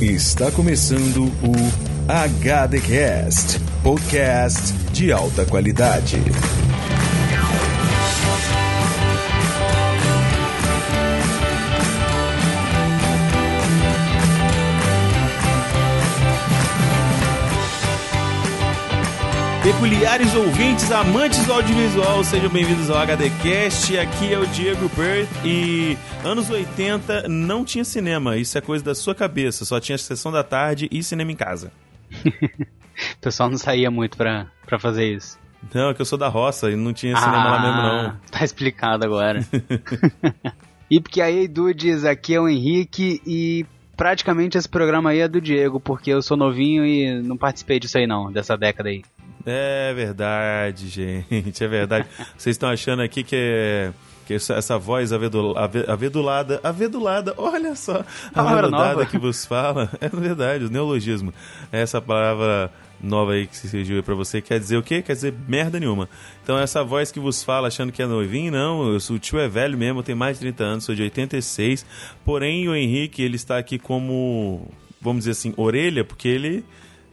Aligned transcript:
Está 0.00 0.48
começando 0.52 1.24
o 1.24 1.52
HDcast, 2.06 3.58
podcast 3.82 4.72
de 4.92 5.10
alta 5.10 5.44
qualidade. 5.44 6.22
Peculiares 19.68 20.34
ouvintes, 20.34 20.90
amantes 20.90 21.44
do 21.44 21.52
audiovisual, 21.52 22.24
sejam 22.24 22.48
bem-vindos 22.48 22.88
ao 22.88 22.96
HDcast. 23.02 23.98
Aqui 23.98 24.32
é 24.32 24.38
o 24.38 24.46
Diego 24.46 24.88
Bird 24.96 25.28
e 25.44 25.94
anos 26.24 26.48
80 26.48 27.28
não 27.28 27.66
tinha 27.66 27.84
cinema, 27.84 28.38
isso 28.38 28.56
é 28.56 28.62
coisa 28.62 28.82
da 28.82 28.94
sua 28.94 29.14
cabeça, 29.14 29.66
só 29.66 29.78
tinha 29.78 29.98
sessão 29.98 30.32
da 30.32 30.42
tarde 30.42 30.88
e 30.90 31.02
cinema 31.02 31.32
em 31.32 31.36
casa. 31.36 31.70
o 32.10 33.20
pessoal 33.20 33.50
não 33.50 33.58
saía 33.58 33.90
muito 33.90 34.16
pra, 34.16 34.46
pra 34.64 34.78
fazer 34.78 35.12
isso. 35.12 35.38
Não, 35.74 35.90
é 35.90 35.94
que 35.94 36.00
eu 36.00 36.06
sou 36.06 36.16
da 36.16 36.28
roça 36.28 36.70
e 36.70 36.74
não 36.74 36.94
tinha 36.94 37.14
cinema 37.14 37.38
ah, 37.38 37.50
lá 37.50 37.60
mesmo 37.60 37.82
não. 37.82 38.20
Tá 38.32 38.42
explicado 38.42 39.04
agora. 39.04 39.46
e 40.90 40.98
porque 40.98 41.20
aí, 41.20 41.46
Dudes, 41.46 42.06
aqui 42.06 42.34
é 42.34 42.40
o 42.40 42.48
Henrique 42.48 43.20
e 43.26 43.66
praticamente 43.98 44.56
esse 44.56 44.68
programa 44.68 45.10
aí 45.10 45.18
é 45.18 45.28
do 45.28 45.42
Diego, 45.42 45.78
porque 45.78 46.10
eu 46.10 46.22
sou 46.22 46.38
novinho 46.38 46.86
e 46.86 47.20
não 47.20 47.36
participei 47.36 47.78
disso 47.78 47.98
aí 47.98 48.06
não, 48.06 48.32
dessa 48.32 48.56
década 48.56 48.88
aí. 48.88 49.02
É 49.46 49.92
verdade, 49.94 50.88
gente, 50.88 51.62
é 51.62 51.68
verdade. 51.68 52.06
Vocês 52.36 52.54
estão 52.54 52.68
achando 52.68 53.02
aqui 53.02 53.22
que 53.22 53.36
é 53.36 53.92
essa 54.30 54.78
voz 54.78 55.10
avedul, 55.10 55.54
avedulada, 55.56 56.60
avedulada, 56.62 57.32
olha 57.38 57.74
só, 57.74 58.04
avedulada 58.34 59.06
que 59.06 59.16
vos 59.16 59.46
fala, 59.46 59.90
é 60.00 60.08
verdade, 60.08 60.66
o 60.66 60.70
neologismo. 60.70 61.32
Essa 61.72 62.00
palavra 62.00 62.70
nova 63.00 63.32
aí 63.32 63.46
que 63.46 63.56
surgiu 63.56 64.02
para 64.02 64.14
você 64.14 64.42
quer 64.42 64.58
dizer 64.58 64.76
o 64.76 64.82
quê? 64.82 65.00
Quer 65.00 65.14
dizer 65.14 65.32
merda 65.46 65.80
nenhuma. 65.80 66.08
Então 66.42 66.58
essa 66.58 66.84
voz 66.84 67.10
que 67.10 67.20
vos 67.20 67.42
fala 67.42 67.68
achando 67.68 67.92
que 67.92 68.02
é 68.02 68.06
novinho, 68.06 68.52
não, 68.52 68.92
eu 68.92 69.00
sou, 69.00 69.16
o 69.16 69.18
tio 69.18 69.38
é 69.38 69.48
velho 69.48 69.78
mesmo, 69.78 70.02
tem 70.02 70.14
mais 70.14 70.36
de 70.36 70.40
30 70.40 70.64
anos, 70.64 70.84
sou 70.84 70.94
de 70.94 71.02
86. 71.02 71.86
Porém, 72.24 72.68
o 72.68 72.74
Henrique, 72.74 73.22
ele 73.22 73.36
está 73.36 73.56
aqui 73.56 73.78
como, 73.78 74.68
vamos 75.00 75.20
dizer 75.20 75.30
assim, 75.30 75.54
orelha, 75.56 76.04
porque 76.04 76.28
ele 76.28 76.64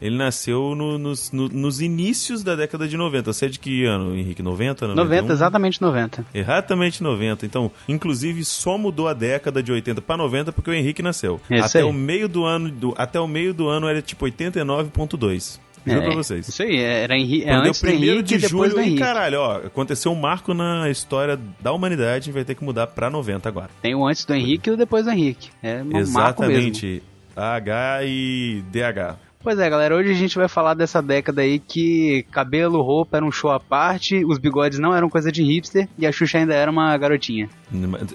ele 0.05 0.17
nasceu 0.17 0.75
no, 0.75 0.97
nos, 0.97 1.31
no, 1.31 1.49
nos 1.49 1.81
inícios 1.81 2.43
da 2.43 2.55
década 2.55 2.87
de 2.87 2.95
90. 2.95 3.33
Você 3.33 3.45
é 3.45 3.49
de 3.49 3.59
que 3.59 3.85
ano, 3.85 4.15
Henrique? 4.15 4.43
90? 4.43 4.87
91? 4.87 5.03
90, 5.03 5.33
exatamente 5.33 5.81
90. 5.81 6.25
Exatamente 6.33 7.03
90. 7.03 7.45
Então, 7.45 7.71
inclusive, 7.87 8.45
só 8.45 8.77
mudou 8.77 9.07
a 9.07 9.13
década 9.13 9.63
de 9.63 9.71
80 9.71 10.01
para 10.01 10.17
90 10.17 10.51
porque 10.51 10.69
o 10.69 10.73
Henrique 10.73 11.01
nasceu. 11.01 11.41
Isso 11.49 11.65
até 11.65 11.79
aí. 11.79 11.85
o 11.85 11.91
meio 11.91 12.29
do 12.29 12.45
ano, 12.45 12.69
do, 12.69 12.93
até 12.97 13.19
o 13.19 13.27
meio 13.27 13.53
do 13.53 13.67
ano 13.67 13.87
era 13.87 14.01
tipo 14.01 14.25
89.2. 14.25 15.59
Juro 15.85 15.99
é, 15.99 16.05
pra 16.05 16.15
vocês. 16.15 16.47
Isso 16.47 16.63
aí, 16.63 16.77
era 16.77 17.15
Henrique, 17.15 17.47
é 17.47 17.53
antes 17.53 17.79
do 17.79 17.89
Henrique 17.89 18.37
de 18.37 18.47
julho. 18.47 18.81
E 18.81 18.97
caralho, 18.97 19.39
ó, 19.39 19.57
aconteceu 19.57 20.11
um 20.11 20.15
marco 20.15 20.53
na 20.53 20.89
história 20.89 21.39
da 21.61 21.71
humanidade, 21.71 22.09
a 22.09 22.19
gente 22.19 22.33
vai 22.33 22.43
ter 22.43 22.55
que 22.55 22.63
mudar 22.63 22.87
pra 22.87 23.09
90 23.09 23.47
agora. 23.47 23.69
Tem 23.83 23.93
o 23.93 24.05
antes 24.05 24.25
do 24.25 24.33
Henrique 24.33 24.69
e 24.69 24.73
o 24.73 24.77
depois 24.77 25.05
do 25.05 25.11
Henrique. 25.11 25.49
É 25.61 25.83
um 25.83 25.95
Exatamente. 25.95 27.03
H 27.35 28.03
e 28.03 28.63
DH. 28.71 29.24
Pois 29.45 29.59
é, 29.59 29.69
galera, 29.69 29.95
hoje 29.95 30.09
a 30.09 30.15
gente 30.15 30.35
vai 30.35 30.47
falar 30.47 30.73
dessa 30.73 31.03
década 31.03 31.43
aí 31.43 31.59
que 31.59 32.25
cabelo, 32.31 32.81
roupa 32.81 33.17
era 33.17 33.23
um 33.23 33.31
show 33.31 33.51
à 33.51 33.59
parte, 33.59 34.25
os 34.25 34.39
bigodes 34.39 34.79
não 34.79 34.91
eram 34.91 35.07
coisa 35.07 35.31
de 35.31 35.43
hipster 35.43 35.87
e 35.99 36.07
a 36.07 36.11
Xuxa 36.11 36.39
ainda 36.39 36.55
era 36.55 36.71
uma 36.71 36.97
garotinha. 36.97 37.47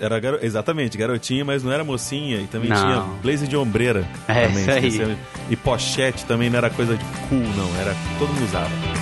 Era 0.00 0.18
garo... 0.18 0.40
Exatamente, 0.42 0.98
garotinha, 0.98 1.44
mas 1.44 1.62
não 1.62 1.70
era 1.70 1.84
mocinha 1.84 2.38
e 2.38 2.48
também 2.48 2.68
não. 2.68 2.76
tinha 2.76 3.00
blazer 3.22 3.46
de 3.46 3.56
ombreira. 3.56 4.04
É, 4.26 4.48
também, 4.48 4.88
isso 4.88 5.02
aí. 5.02 5.16
E 5.48 5.54
pochete 5.54 6.26
também 6.26 6.50
não 6.50 6.58
era 6.58 6.68
coisa 6.68 6.96
de 6.96 7.04
cool, 7.28 7.38
não, 7.38 7.80
era 7.80 7.94
todo 8.18 8.28
mundo 8.30 8.44
usava. 8.46 8.99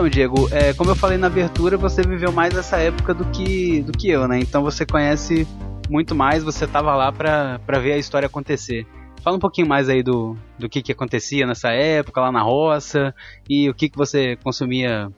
Então, 0.00 0.08
Diego, 0.08 0.48
é, 0.50 0.72
como 0.72 0.90
eu 0.90 0.96
falei 0.96 1.18
na 1.18 1.26
abertura, 1.26 1.76
você 1.76 2.00
viveu 2.00 2.32
mais 2.32 2.56
essa 2.56 2.78
época 2.78 3.12
do 3.12 3.26
que, 3.26 3.82
do 3.82 3.92
que 3.92 4.08
eu, 4.08 4.26
né? 4.26 4.38
Então 4.38 4.62
você 4.62 4.86
conhece 4.86 5.46
muito 5.90 6.14
mais, 6.14 6.42
você 6.42 6.66
tava 6.66 6.96
lá 6.96 7.12
pra 7.12 7.78
ver 7.78 7.92
a 7.92 7.98
história 7.98 8.24
acontecer. 8.24 8.86
Fala 9.22 9.36
um 9.36 9.38
pouquinho 9.38 9.68
mais 9.68 9.90
aí 9.90 10.02
do, 10.02 10.38
do 10.58 10.70
que, 10.70 10.80
que 10.80 10.90
acontecia 10.90 11.46
nessa 11.46 11.68
época, 11.68 12.18
lá 12.18 12.32
na 12.32 12.40
roça, 12.40 13.14
e 13.46 13.68
o 13.68 13.74
que, 13.74 13.90
que 13.90 13.98
você 13.98 14.36
consumia 14.36 15.12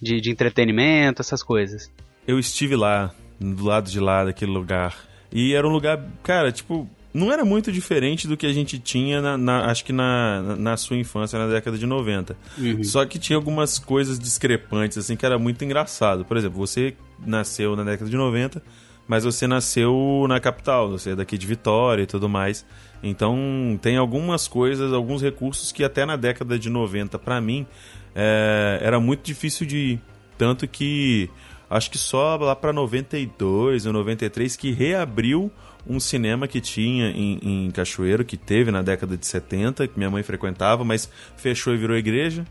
de, 0.00 0.22
de 0.22 0.30
entretenimento, 0.30 1.20
essas 1.20 1.42
coisas. 1.42 1.92
Eu 2.26 2.38
estive 2.38 2.76
lá, 2.76 3.12
do 3.38 3.62
lado 3.62 3.90
de 3.90 4.00
lá 4.00 4.24
daquele 4.24 4.52
lugar. 4.52 4.96
E 5.30 5.52
era 5.52 5.68
um 5.68 5.70
lugar, 5.70 6.02
cara, 6.22 6.50
tipo, 6.50 6.88
não 7.14 7.32
era 7.32 7.44
muito 7.44 7.70
diferente 7.70 8.26
do 8.26 8.36
que 8.36 8.44
a 8.44 8.52
gente 8.52 8.76
tinha, 8.76 9.22
na, 9.22 9.38
na, 9.38 9.66
acho 9.66 9.84
que 9.84 9.92
na, 9.92 10.56
na 10.58 10.76
sua 10.76 10.96
infância, 10.96 11.38
na 11.38 11.46
década 11.46 11.78
de 11.78 11.86
90. 11.86 12.36
Uhum. 12.58 12.82
Só 12.82 13.06
que 13.06 13.20
tinha 13.20 13.36
algumas 13.36 13.78
coisas 13.78 14.18
discrepantes, 14.18 14.98
assim, 14.98 15.14
que 15.14 15.24
era 15.24 15.38
muito 15.38 15.64
engraçado. 15.64 16.24
Por 16.24 16.36
exemplo, 16.36 16.58
você 16.58 16.96
nasceu 17.24 17.76
na 17.76 17.84
década 17.84 18.10
de 18.10 18.16
90, 18.16 18.60
mas 19.06 19.22
você 19.22 19.46
nasceu 19.46 20.26
na 20.28 20.40
capital, 20.40 20.90
você 20.90 21.10
é 21.10 21.14
daqui 21.14 21.38
de 21.38 21.46
Vitória 21.46 22.02
e 22.02 22.06
tudo 22.06 22.28
mais. 22.28 22.66
Então, 23.00 23.78
tem 23.80 23.96
algumas 23.96 24.48
coisas, 24.48 24.92
alguns 24.92 25.22
recursos 25.22 25.70
que 25.70 25.84
até 25.84 26.04
na 26.04 26.16
década 26.16 26.58
de 26.58 26.68
90, 26.68 27.16
para 27.20 27.40
mim, 27.40 27.64
é, 28.12 28.80
era 28.82 28.98
muito 28.98 29.22
difícil 29.22 29.64
de 29.64 29.76
ir. 29.76 30.00
Tanto 30.36 30.66
que 30.66 31.30
acho 31.70 31.88
que 31.92 31.98
só 31.98 32.34
lá 32.36 32.56
para 32.56 32.72
92 32.72 33.86
ou 33.86 33.92
93 33.92 34.56
que 34.56 34.72
reabriu 34.72 35.52
um 35.86 36.00
cinema 36.00 36.48
que 36.48 36.60
tinha 36.60 37.10
em, 37.10 37.38
em, 37.42 37.70
Cachoeiro, 37.70 38.24
que 38.24 38.36
teve 38.36 38.70
na 38.70 38.82
década 38.82 39.16
de 39.16 39.26
70, 39.26 39.88
que 39.88 39.98
minha 39.98 40.10
mãe 40.10 40.22
frequentava, 40.22 40.84
mas 40.84 41.10
fechou 41.36 41.74
e 41.74 41.76
virou 41.76 41.96
igreja. 41.96 42.44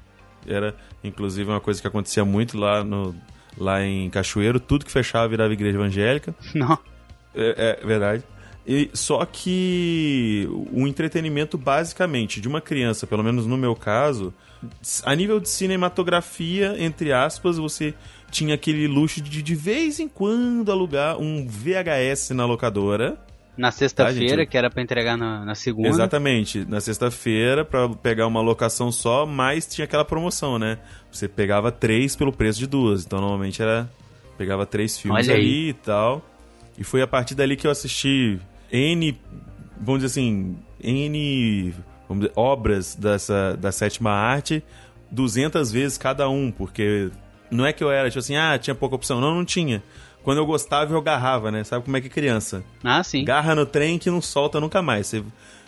Era, 0.45 0.75
inclusive, 1.03 1.49
uma 1.49 1.59
coisa 1.59 1.81
que 1.81 1.87
acontecia 1.87 2.23
muito 2.23 2.57
lá, 2.57 2.83
no, 2.83 3.15
lá 3.57 3.83
em 3.83 4.09
Cachoeiro. 4.09 4.59
Tudo 4.59 4.85
que 4.85 4.91
fechava 4.91 5.27
virava 5.27 5.53
igreja 5.53 5.77
evangélica. 5.77 6.35
Não. 6.53 6.77
É, 7.33 7.79
é 7.81 7.85
verdade. 7.85 8.23
E, 8.65 8.89
só 8.93 9.25
que 9.25 10.47
o 10.71 10.87
entretenimento, 10.87 11.57
basicamente, 11.57 12.39
de 12.39 12.47
uma 12.47 12.61
criança, 12.61 13.05
pelo 13.05 13.23
menos 13.23 13.45
no 13.45 13.57
meu 13.57 13.75
caso, 13.75 14.33
a 15.03 15.13
nível 15.15 15.39
de 15.39 15.49
cinematografia, 15.49 16.75
entre 16.77 17.11
aspas, 17.11 17.57
você 17.57 17.93
tinha 18.33 18.55
aquele 18.55 18.87
luxo 18.87 19.21
de 19.21 19.41
de 19.41 19.55
vez 19.55 19.99
em 19.99 20.07
quando 20.07 20.71
alugar 20.71 21.19
um 21.19 21.47
VHS 21.47 22.31
na 22.31 22.45
locadora. 22.45 23.17
Na 23.55 23.71
sexta-feira, 23.71 24.43
tá, 24.43 24.45
que 24.49 24.57
era 24.57 24.67
para 24.67 24.81
entregar 24.81 25.15
na, 25.15 25.45
na, 25.45 25.53
segunda. 25.53 25.87
Exatamente, 25.87 26.65
na 26.65 26.81
sexta-feira, 26.81 27.63
para 27.63 27.87
pegar 27.87 28.25
uma 28.25 28.41
locação 28.41 28.91
só, 28.91 29.27
mas 29.27 29.67
tinha 29.67 29.85
aquela 29.85 30.03
promoção, 30.03 30.57
né? 30.57 30.79
Você 31.11 31.27
pegava 31.27 31.71
três 31.71 32.15
pelo 32.15 32.33
preço 32.33 32.57
de 32.57 32.65
duas. 32.65 33.05
Então, 33.05 33.21
normalmente 33.21 33.61
era. 33.61 33.87
Pegava 34.35 34.65
três 34.65 34.97
filmes 34.97 35.27
Olha 35.27 35.37
ali 35.37 35.45
aí. 35.45 35.69
e 35.69 35.73
tal. 35.73 36.25
E 36.75 36.83
foi 36.83 37.03
a 37.03 37.07
partir 37.07 37.35
dali 37.35 37.55
que 37.55 37.67
eu 37.67 37.71
assisti 37.71 38.39
N. 38.71 39.15
Vamos 39.79 40.01
dizer 40.01 40.19
assim. 40.19 40.57
N. 40.81 41.75
Vamos 42.09 42.23
dizer, 42.23 42.33
obras 42.35 42.95
dessa, 42.95 43.55
da 43.55 43.71
sétima 43.71 44.09
arte 44.09 44.63
200 45.13 45.71
vezes 45.71 45.97
cada 45.97 46.27
um, 46.27 46.51
porque 46.51 47.11
não 47.53 47.65
é 47.65 47.73
que 47.73 47.83
eu 47.83 47.91
era, 47.91 48.09
tipo 48.09 48.19
assim, 48.19 48.35
ah, 48.35 48.57
tinha 48.57 48.75
pouca 48.75 48.95
opção. 48.95 49.21
Não, 49.21 49.33
não 49.35 49.45
tinha. 49.45 49.83
Quando 50.23 50.37
eu 50.37 50.45
gostava, 50.45 50.93
eu 50.93 51.01
garrava, 51.01 51.51
né? 51.51 51.63
Sabe 51.63 51.83
como 51.83 51.97
é 51.97 52.01
que 52.01 52.07
é 52.07 52.09
criança? 52.09 52.63
Ah, 52.83 53.03
sim. 53.03 53.23
Garra 53.25 53.53
no 53.53 53.65
trem 53.65 53.99
que 53.99 54.09
não 54.09 54.21
solta 54.21 54.59
nunca 54.59 54.81
mais. 54.81 55.07
Você... 55.07 55.23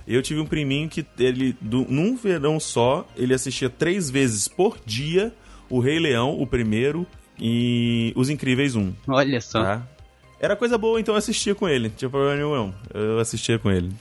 Eu 0.08 0.22
tive 0.22 0.40
um 0.40 0.46
priminho 0.46 0.88
que 0.88 1.06
ele, 1.18 1.58
do, 1.60 1.86
num 1.90 2.16
verão 2.16 2.60
só, 2.60 3.08
ele 3.16 3.34
assistia 3.34 3.70
três 3.70 4.10
vezes 4.10 4.48
por 4.48 4.78
dia 4.86 5.34
o 5.70 5.80
Rei 5.80 6.00
Leão, 6.00 6.40
o 6.40 6.46
primeiro, 6.46 7.08
e 7.40 8.14
Os 8.16 8.30
Incríveis 8.30 8.76
1. 8.76 8.94
Olha 9.08 9.42
só. 9.42 9.64
Tá? 9.64 9.88
Era 10.40 10.56
coisa 10.56 10.78
boa, 10.78 11.00
então 11.00 11.16
eu 11.16 11.18
assistia 11.18 11.56
com 11.56 11.68
ele. 11.68 11.88
Não 11.90 11.96
tinha 11.96 12.10
problema 12.10 12.36
nenhum. 12.36 12.74
Eu 12.94 13.20
assistia 13.20 13.58
com 13.58 13.72
ele. 13.72 13.92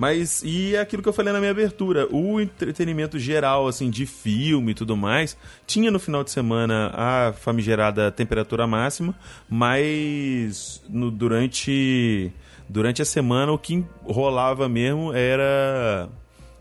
Mas, 0.00 0.42
e 0.42 0.74
é 0.74 0.80
aquilo 0.80 1.02
que 1.02 1.10
eu 1.10 1.12
falei 1.12 1.30
na 1.30 1.40
minha 1.40 1.50
abertura, 1.50 2.08
o 2.10 2.40
entretenimento 2.40 3.18
geral, 3.18 3.68
assim, 3.68 3.90
de 3.90 4.06
filme 4.06 4.72
e 4.72 4.74
tudo 4.74 4.96
mais, 4.96 5.36
tinha 5.66 5.90
no 5.90 5.98
final 5.98 6.24
de 6.24 6.30
semana 6.30 6.90
a 6.94 7.34
famigerada 7.34 8.10
temperatura 8.10 8.66
máxima, 8.66 9.14
mas 9.46 10.82
no, 10.88 11.10
durante, 11.10 12.32
durante 12.66 13.02
a 13.02 13.04
semana 13.04 13.52
o 13.52 13.58
que 13.58 13.84
rolava 14.02 14.70
mesmo 14.70 15.12
era 15.12 16.08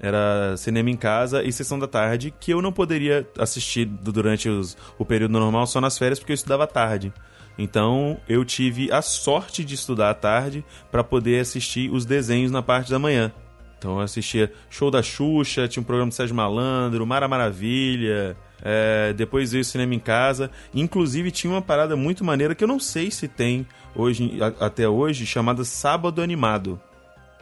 Era 0.01 0.55
cinema 0.57 0.89
em 0.89 0.97
casa 0.97 1.41
e 1.43 1.51
sessão 1.51 1.79
da 1.79 1.87
tarde, 1.87 2.33
que 2.39 2.51
eu 2.51 2.61
não 2.61 2.73
poderia 2.73 3.25
assistir 3.37 3.85
durante 3.85 4.49
os, 4.49 4.77
o 4.97 5.05
período 5.05 5.31
normal 5.31 5.65
só 5.65 5.79
nas 5.79 5.97
férias, 5.97 6.19
porque 6.19 6.33
eu 6.33 6.35
estudava 6.35 6.67
tarde. 6.67 7.13
Então 7.59 8.17
eu 8.27 8.45
tive 8.45 8.89
a 8.89 9.01
sorte 9.01 9.65
de 9.65 9.75
estudar 9.75 10.09
à 10.09 10.13
tarde 10.13 10.63
para 10.89 11.03
poder 11.03 11.41
assistir 11.41 11.91
os 11.91 12.05
desenhos 12.05 12.51
na 12.51 12.63
parte 12.63 12.89
da 12.89 12.97
manhã. 12.97 13.33
Então 13.77 13.97
eu 13.97 13.99
assistia 13.99 14.51
Show 14.69 14.89
da 14.89 15.03
Xuxa, 15.03 15.67
tinha 15.67 15.81
um 15.81 15.85
programa 15.85 16.09
do 16.09 16.15
Sérgio 16.15 16.35
Malandro, 16.35 17.05
Mara 17.05 17.27
Maravilha, 17.27 18.35
é, 18.63 19.13
depois 19.13 19.51
veio 19.51 19.65
Cinema 19.65 19.93
em 19.93 19.99
Casa. 19.99 20.49
Inclusive 20.73 21.31
tinha 21.31 21.51
uma 21.51 21.61
parada 21.61 21.97
muito 21.97 22.23
maneira 22.23 22.55
que 22.55 22.63
eu 22.63 22.67
não 22.67 22.79
sei 22.79 23.11
se 23.11 23.27
tem 23.27 23.67
hoje 23.93 24.39
a, 24.41 24.65
até 24.65 24.87
hoje, 24.87 25.25
chamada 25.25 25.65
Sábado 25.65 26.21
Animado. 26.21 26.79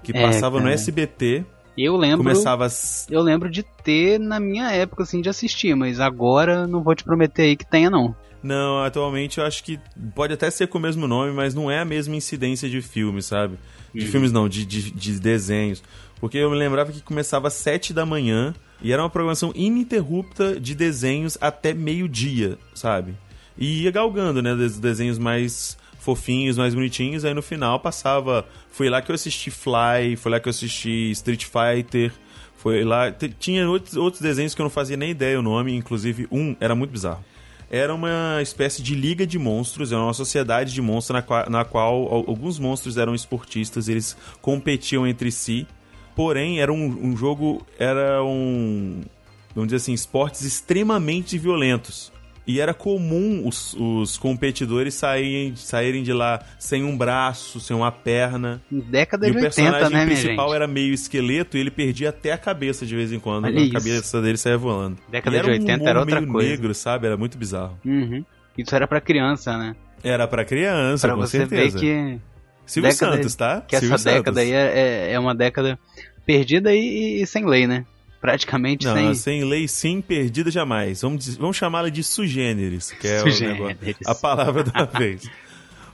Que 0.02 0.18
É, 0.18 0.22
passava 0.22 0.58
no 0.58 0.64
cara. 0.64 0.74
SBT. 0.74 1.46
Eu 1.78 1.96
lembro. 1.96 2.18
Começava 2.18 2.68
Eu 3.08 3.22
lembro 3.22 3.52
de 3.52 3.62
ter 3.84 4.20
na 4.20 4.40
minha 4.40 4.72
época, 4.72 5.04
assim, 5.04 5.22
de 5.22 5.30
assistir, 5.30 5.76
mas 5.76 6.00
agora 6.00 6.66
não 6.66 6.82
vou 6.82 6.96
te 6.96 7.04
prometer 7.04 7.44
aí 7.44 7.56
que 7.56 7.70
tenha, 7.70 7.90
não. 7.90 8.16
Não, 8.48 8.82
atualmente 8.82 9.40
eu 9.40 9.46
acho 9.46 9.62
que 9.62 9.78
pode 10.16 10.34
até 10.34 10.50
ser 10.50 10.68
com 10.68 10.78
o 10.78 10.82
mesmo 10.82 11.06
nome, 11.06 11.34
mas 11.34 11.54
não 11.54 11.70
é 11.70 11.80
a 11.80 11.86
mesma 11.86 12.16
incidência 12.16 12.70
de 12.70 12.82
filmes, 12.82 13.26
sabe? 13.26 13.58
De 13.94 14.06
filmes 14.06 14.32
não, 14.32 14.48
de, 14.48 14.66
de, 14.66 14.90
de 14.90 15.20
desenhos. 15.20 15.84
Porque 16.18 16.38
eu 16.38 16.50
me 16.50 16.56
lembrava 16.56 16.94
que 16.94 17.02
começava 17.02 17.50
às 17.50 17.54
7 17.56 17.94
da 17.94 18.06
manhã 18.06 18.56
e 18.82 18.94
era 18.94 19.04
uma 19.04 19.10
programação 19.10 19.52
ininterrupta 19.54 20.58
de 20.58 20.74
desenhos 20.74 21.38
até 21.42 21.74
meio-dia, 21.74 22.58
sabe? 22.74 23.16
E 23.58 23.84
ia 23.84 23.92
galgando, 23.92 24.42
né? 24.42 24.56
Des 24.56 24.80
desenhos 24.80 25.20
mais 25.20 25.78
fofinhos, 26.00 26.58
mais 26.58 26.74
bonitinhos. 26.74 27.26
Aí 27.26 27.34
no 27.34 27.42
final 27.42 27.82
passava. 27.82 28.48
Foi 28.72 28.90
lá 28.90 29.02
que 29.02 29.12
eu 29.12 29.16
assisti 29.16 29.52
Fly, 29.52 30.16
foi 30.16 30.32
lá 30.32 30.40
que 30.40 30.48
eu 30.48 30.52
assisti 30.52 31.12
Street 31.12 31.44
Fighter. 31.44 32.14
Foi 32.56 32.86
lá. 32.86 33.12
Tinha 33.12 33.70
outros, 33.70 33.98
outros 33.98 34.22
desenhos 34.22 34.56
que 34.56 34.62
eu 34.62 34.64
não 34.64 34.70
fazia 34.70 34.96
nem 34.96 35.12
ideia 35.12 35.38
o 35.38 35.44
nome, 35.44 35.76
inclusive 35.76 36.28
um 36.32 36.56
era 36.62 36.74
muito 36.74 36.92
bizarro. 36.92 37.26
Era 37.70 37.94
uma 37.94 38.40
espécie 38.42 38.82
de 38.82 38.96
liga 38.96 39.28
de 39.28 39.38
monstros, 39.38 39.92
era 39.92 40.02
uma 40.02 40.14
sociedade 40.14 40.74
de 40.74 40.82
monstros 40.82 41.16
na, 41.16 41.22
qua- 41.22 41.48
na 41.50 41.66
qual 41.66 41.96
al- 42.08 42.26
alguns 42.28 42.58
monstros 42.58 42.98
eram 42.98 43.14
esportistas, 43.14 43.90
eles 43.90 44.16
competiam 44.42 45.06
entre 45.06 45.32
si. 45.32 45.68
Porém, 46.16 46.60
era 46.62 46.72
um, 46.72 46.86
um 47.12 47.16
jogo. 47.18 47.66
Era 47.78 48.24
um. 48.24 49.02
Vamos 49.54 49.68
dizer 49.68 49.78
assim, 49.78 49.94
esportes 49.94 50.42
extremamente 50.44 51.38
violentos. 51.38 52.12
E 52.48 52.62
era 52.62 52.74
comum 52.74 53.46
os, 53.46 53.74
os 53.74 54.18
competidores 54.18 54.94
saírem, 54.94 55.54
saírem 55.58 56.02
de 56.02 56.14
lá 56.14 56.40
sem 56.58 56.82
um 56.84 56.98
braço, 56.98 57.60
sem 57.60 57.76
uma 57.76 57.92
perna. 57.92 58.62
Década 58.72 59.28
E 59.28 59.32
de 59.32 59.38
o 59.38 59.42
80, 59.42 59.62
personagem 59.66 59.90
né, 59.98 60.06
minha 60.06 60.18
principal 60.18 60.48
gente? 60.48 60.56
era 60.56 60.66
meio 60.68 60.94
esqueleto 60.94 61.58
e 61.58 61.60
ele 61.60 61.70
perdia 61.72 62.08
até 62.10 62.32
a 62.32 62.38
cabeça 62.38 62.86
de 62.86 62.96
vez 62.96 63.12
em 63.12 63.20
quando. 63.20 63.46
Olha 63.46 63.60
a 63.60 63.62
isso. 63.64 63.74
cabeça 63.74 64.22
dele 64.22 64.38
saia 64.38 64.58
voando. 64.58 64.98
Década 65.10 65.36
E 65.36 65.40
era 65.40 65.48
de 65.48 65.60
80 65.60 65.84
um 65.84 65.88
era 65.90 66.00
outra 66.00 66.22
meio 66.22 66.32
coisa. 66.32 66.50
negro, 66.50 66.74
sabe? 66.74 67.06
Era 67.08 67.18
muito 67.18 67.38
bizarro. 67.38 67.78
Uhum. 67.86 68.24
Isso 68.58 68.74
era 68.74 68.88
pra 68.88 69.02
criança, 69.02 69.58
né? 69.58 69.76
Era 70.02 70.26
pra 70.26 70.46
criança, 70.46 71.06
Pra 71.08 71.16
com 71.16 71.22
você 71.24 71.40
certeza. 71.40 71.78
ver 71.80 71.82
que, 72.16 72.20
Silvio 72.66 72.90
década- 72.92 73.16
Santos, 73.18 73.36
tá? 73.36 73.62
que 73.68 73.76
essa 73.76 73.86
Silvio 73.88 74.04
década 74.06 74.40
Santos. 74.42 74.42
aí 74.42 74.52
é, 74.52 74.80
é- 75.10 75.12
é 75.14 75.20
uma 75.20 75.36
década 75.36 75.78
perdida 76.26 76.74
e, 76.74 77.22
e 77.22 77.28
sem 77.28 77.46
lei, 77.46 77.68
né? 77.68 77.86
Praticamente 78.20 78.86
Não, 78.86 78.94
sem. 78.94 79.14
sem 79.14 79.44
lei 79.44 79.68
sim, 79.68 80.02
perdida 80.02 80.50
jamais. 80.50 81.02
Vamos, 81.02 81.36
vamos 81.38 81.56
chamá-la 81.56 81.90
de 81.90 82.04
sugêneres, 82.04 82.92
que 82.92 83.08
é 83.08 83.24
negócio, 83.24 83.78
a 84.06 84.16
palavra 84.16 84.64
da 84.64 84.86
vez. 84.98 85.30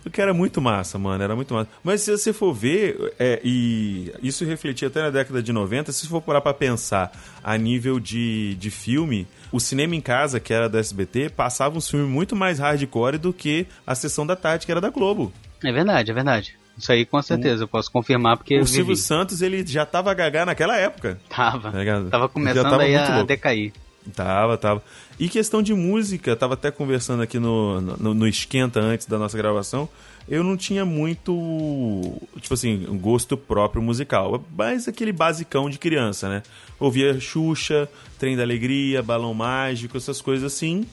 O 0.06 0.10
que 0.10 0.22
era 0.22 0.34
muito 0.34 0.62
massa, 0.62 0.98
mano, 1.00 1.24
era 1.24 1.36
muito 1.36 1.54
massa. 1.54 1.70
Mas 1.82 2.02
se 2.02 2.12
você 2.12 2.34
for 2.34 2.54
ver, 2.54 3.14
é, 3.18 3.40
e 3.44 4.12
isso 4.22 4.44
refletia 4.44 4.90
até 4.90 5.02
na 5.02 5.10
década 5.10 5.42
de 5.42 5.54
90, 5.54 5.92
se 5.94 6.08
for 6.08 6.22
parar 6.22 6.42
pra 6.42 6.54
pensar 6.54 7.12
a 7.42 7.58
nível 7.58 8.00
de, 8.00 8.56
de 8.56 8.70
filme, 8.70 9.26
o 9.52 9.60
cinema 9.62 9.96
em 9.96 10.02
casa, 10.02 10.40
que 10.42 10.54
era 10.54 10.68
da 10.68 10.80
SBT, 10.80 11.30
passava 11.30 11.78
uns 11.78 11.90
filmes 11.90 12.10
muito 12.10 12.36
mais 12.36 12.60
hardcore 12.60 13.18
do 13.18 13.32
que 13.32 13.66
a 13.88 13.96
sessão 13.96 14.28
da 14.28 14.36
tarde, 14.36 14.66
que 14.66 14.72
era 14.72 14.82
da 14.82 14.90
Globo. 14.90 15.32
É 15.64 15.72
verdade, 15.72 16.12
é 16.12 16.14
verdade. 16.14 16.58
Isso 16.78 16.92
aí 16.92 17.06
com 17.06 17.22
certeza, 17.22 17.64
eu 17.64 17.68
posso 17.68 17.92
confirmar 17.92 18.38
porque 18.38 18.60
o 18.60 18.66
Silvio. 18.66 18.96
Santos, 18.96 19.42
ele 19.42 19.66
já 19.66 19.86
tava 19.86 20.14
gagá 20.14 20.46
naquela 20.46 20.76
época. 20.78 21.20
Tava. 21.30 21.72
Tá? 21.72 22.10
Tava 22.10 22.30
começando 22.30 22.70
tava 22.70 22.84
aí 22.84 22.96
a 22.96 23.10
louco. 23.10 23.28
decair. 23.28 23.74
Tava, 24.16 24.58
tava. 24.58 24.84
E 25.20 25.30
questão 25.30 25.62
de 25.62 25.74
música, 25.74 26.36
tava 26.36 26.56
até 26.56 26.72
conversando 26.72 27.24
aqui 27.24 27.40
no, 27.40 27.80
no, 27.80 28.14
no 28.14 28.28
Esquenta 28.28 28.80
antes 28.80 29.06
da 29.08 29.18
nossa 29.18 29.38
gravação. 29.38 29.88
Eu 30.28 30.44
não 30.44 30.58
tinha 30.58 30.86
muito, 30.86 32.22
tipo 32.40 32.54
assim, 32.54 32.86
gosto 33.02 33.38
próprio 33.38 33.82
musical. 33.82 34.44
Mas 34.56 34.88
aquele 34.88 35.12
basicão 35.12 35.70
de 35.70 35.78
criança, 35.78 36.28
né? 36.28 36.44
Ouvia 36.80 37.20
Xuxa, 37.20 37.88
Trem 38.18 38.36
da 38.36 38.44
Alegria, 38.44 39.02
Balão 39.02 39.34
Mágico, 39.34 39.98
essas 39.98 40.22
coisas 40.22 40.52
assim. 40.52 40.86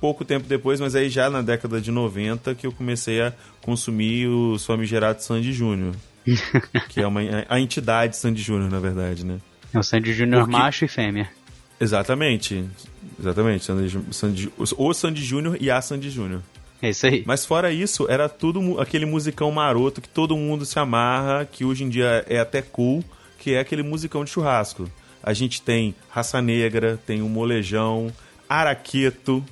Pouco 0.00 0.24
tempo 0.24 0.46
depois, 0.46 0.80
mas 0.80 0.94
aí 0.94 1.08
já 1.08 1.28
na 1.28 1.42
década 1.42 1.80
de 1.80 1.90
90 1.90 2.54
que 2.54 2.66
eu 2.66 2.72
comecei 2.72 3.20
a 3.20 3.32
consumir 3.60 4.26
os 4.28 4.64
famigerados 4.64 5.24
Sandy 5.24 5.52
Júnior. 5.52 5.94
que 6.88 7.00
é 7.00 7.06
uma, 7.06 7.20
a 7.48 7.58
entidade 7.58 8.16
Sandy 8.16 8.42
Júnior, 8.42 8.70
na 8.70 8.78
verdade, 8.78 9.24
né? 9.24 9.38
É 9.72 9.78
o 9.78 9.82
Sandy 9.82 10.12
Júnior 10.12 10.42
Porque- 10.42 10.56
macho 10.56 10.84
e 10.84 10.88
fêmea. 10.88 11.28
Exatamente. 11.80 12.64
Exatamente. 13.18 13.64
Sandy, 13.64 14.00
Sandy, 14.10 14.52
o 14.56 14.92
Sandy 14.94 15.24
Júnior 15.24 15.56
e 15.60 15.70
a 15.70 15.80
Sandy 15.80 16.10
Júnior. 16.10 16.42
É 16.80 16.90
isso 16.90 17.06
aí. 17.06 17.24
Mas 17.26 17.44
fora 17.44 17.72
isso, 17.72 18.06
era 18.08 18.28
tudo 18.28 18.80
aquele 18.80 19.04
musicão 19.06 19.50
maroto 19.50 20.00
que 20.00 20.08
todo 20.08 20.36
mundo 20.36 20.64
se 20.64 20.78
amarra, 20.78 21.44
que 21.44 21.64
hoje 21.64 21.82
em 21.84 21.88
dia 21.88 22.24
é 22.28 22.38
até 22.38 22.62
cool, 22.62 23.02
que 23.38 23.54
é 23.54 23.60
aquele 23.60 23.82
musicão 23.82 24.24
de 24.24 24.30
churrasco. 24.30 24.88
A 25.22 25.32
gente 25.32 25.60
tem 25.60 25.94
Raça 26.08 26.40
Negra, 26.40 26.98
tem 27.04 27.20
o 27.22 27.28
Molejão, 27.28 28.12
Araqueto. 28.48 29.44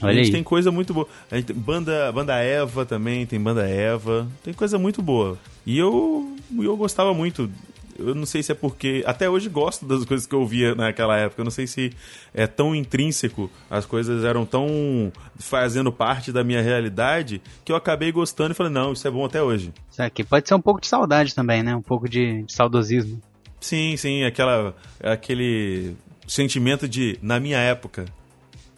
A 0.00 0.06
Olha 0.06 0.16
gente 0.16 0.26
aí. 0.26 0.32
tem 0.32 0.42
coisa 0.42 0.70
muito 0.70 0.92
boa. 0.92 1.08
A 1.30 1.36
gente 1.36 1.52
banda, 1.52 2.12
banda 2.12 2.34
Eva 2.36 2.84
também, 2.84 3.26
tem 3.26 3.40
banda 3.40 3.66
Eva. 3.68 4.26
Tem 4.42 4.52
coisa 4.52 4.78
muito 4.78 5.00
boa. 5.02 5.38
E 5.64 5.78
eu, 5.78 6.36
eu 6.58 6.76
gostava 6.76 7.14
muito. 7.14 7.50
Eu 7.98 8.14
não 8.14 8.26
sei 8.26 8.42
se 8.42 8.52
é 8.52 8.54
porque. 8.54 9.02
Até 9.06 9.28
hoje 9.28 9.48
gosto 9.48 9.86
das 9.86 10.04
coisas 10.04 10.26
que 10.26 10.34
eu 10.34 10.40
ouvia 10.40 10.74
naquela 10.74 11.16
época. 11.16 11.40
Eu 11.40 11.44
não 11.44 11.50
sei 11.50 11.66
se 11.66 11.92
é 12.34 12.46
tão 12.46 12.74
intrínseco, 12.74 13.50
as 13.70 13.86
coisas 13.86 14.22
eram 14.22 14.44
tão 14.44 15.10
fazendo 15.38 15.90
parte 15.90 16.30
da 16.30 16.44
minha 16.44 16.60
realidade, 16.60 17.40
que 17.64 17.72
eu 17.72 17.76
acabei 17.76 18.12
gostando 18.12 18.52
e 18.52 18.54
falei, 18.54 18.72
não, 18.72 18.92
isso 18.92 19.08
é 19.08 19.10
bom 19.10 19.24
até 19.24 19.42
hoje. 19.42 19.72
Isso 19.90 20.02
aqui 20.02 20.22
pode 20.22 20.46
ser 20.46 20.54
um 20.54 20.60
pouco 20.60 20.80
de 20.80 20.88
saudade 20.88 21.34
também, 21.34 21.62
né? 21.62 21.74
Um 21.74 21.82
pouco 21.82 22.06
de, 22.06 22.42
de 22.42 22.52
saudosismo. 22.52 23.20
Sim, 23.58 23.96
sim, 23.96 24.24
aquela, 24.24 24.76
aquele 25.02 25.96
sentimento 26.26 26.86
de, 26.86 27.18
na 27.22 27.40
minha 27.40 27.58
época, 27.58 28.04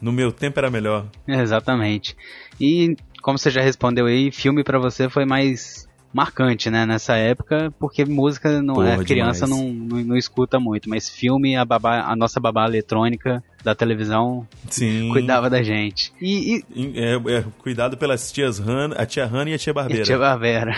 no 0.01 0.13
meu 0.13 0.33
tempo 0.33 0.59
era 0.59 0.71
melhor. 0.71 1.07
Exatamente. 1.27 2.17
E 2.61 2.97
como 3.23 3.39
você 3.39 3.51
já 3.51 3.61
respondeu 3.61 4.07
aí, 4.07 4.31
filme 4.31 4.63
pra 4.63 4.79
você 4.79 5.09
foi 5.09 5.25
mais 5.25 5.89
marcante, 6.13 6.71
né, 6.71 6.87
nessa 6.87 7.17
época, 7.17 7.73
porque 7.79 8.05
música 8.05 8.63
não 8.63 8.75
Porra, 8.75 8.95
é 8.95 9.05
criança 9.05 9.47
não, 9.47 9.69
não, 9.69 9.99
não 9.99 10.17
escuta 10.17 10.59
muito, 10.59 10.89
mas 10.89 11.09
filme 11.09 11.55
a 11.55 11.65
babá, 11.65 12.01
a 12.01 12.17
nossa 12.17 12.41
babá 12.41 12.67
eletrônica 12.67 13.43
da 13.63 13.75
televisão 13.75 14.47
Sim. 14.71 15.11
cuidava 15.11 15.51
da 15.51 15.63
gente. 15.63 16.13
E, 16.21 16.65
e, 16.75 16.99
É, 16.99 17.15
é, 17.15 17.45
cuidado 17.59 17.97
pelas 17.97 18.33
tias 18.33 18.59
Han, 18.59 18.93
a 18.97 19.05
tia 19.05 19.27
Hannah 19.27 19.51
e 19.51 19.55
a 19.55 19.59
tia 19.59 19.71
e 19.71 19.75
Barbeira. 19.75 20.05
Tia 20.05 20.19
Barbera. 20.19 20.75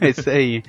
é 0.00 0.10
isso 0.10 0.28
aí. 0.28 0.62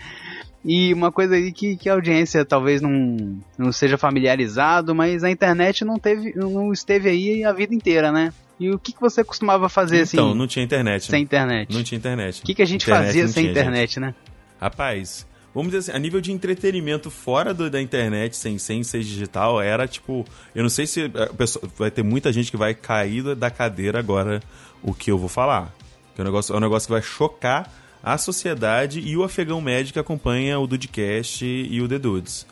E 0.65 0.93
uma 0.93 1.11
coisa 1.11 1.35
aí 1.35 1.51
que, 1.51 1.75
que 1.75 1.89
a 1.89 1.93
audiência 1.93 2.45
talvez 2.45 2.81
não, 2.81 3.37
não 3.57 3.71
seja 3.71 3.97
familiarizado, 3.97 4.95
mas 4.95 5.23
a 5.23 5.29
internet 5.29 5.83
não 5.83 5.99
teve, 5.99 6.33
não 6.35 6.71
esteve 6.71 7.09
aí 7.09 7.43
a 7.43 7.51
vida 7.51 7.73
inteira, 7.75 8.11
né? 8.11 8.33
E 8.59 8.69
o 8.69 8.79
que, 8.79 8.93
que 8.93 9.01
você 9.01 9.23
costumava 9.23 9.67
fazer 9.67 10.03
Então, 10.03 10.29
assim, 10.29 10.37
não 10.37 10.47
tinha 10.47 10.63
internet. 10.63 11.05
sem 11.09 11.21
internet? 11.23 11.73
Não 11.73 11.83
tinha 11.83 11.97
internet. 11.97 12.41
O 12.41 12.45
que, 12.45 12.53
que 12.55 12.61
a 12.61 12.65
gente 12.65 12.83
Internet 12.83 13.05
fazia 13.07 13.27
sem 13.27 13.47
internet, 13.47 13.99
né? 13.99 14.07
gente. 14.07 14.33
Rapaz, 14.61 15.27
vamos 15.53 15.71
dizer 15.73 15.91
assim, 15.91 15.97
a 15.97 15.99
nível 15.99 16.21
de 16.21 16.31
entretenimento 16.31 17.11
fora 17.11 17.53
do- 17.53 17.69
da 17.69 17.81
internet, 17.81 18.37
sem, 18.37 18.57
sem 18.57 18.83
ser 18.83 18.99
digital, 19.01 19.61
era 19.61 19.85
tipo. 19.87 20.23
Eu 20.55 20.63
não 20.63 20.69
sei 20.69 20.87
se 20.87 21.11
a 21.15 21.33
pessoa, 21.33 21.67
vai 21.77 21.91
ter 21.91 22.03
muita 22.03 22.31
gente 22.31 22.49
que 22.49 22.55
vai 22.55 22.73
cair 22.73 23.35
da 23.35 23.49
cadeira 23.51 23.99
agora 23.99 24.41
o 24.81 24.93
que 24.93 25.11
eu 25.11 25.17
vou 25.17 25.27
falar. 25.27 25.73
Que 26.15 26.21
é 26.21 26.23
um 26.23 26.25
negócio, 26.25 26.53
é 26.53 26.57
um 26.57 26.61
negócio 26.61 26.87
que 26.87 26.93
vai 26.93 27.01
chocar 27.01 27.69
a 28.03 28.17
sociedade 28.17 28.99
e 28.99 29.15
o 29.15 29.23
afegão 29.23 29.61
médio 29.61 29.93
que 29.93 29.99
acompanha 29.99 30.59
o 30.59 30.67
Dudecast 30.67 31.45
e 31.45 31.81
o 31.81 31.87
The 31.87 31.97
Dudes. 31.97 32.45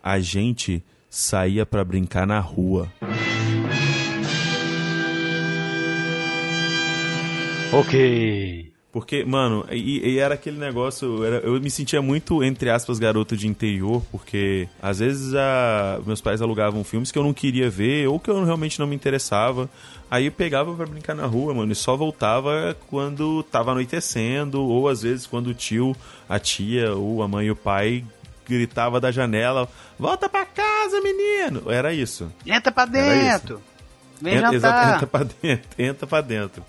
A 0.00 0.20
gente 0.20 0.84
saía 1.10 1.66
pra 1.66 1.84
brincar 1.84 2.26
na 2.26 2.38
rua. 2.38 2.88
Ok. 7.72 8.73
Porque, 8.94 9.24
mano, 9.24 9.66
e, 9.72 10.08
e 10.08 10.18
era 10.20 10.34
aquele 10.34 10.56
negócio. 10.56 11.24
era- 11.24 11.38
eu 11.38 11.60
me 11.60 11.68
sentia 11.68 12.00
muito, 12.00 12.44
entre 12.44 12.70
aspas, 12.70 12.96
garoto 13.00 13.36
de 13.36 13.48
interior, 13.48 14.00
porque 14.12 14.68
às 14.80 15.00
vezes 15.00 15.34
a, 15.34 15.98
meus 16.06 16.20
pais 16.20 16.40
alugavam 16.40 16.84
filmes 16.84 17.10
que 17.10 17.18
eu 17.18 17.24
não 17.24 17.34
queria 17.34 17.68
ver 17.68 18.06
ou 18.06 18.20
que 18.20 18.30
eu 18.30 18.44
realmente 18.44 18.78
não 18.78 18.86
me 18.86 18.94
interessava. 18.94 19.68
Aí 20.08 20.26
eu 20.26 20.30
pegava 20.32 20.72
pra 20.74 20.86
brincar 20.86 21.12
na 21.12 21.26
rua, 21.26 21.52
mano, 21.52 21.72
e 21.72 21.74
só 21.74 21.96
voltava 21.96 22.76
quando 22.88 23.42
tava 23.42 23.72
anoitecendo, 23.72 24.62
ou 24.62 24.88
às 24.88 25.02
vezes 25.02 25.26
quando 25.26 25.48
o 25.48 25.54
tio, 25.54 25.96
a 26.28 26.38
tia, 26.38 26.94
ou 26.94 27.20
a 27.20 27.26
mãe 27.26 27.46
e 27.46 27.50
o 27.50 27.56
pai 27.56 28.04
gritava 28.48 29.00
da 29.00 29.10
janela: 29.10 29.68
Volta 29.98 30.28
pra 30.28 30.46
casa, 30.46 31.00
menino! 31.00 31.68
Era 31.68 31.92
isso. 31.92 32.30
Entra 32.46 32.70
pra 32.70 32.84
dentro! 32.84 33.60
Vem 34.22 34.34
entra, 34.36 34.52
jantar! 34.52 34.94
Entra 34.94 35.06
pra 35.08 35.24
dentro, 35.24 35.68
entra 35.76 36.06
pra 36.06 36.20
dentro. 36.20 36.62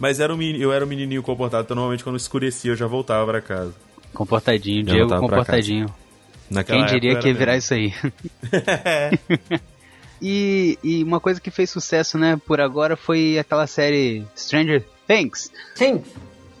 Mas 0.00 0.18
era 0.18 0.34
um, 0.34 0.40
eu 0.40 0.72
era 0.72 0.84
um 0.84 0.88
menininho 0.88 1.22
comportado, 1.22 1.64
então 1.64 1.74
normalmente 1.76 2.02
quando 2.02 2.16
escurecia 2.16 2.72
eu 2.72 2.76
já 2.76 2.86
voltava 2.86 3.30
pra 3.30 3.40
casa. 3.42 3.74
Comportadinho, 4.14 4.86
já 4.86 4.94
Diego 4.94 5.16
comportadinho. 5.20 5.94
Quem 6.66 6.84
diria 6.86 7.16
que 7.18 7.28
ia 7.28 7.34
virar 7.34 7.56
isso 7.58 7.74
aí? 7.74 7.94
e, 10.20 10.78
e 10.82 11.04
uma 11.04 11.20
coisa 11.20 11.40
que 11.40 11.50
fez 11.50 11.70
sucesso, 11.70 12.18
né, 12.18 12.40
por 12.44 12.60
agora 12.60 12.96
foi 12.96 13.38
aquela 13.38 13.66
série 13.66 14.24
Stranger 14.34 14.84
Things. 15.06 15.52
Sim, 15.74 16.02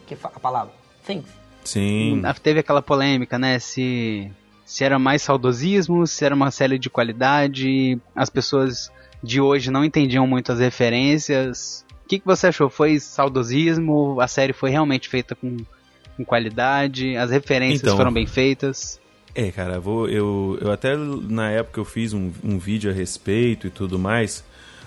que 0.06 0.14
a 0.22 0.28
palavra. 0.38 0.72
Things. 1.04 1.24
Sim. 1.64 2.22
Teve 2.42 2.60
aquela 2.60 2.82
polêmica, 2.82 3.38
né, 3.38 3.58
se, 3.58 4.30
se 4.66 4.84
era 4.84 4.98
mais 4.98 5.22
saudosismo, 5.22 6.06
se 6.06 6.24
era 6.24 6.34
uma 6.34 6.50
série 6.50 6.78
de 6.78 6.90
qualidade, 6.90 7.98
as 8.14 8.28
pessoas 8.28 8.92
de 9.22 9.40
hoje 9.40 9.70
não 9.70 9.84
entendiam 9.84 10.26
muito 10.26 10.52
as 10.52 10.60
referências. 10.60 11.84
O 12.10 12.12
que, 12.12 12.18
que 12.18 12.26
você 12.26 12.48
achou? 12.48 12.68
Foi 12.68 12.98
saudosismo? 12.98 14.20
A 14.20 14.26
série 14.26 14.52
foi 14.52 14.68
realmente 14.68 15.08
feita 15.08 15.36
com, 15.36 15.58
com 16.16 16.24
qualidade? 16.24 17.16
As 17.16 17.30
referências 17.30 17.82
então, 17.82 17.96
foram 17.96 18.12
bem 18.12 18.26
feitas? 18.26 19.00
É, 19.32 19.52
cara, 19.52 19.78
vou, 19.78 20.08
eu, 20.08 20.58
eu 20.60 20.72
até 20.72 20.96
na 20.96 21.52
época 21.52 21.78
eu 21.78 21.84
fiz 21.84 22.12
um, 22.12 22.32
um 22.42 22.58
vídeo 22.58 22.90
a 22.90 22.92
respeito 22.92 23.68
e 23.68 23.70
tudo 23.70 23.96
mais. 23.96 24.42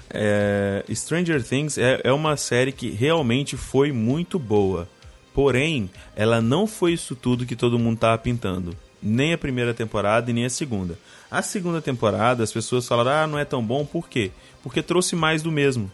É, 0.09 0.83
Stranger 0.93 1.41
Things 1.41 1.77
é, 1.77 2.01
é 2.03 2.11
uma 2.11 2.35
série 2.35 2.73
que 2.73 2.89
realmente 2.89 3.55
foi 3.55 3.93
muito 3.93 4.37
boa. 4.37 4.85
Porém, 5.33 5.89
ela 6.17 6.41
não 6.41 6.67
foi 6.67 6.91
isso 6.91 7.15
tudo 7.15 7.45
que 7.45 7.55
todo 7.55 7.79
mundo 7.79 7.95
estava 7.95 8.17
pintando. 8.17 8.75
Nem 9.01 9.31
a 9.31 9.37
primeira 9.37 9.73
temporada 9.73 10.29
e 10.29 10.33
nem 10.33 10.43
a 10.43 10.49
segunda. 10.49 10.99
A 11.31 11.41
segunda 11.41 11.81
temporada, 11.81 12.43
as 12.43 12.51
pessoas 12.51 12.85
falaram, 12.85 13.11
ah, 13.11 13.27
não 13.27 13.39
é 13.39 13.45
tão 13.45 13.63
bom, 13.63 13.85
por 13.85 14.09
quê? 14.09 14.29
Porque 14.61 14.81
trouxe 14.81 15.15
mais 15.15 15.41
do 15.41 15.53
mesmo. 15.53 15.89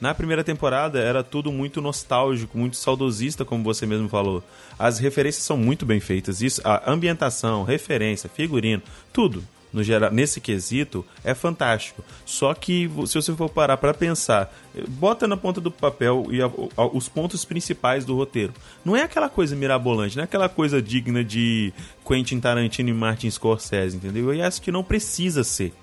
Na 0.00 0.14
primeira 0.14 0.44
temporada 0.44 0.98
era 0.98 1.22
tudo 1.22 1.50
muito 1.50 1.80
nostálgico, 1.80 2.58
muito 2.58 2.76
saudosista, 2.76 3.44
como 3.44 3.64
você 3.64 3.86
mesmo 3.86 4.08
falou. 4.08 4.42
As 4.78 4.98
referências 4.98 5.44
são 5.44 5.56
muito 5.56 5.86
bem 5.86 6.00
feitas. 6.00 6.42
Isso, 6.42 6.60
a 6.64 6.90
ambientação, 6.90 7.64
referência, 7.64 8.28
figurino, 8.28 8.82
tudo 9.12 9.42
no 9.76 9.82
geral, 9.82 10.10
nesse 10.10 10.40
quesito 10.40 11.04
é 11.22 11.34
fantástico. 11.34 12.02
Só 12.24 12.54
que 12.54 12.90
se 13.06 13.14
você 13.14 13.34
for 13.34 13.50
parar 13.50 13.76
para 13.76 13.92
pensar, 13.92 14.50
bota 14.88 15.28
na 15.28 15.36
ponta 15.36 15.60
do 15.60 15.70
papel 15.70 16.26
e 16.30 16.40
a, 16.40 16.46
a, 16.76 16.86
os 16.86 17.10
pontos 17.10 17.44
principais 17.44 18.04
do 18.04 18.16
roteiro. 18.16 18.54
Não 18.82 18.96
é 18.96 19.02
aquela 19.02 19.28
coisa 19.28 19.54
mirabolante, 19.54 20.16
não 20.16 20.22
é 20.22 20.24
aquela 20.24 20.48
coisa 20.48 20.80
digna 20.80 21.22
de 21.22 21.74
Quentin 22.06 22.40
Tarantino 22.40 22.88
e 22.88 22.94
Martin 22.94 23.30
Scorsese, 23.30 23.98
entendeu? 23.98 24.32
E 24.32 24.40
acho 24.40 24.62
que 24.62 24.72
não 24.72 24.82
precisa 24.82 25.44
ser. 25.44 25.74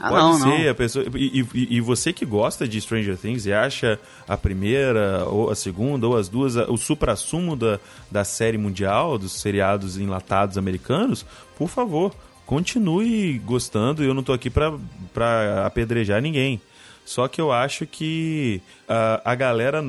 Ah, 0.00 0.10
Pode 0.10 0.22
não, 0.22 0.38
ser, 0.38 0.64
não. 0.64 0.70
a 0.70 0.74
pessoa. 0.74 1.04
E, 1.14 1.40
e, 1.54 1.76
e, 1.76 1.80
você 1.80 2.12
que 2.12 2.24
gosta 2.24 2.68
de 2.68 2.80
Stranger 2.80 3.16
Things 3.16 3.46
e 3.46 3.52
acha 3.52 3.98
a 4.28 4.36
primeira, 4.36 5.24
ou 5.26 5.50
a 5.50 5.54
segunda, 5.54 6.06
ou 6.06 6.16
as 6.16 6.28
duas, 6.28 6.56
o 6.56 6.76
supra-sumo 6.76 7.56
da, 7.56 7.80
da 8.10 8.24
série 8.24 8.56
mundial, 8.56 9.18
dos 9.18 9.32
seriados 9.32 9.96
enlatados 9.96 10.56
americanos, 10.56 11.26
por 11.56 11.68
favor, 11.68 12.14
continue 12.46 13.38
gostando. 13.40 14.04
Eu 14.04 14.14
não 14.14 14.22
tô 14.22 14.32
aqui 14.32 14.48
pra, 14.48 14.72
pra 15.12 15.66
apedrejar 15.66 16.22
ninguém. 16.22 16.60
Só 17.04 17.26
que 17.26 17.40
eu 17.40 17.50
acho 17.50 17.86
que 17.86 18.60
a, 18.86 19.32
a 19.32 19.34
galera 19.34 19.82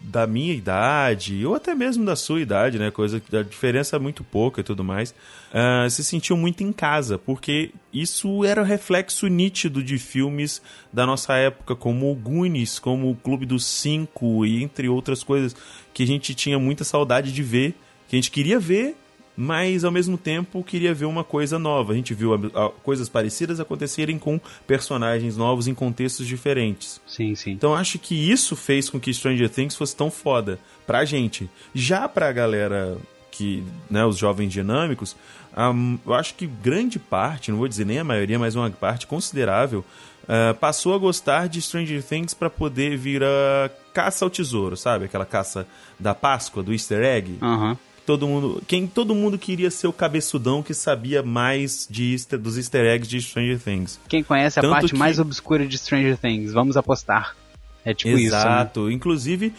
da 0.00 0.26
minha 0.26 0.54
idade, 0.54 1.44
ou 1.44 1.54
até 1.54 1.74
mesmo 1.74 2.04
da 2.04 2.14
sua 2.14 2.40
idade, 2.40 2.78
né? 2.78 2.90
Coisa 2.90 3.18
que 3.18 3.36
a 3.36 3.42
diferença 3.42 3.96
é 3.96 3.98
muito 3.98 4.22
pouca 4.22 4.60
e 4.60 4.64
tudo 4.64 4.84
mais, 4.84 5.10
uh, 5.50 5.90
se 5.90 6.04
sentiu 6.04 6.36
muito 6.36 6.62
em 6.62 6.72
casa, 6.72 7.18
porque 7.18 7.72
isso 7.92 8.44
era 8.44 8.62
reflexo 8.62 9.26
nítido 9.26 9.82
de 9.82 9.98
filmes 9.98 10.62
da 10.92 11.04
nossa 11.04 11.34
época, 11.34 11.74
como 11.74 12.10
o 12.10 12.14
Goonies, 12.14 12.78
como 12.78 13.10
o 13.10 13.16
Clube 13.16 13.44
dos 13.44 13.64
Cinco 13.64 14.46
e 14.46 14.62
entre 14.62 14.88
outras 14.88 15.24
coisas 15.24 15.56
que 15.92 16.04
a 16.04 16.06
gente 16.06 16.34
tinha 16.34 16.58
muita 16.58 16.84
saudade 16.84 17.32
de 17.32 17.42
ver, 17.42 17.74
que 18.08 18.14
a 18.14 18.18
gente 18.18 18.30
queria 18.30 18.60
ver 18.60 18.96
mas 19.40 19.84
ao 19.84 19.92
mesmo 19.92 20.18
tempo 20.18 20.64
queria 20.64 20.92
ver 20.92 21.04
uma 21.04 21.22
coisa 21.22 21.60
nova. 21.60 21.92
A 21.92 21.94
gente 21.94 22.12
viu 22.12 22.34
a, 22.34 22.66
a, 22.66 22.70
coisas 22.70 23.08
parecidas 23.08 23.60
acontecerem 23.60 24.18
com 24.18 24.40
personagens 24.66 25.36
novos 25.36 25.68
em 25.68 25.74
contextos 25.74 26.26
diferentes. 26.26 27.00
Sim, 27.06 27.36
sim. 27.36 27.52
Então 27.52 27.72
acho 27.72 28.00
que 28.00 28.16
isso 28.16 28.56
fez 28.56 28.90
com 28.90 28.98
que 28.98 29.14
Stranger 29.14 29.48
Things 29.48 29.76
fosse 29.76 29.94
tão 29.94 30.10
foda 30.10 30.58
pra 30.84 31.04
gente. 31.04 31.48
Já 31.72 32.08
pra 32.08 32.32
galera 32.32 32.98
que, 33.30 33.62
né, 33.88 34.04
os 34.04 34.18
jovens 34.18 34.52
dinâmicos, 34.52 35.14
um, 35.56 35.96
eu 36.04 36.14
acho 36.14 36.34
que 36.34 36.44
grande 36.44 36.98
parte, 36.98 37.52
não 37.52 37.58
vou 37.58 37.68
dizer 37.68 37.86
nem 37.86 38.00
a 38.00 38.04
maioria, 38.04 38.40
mas 38.40 38.56
uma 38.56 38.68
parte 38.68 39.06
considerável, 39.06 39.84
uh, 40.24 40.52
passou 40.56 40.96
a 40.96 40.98
gostar 40.98 41.48
de 41.48 41.62
Stranger 41.62 42.02
Things 42.02 42.34
para 42.34 42.50
poder 42.50 42.96
vir 42.96 43.22
a 43.22 43.70
caça 43.94 44.24
ao 44.24 44.30
tesouro, 44.30 44.76
sabe? 44.76 45.04
Aquela 45.04 45.24
caça 45.24 45.64
da 45.96 46.12
Páscoa, 46.12 46.60
do 46.60 46.72
Easter 46.72 47.04
Egg. 47.04 47.38
Uhum 47.40 47.76
todo 48.08 48.26
mundo, 48.26 48.62
quem 48.66 48.86
todo 48.86 49.14
mundo 49.14 49.36
queria 49.36 49.70
ser 49.70 49.86
o 49.86 49.92
cabeçudão 49.92 50.62
que 50.62 50.72
sabia 50.72 51.22
mais 51.22 51.86
de 51.90 52.14
easter, 52.14 52.38
dos 52.38 52.56
easter 52.56 52.86
eggs 52.86 53.06
de 53.06 53.20
Stranger 53.20 53.60
Things. 53.60 54.00
Quem 54.08 54.22
conhece 54.22 54.58
a 54.58 54.62
Tanto 54.62 54.72
parte 54.72 54.92
que... 54.92 54.96
mais 54.96 55.18
obscura 55.18 55.66
de 55.66 55.76
Stranger 55.76 56.16
Things, 56.16 56.54
vamos 56.54 56.78
apostar. 56.78 57.36
É 57.84 57.92
tipo 57.92 58.16
Exato. 58.16 58.24
isso. 58.24 58.34
Né? 58.34 58.40
Exato. 58.40 58.86
Né? 58.86 58.92
Inclusive, 58.94 59.54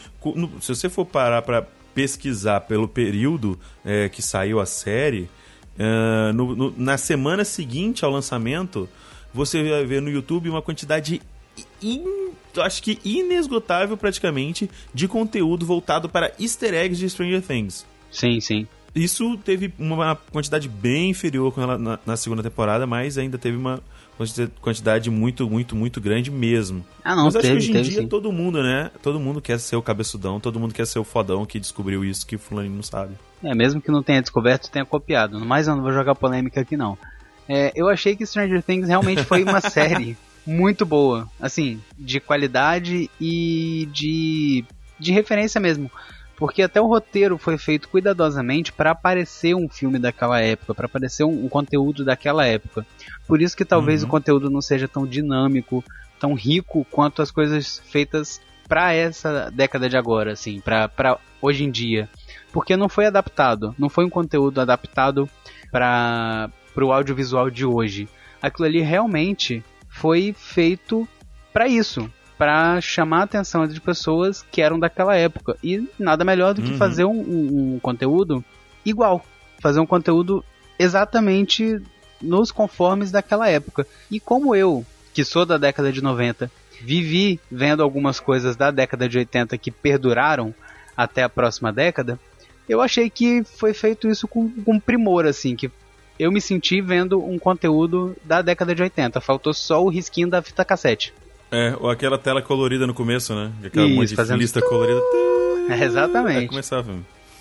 se 0.61 0.67
você 0.67 0.89
for 0.89 1.05
parar 1.05 1.43
para 1.43 1.61
pesquisar 1.93 2.61
pelo 2.61 2.87
período 2.87 3.59
é, 3.85 4.09
que 4.09 4.19
saiu 4.19 4.59
a 4.59 4.65
série, 4.65 5.29
uh, 5.77 6.33
no, 6.33 6.55
no, 6.55 6.73
na 6.75 6.97
semana 6.97 7.45
seguinte 7.45 8.03
ao 8.03 8.09
lançamento, 8.09 8.89
você 9.31 9.61
vai 9.61 9.85
ver 9.85 10.01
no 10.01 10.09
YouTube 10.09 10.49
uma 10.49 10.61
quantidade 10.63 11.21
in, 11.83 12.31
acho 12.57 12.81
que 12.81 12.97
inesgotável 13.05 13.95
praticamente 13.95 14.67
de 14.91 15.07
conteúdo 15.07 15.67
voltado 15.67 16.09
para 16.09 16.31
easter 16.39 16.73
eggs 16.73 16.99
de 16.99 17.07
Stranger 17.11 17.43
Things. 17.43 17.85
Sim, 18.11 18.39
sim. 18.39 18.67
Isso 18.93 19.37
teve 19.37 19.73
uma 19.77 20.15
quantidade 20.15 20.67
bem 20.67 21.11
inferior 21.11 21.53
com 21.53 21.61
ela 21.61 21.77
na, 21.77 21.99
na, 22.05 22.17
segunda 22.17 22.41
temporada, 22.41 22.87
mas 22.87 23.17
ainda 23.17 23.37
teve 23.37 23.55
uma 23.55 23.81
quantidade 24.61 25.09
muito, 25.09 25.49
muito, 25.49 25.75
muito 25.75 26.01
grande 26.01 26.31
mesmo. 26.31 26.83
Ah, 27.03 27.15
não, 27.15 27.25
mas 27.25 27.35
acho 27.35 27.47
teve, 27.47 27.59
que 27.59 27.71
hoje 27.71 27.79
em 27.79 27.83
dia 27.83 28.01
sim. 28.01 28.07
todo 28.07 28.31
mundo, 28.31 28.61
né? 28.63 28.91
Todo 29.01 29.19
mundo 29.19 29.41
quer 29.41 29.59
ser 29.59 29.75
o 29.75 29.81
cabeçudão, 29.81 30.39
todo 30.39 30.59
mundo 30.59 30.73
quer 30.73 30.87
ser 30.87 30.99
o 30.99 31.03
fodão 31.03 31.45
que 31.45 31.59
descobriu 31.59 32.03
isso 32.03 32.25
que 32.25 32.35
o 32.35 32.39
fulano 32.39 32.69
não 32.69 32.83
sabe. 32.83 33.13
É, 33.43 33.53
mesmo 33.53 33.79
que 33.79 33.91
não 33.91 34.03
tenha 34.03 34.21
descoberto, 34.21 34.69
tenha 34.69 34.85
copiado. 34.85 35.39
Mas 35.39 35.67
eu 35.67 35.75
não 35.75 35.83
vou 35.83 35.93
jogar 35.93 36.15
polêmica 36.15 36.61
aqui 36.61 36.75
não. 36.75 36.97
É, 37.47 37.71
eu 37.75 37.87
achei 37.87 38.15
que 38.15 38.25
Stranger 38.25 38.61
Things 38.61 38.87
realmente 38.87 39.23
foi 39.23 39.43
uma 39.43 39.61
série 39.61 40.17
muito 40.45 40.85
boa, 40.85 41.29
assim, 41.39 41.79
de 41.97 42.19
qualidade 42.19 43.09
e 43.21 43.87
de 43.91 44.65
de 44.99 45.13
referência 45.13 45.61
mesmo 45.61 45.89
porque 46.39 46.61
até 46.61 46.79
o 46.79 46.87
roteiro 46.87 47.37
foi 47.37 47.57
feito 47.57 47.89
cuidadosamente 47.89 48.71
para 48.71 48.91
aparecer 48.91 49.53
um 49.53 49.67
filme 49.67 49.99
daquela 49.99 50.39
época, 50.39 50.73
para 50.73 50.85
aparecer 50.85 51.25
um, 51.25 51.45
um, 51.45 51.49
conteúdo 51.49 52.05
daquela 52.05 52.45
época. 52.45 52.85
Por 53.27 53.41
isso 53.41 53.57
que 53.57 53.65
talvez 53.65 54.01
uhum. 54.01 54.07
o 54.07 54.11
conteúdo 54.11 54.49
não 54.49 54.61
seja 54.61 54.87
tão 54.87 55.05
dinâmico, 55.05 55.83
tão 56.17 56.33
rico 56.33 56.87
quanto 56.89 57.21
as 57.21 57.29
coisas 57.29 57.79
feitas 57.79 58.39
para 58.69 58.93
essa 58.93 59.51
década 59.51 59.89
de 59.89 59.97
agora, 59.97 60.31
assim, 60.31 60.61
para 60.61 61.19
hoje 61.41 61.65
em 61.65 61.71
dia. 61.71 62.07
Porque 62.53 62.77
não 62.77 62.87
foi 62.87 63.05
adaptado, 63.05 63.75
não 63.77 63.89
foi 63.89 64.05
um 64.05 64.09
conteúdo 64.09 64.61
adaptado 64.61 65.29
para 65.69 66.49
o 66.77 66.93
audiovisual 66.93 67.49
de 67.49 67.65
hoje. 67.65 68.07
Aquilo 68.41 68.65
ali 68.65 68.79
realmente 68.79 69.61
foi 69.89 70.33
feito 70.37 71.05
para 71.51 71.67
isso, 71.67 72.09
para 72.39 72.79
chamar 72.79 73.19
a 73.19 73.23
atenção 73.23 73.67
de 73.67 73.81
pessoas 73.81 74.45
que 74.49 74.61
eram 74.61 74.79
daquela 74.79 75.13
época. 75.13 75.57
E 75.61 75.85
nada 75.99 76.23
melhor 76.23 76.53
do 76.53 76.61
que 76.61 76.71
uhum. 76.71 76.77
fazer 76.77 77.03
um, 77.03 77.19
um, 77.19 77.73
um, 77.75 77.79
conteúdo 77.79 78.41
igual. 78.85 79.25
Fazer 79.59 79.81
um 79.81 79.85
conteúdo 79.85 80.41
exatamente 80.79 81.81
nos 82.21 82.49
conformes 82.49 83.11
daquela 83.11 83.49
época. 83.49 83.85
E 84.09 84.21
como 84.21 84.55
eu, 84.55 84.85
que 85.13 85.25
sou 85.25 85.45
da 85.45 85.57
década 85.57 85.91
de 85.91 86.01
90, 86.01 86.49
vivi 86.81 87.41
vendo 87.51 87.83
algumas 87.83 88.21
coisas 88.21 88.55
da 88.55 88.71
década 88.71 89.09
de 89.09 89.17
80 89.17 89.57
que 89.57 89.69
perduraram 89.69 90.55
até 90.95 91.23
a 91.23 91.29
próxima 91.29 91.73
década, 91.73 92.17
eu 92.69 92.79
achei 92.79 93.09
que 93.09 93.43
foi 93.43 93.73
feito 93.73 94.07
isso 94.07 94.29
com, 94.29 94.49
com 94.49 94.79
primor, 94.79 95.25
assim, 95.25 95.57
que 95.57 95.69
eu 96.17 96.31
me 96.31 96.39
senti 96.39 96.79
vendo 96.79 97.21
um 97.21 97.37
conteúdo 97.37 98.15
da 98.23 98.41
década 98.41 98.73
de 98.73 98.81
80. 98.81 99.19
Faltou 99.19 99.53
só 99.53 99.83
o 99.83 99.89
risquinho 99.89 100.29
da 100.29 100.41
fita 100.41 100.63
cassete. 100.63 101.13
É, 101.51 101.75
ou 101.79 101.89
aquela 101.89 102.17
tela 102.17 102.41
colorida 102.41 102.85
no 102.85 102.93
começo, 102.93 103.33
né? 103.33 103.51
Aquela 103.63 103.87
Isso, 103.87 103.95
monte 103.95 104.09
de 104.09 104.15
fazendo... 104.15 104.39
lista 104.39 104.61
colorida. 104.61 105.01
É, 105.69 105.85
exatamente. 105.85 106.47
começava. 106.47 106.95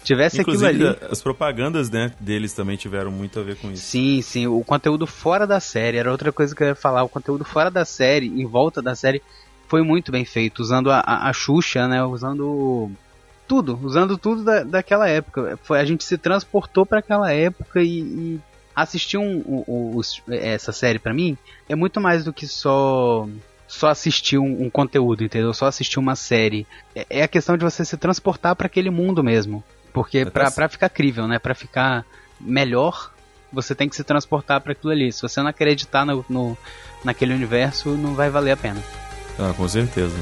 Tivesse 0.04 0.42
Inclusive, 0.42 0.70
aquilo 0.70 0.88
ali. 0.88 0.98
As 1.10 1.22
propagandas 1.22 1.88
né, 1.88 2.12
deles 2.20 2.52
também 2.52 2.76
tiveram 2.76 3.10
muito 3.10 3.40
a 3.40 3.42
ver 3.42 3.56
com 3.56 3.72
isso. 3.72 3.84
Sim, 3.84 4.20
sim. 4.20 4.46
O 4.46 4.62
conteúdo 4.62 5.06
fora 5.06 5.46
da 5.46 5.60
série, 5.60 5.96
era 5.96 6.10
outra 6.10 6.30
coisa 6.30 6.54
que 6.54 6.62
eu 6.62 6.68
ia 6.68 6.74
falar. 6.74 7.02
O 7.02 7.08
conteúdo 7.08 7.42
fora 7.42 7.70
da 7.70 7.86
série, 7.86 8.26
em 8.26 8.44
volta 8.44 8.82
da 8.82 8.94
série, 8.94 9.22
foi 9.66 9.82
muito 9.82 10.12
bem 10.12 10.26
feito. 10.26 10.60
Usando 10.60 10.90
a, 10.90 10.98
a, 11.00 11.30
a 11.30 11.32
Xuxa, 11.32 11.88
né? 11.88 12.04
Usando 12.04 12.90
tudo. 13.46 13.80
Usando 13.82 14.18
tudo 14.18 14.44
da, 14.44 14.62
daquela 14.62 15.08
época. 15.08 15.58
Foi, 15.62 15.80
a 15.80 15.84
gente 15.86 16.04
se 16.04 16.18
transportou 16.18 16.84
para 16.84 16.98
aquela 16.98 17.32
época 17.32 17.82
e, 17.82 18.00
e 18.00 18.40
assistir 18.74 19.16
um, 19.16 19.38
um, 19.46 19.64
um, 19.68 20.00
essa 20.32 20.70
série 20.70 21.00
para 21.00 21.12
mim 21.12 21.36
é 21.68 21.74
muito 21.74 22.00
mais 22.00 22.24
do 22.24 22.32
que 22.32 22.46
só 22.46 23.28
só 23.68 23.88
assistir 23.88 24.38
um, 24.38 24.64
um, 24.64 24.70
conteúdo, 24.70 25.22
entendeu? 25.22 25.52
Só 25.52 25.66
assistir 25.66 25.98
uma 25.98 26.16
série. 26.16 26.66
É, 26.96 27.06
é 27.10 27.22
a 27.22 27.28
questão 27.28 27.56
de 27.56 27.62
você 27.62 27.84
se 27.84 27.96
transportar 27.96 28.56
para 28.56 28.66
aquele 28.66 28.90
mundo 28.90 29.22
mesmo. 29.22 29.62
Porque 29.92 30.24
pra, 30.24 30.50
pra 30.50 30.68
ficar 30.68 30.88
crível, 30.88 31.28
né? 31.28 31.38
Pra 31.38 31.54
ficar 31.54 32.04
melhor, 32.40 33.12
você 33.52 33.74
tem 33.74 33.88
que 33.88 33.94
se 33.94 34.02
transportar 34.02 34.60
para 34.60 34.72
aquilo 34.72 34.90
ali. 34.90 35.12
Se 35.12 35.20
você 35.20 35.40
não 35.40 35.48
acreditar 35.48 36.06
no, 36.06 36.24
no, 36.28 36.56
naquele 37.04 37.34
universo, 37.34 37.90
não 37.90 38.14
vai 38.14 38.30
valer 38.30 38.52
a 38.52 38.56
pena. 38.56 38.82
Ah, 39.38 39.52
com 39.54 39.68
certeza. 39.68 40.16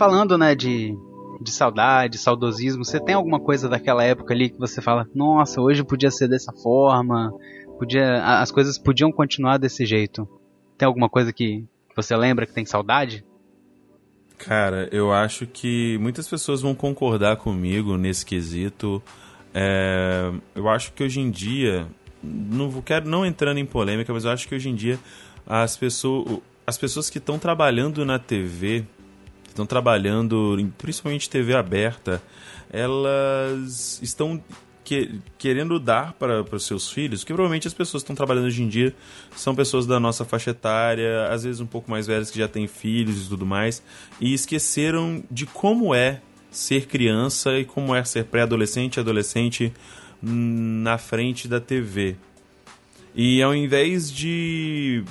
Falando, 0.00 0.38
né, 0.38 0.54
de, 0.54 0.96
de 1.42 1.52
saudade, 1.52 2.16
saudosismo, 2.16 2.82
você 2.82 2.98
tem 2.98 3.14
alguma 3.14 3.38
coisa 3.38 3.68
daquela 3.68 4.02
época 4.02 4.32
ali 4.32 4.48
que 4.48 4.58
você 4.58 4.80
fala, 4.80 5.06
nossa, 5.14 5.60
hoje 5.60 5.84
podia 5.84 6.10
ser 6.10 6.26
dessa 6.26 6.54
forma, 6.54 7.30
podia, 7.78 8.40
as 8.40 8.50
coisas 8.50 8.78
podiam 8.78 9.12
continuar 9.12 9.58
desse 9.58 9.84
jeito? 9.84 10.26
Tem 10.78 10.86
alguma 10.86 11.10
coisa 11.10 11.34
que 11.34 11.66
você 11.94 12.16
lembra 12.16 12.46
que 12.46 12.54
tem 12.54 12.64
saudade? 12.64 13.22
Cara, 14.38 14.88
eu 14.90 15.12
acho 15.12 15.46
que 15.46 15.98
muitas 15.98 16.26
pessoas 16.26 16.62
vão 16.62 16.74
concordar 16.74 17.36
comigo 17.36 17.98
nesse 17.98 18.24
quesito. 18.24 19.02
É, 19.52 20.32
eu 20.54 20.66
acho 20.70 20.94
que 20.94 21.04
hoje 21.04 21.20
em 21.20 21.30
dia, 21.30 21.86
não 22.22 22.70
quero 22.80 23.06
não 23.06 23.26
entrando 23.26 23.58
em 23.58 23.66
polêmica, 23.66 24.14
mas 24.14 24.24
eu 24.24 24.30
acho 24.30 24.48
que 24.48 24.54
hoje 24.54 24.70
em 24.70 24.74
dia 24.74 24.98
as 25.46 25.76
pessoas, 25.76 26.38
as 26.66 26.78
pessoas 26.78 27.10
que 27.10 27.18
estão 27.18 27.38
trabalhando 27.38 28.02
na 28.02 28.18
TV, 28.18 28.86
estão 29.52 29.66
trabalhando, 29.66 30.56
principalmente 30.78 31.28
TV 31.28 31.54
aberta, 31.54 32.22
elas 32.70 34.00
estão 34.02 34.42
que, 34.90 35.20
querendo 35.38 35.78
dar 35.78 36.14
para 36.14 36.42
os 36.52 36.64
seus 36.64 36.90
filhos, 36.90 37.22
que 37.22 37.32
provavelmente 37.32 37.68
as 37.68 37.74
pessoas 37.74 38.02
que 38.02 38.06
estão 38.06 38.16
trabalhando 38.16 38.46
hoje 38.46 38.62
em 38.62 38.68
dia 38.68 38.92
são 39.36 39.54
pessoas 39.54 39.86
da 39.86 40.00
nossa 40.00 40.24
faixa 40.24 40.50
etária, 40.50 41.28
às 41.28 41.44
vezes 41.44 41.60
um 41.60 41.66
pouco 41.66 41.88
mais 41.88 42.08
velhas 42.08 42.28
que 42.28 42.38
já 42.38 42.48
têm 42.48 42.66
filhos 42.66 43.26
e 43.26 43.28
tudo 43.28 43.46
mais, 43.46 43.82
e 44.20 44.34
esqueceram 44.34 45.22
de 45.30 45.46
como 45.46 45.94
é 45.94 46.20
ser 46.50 46.86
criança 46.86 47.56
e 47.56 47.64
como 47.64 47.94
é 47.94 48.02
ser 48.02 48.24
pré-adolescente 48.24 48.96
e 48.96 49.00
adolescente 49.00 49.72
na 50.20 50.98
frente 50.98 51.46
da 51.46 51.60
TV. 51.60 52.16
E 53.14 53.40
ao 53.42 53.54
invés 53.54 54.10
de 54.10 55.04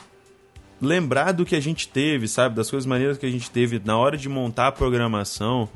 lembrar 0.82 1.32
do 1.32 1.46
que 1.46 1.56
a 1.56 1.60
gente 1.60 1.88
teve, 1.88 2.28
sabe? 2.28 2.56
Das 2.56 2.70
coisas 2.70 2.86
maneiras 2.86 3.18
que 3.18 3.26
a 3.26 3.32
gente 3.32 3.50
teve 3.50 3.82
na 3.84 3.98
hora 3.98 4.18
de 4.18 4.30
montar 4.30 4.68
a 4.68 4.72
programação, 4.72 5.70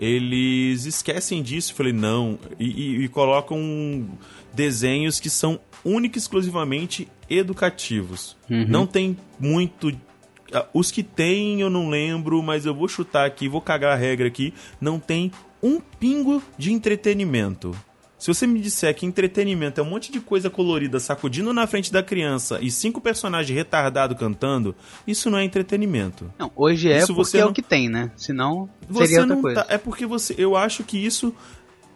eles 0.00 0.84
esquecem 0.84 1.42
disso. 1.42 1.74
Falei, 1.74 1.92
não. 1.92 2.38
E, 2.58 2.64
e, 2.64 3.04
e 3.04 3.08
colocam 3.08 4.08
desenhos 4.52 5.20
que 5.20 5.30
são 5.30 5.60
única 5.84 6.18
e 6.18 6.20
exclusivamente 6.20 7.08
educativos. 7.28 8.36
Uhum. 8.50 8.66
Não 8.68 8.86
tem 8.86 9.16
muito. 9.38 9.92
Ah, 10.52 10.66
os 10.72 10.90
que 10.90 11.02
tem 11.02 11.60
eu 11.60 11.70
não 11.70 11.88
lembro, 11.88 12.42
mas 12.42 12.66
eu 12.66 12.74
vou 12.74 12.88
chutar 12.88 13.26
aqui, 13.26 13.48
vou 13.48 13.60
cagar 13.60 13.92
a 13.92 13.96
regra 13.96 14.26
aqui. 14.26 14.52
Não 14.80 14.98
tem 14.98 15.30
um 15.62 15.80
pingo 15.80 16.42
de 16.58 16.72
entretenimento. 16.72 17.74
Se 18.18 18.28
você 18.28 18.46
me 18.46 18.60
disser 18.60 18.94
que 18.94 19.04
entretenimento 19.04 19.80
é 19.80 19.84
um 19.84 19.90
monte 19.90 20.10
de 20.10 20.20
coisa 20.20 20.48
colorida 20.48 20.98
sacudindo 20.98 21.52
na 21.52 21.66
frente 21.66 21.92
da 21.92 22.02
criança 22.02 22.58
e 22.62 22.70
cinco 22.70 23.00
personagens 23.00 23.54
retardados 23.54 24.18
cantando, 24.18 24.74
isso 25.06 25.30
não 25.30 25.38
é 25.38 25.44
entretenimento. 25.44 26.32
Não, 26.38 26.50
hoje 26.56 26.90
é 26.90 26.98
isso 26.98 27.14
porque 27.14 27.36
é 27.36 27.42
não... 27.42 27.50
o 27.50 27.52
que 27.52 27.62
tem, 27.62 27.88
né? 27.88 28.10
Senão 28.16 28.70
seria 28.92 29.20
outra 29.20 29.36
coisa. 29.36 29.64
Tá... 29.64 29.74
É 29.74 29.76
porque 29.76 30.06
você, 30.06 30.34
eu 30.38 30.56
acho 30.56 30.82
que 30.82 30.96
isso 30.96 31.34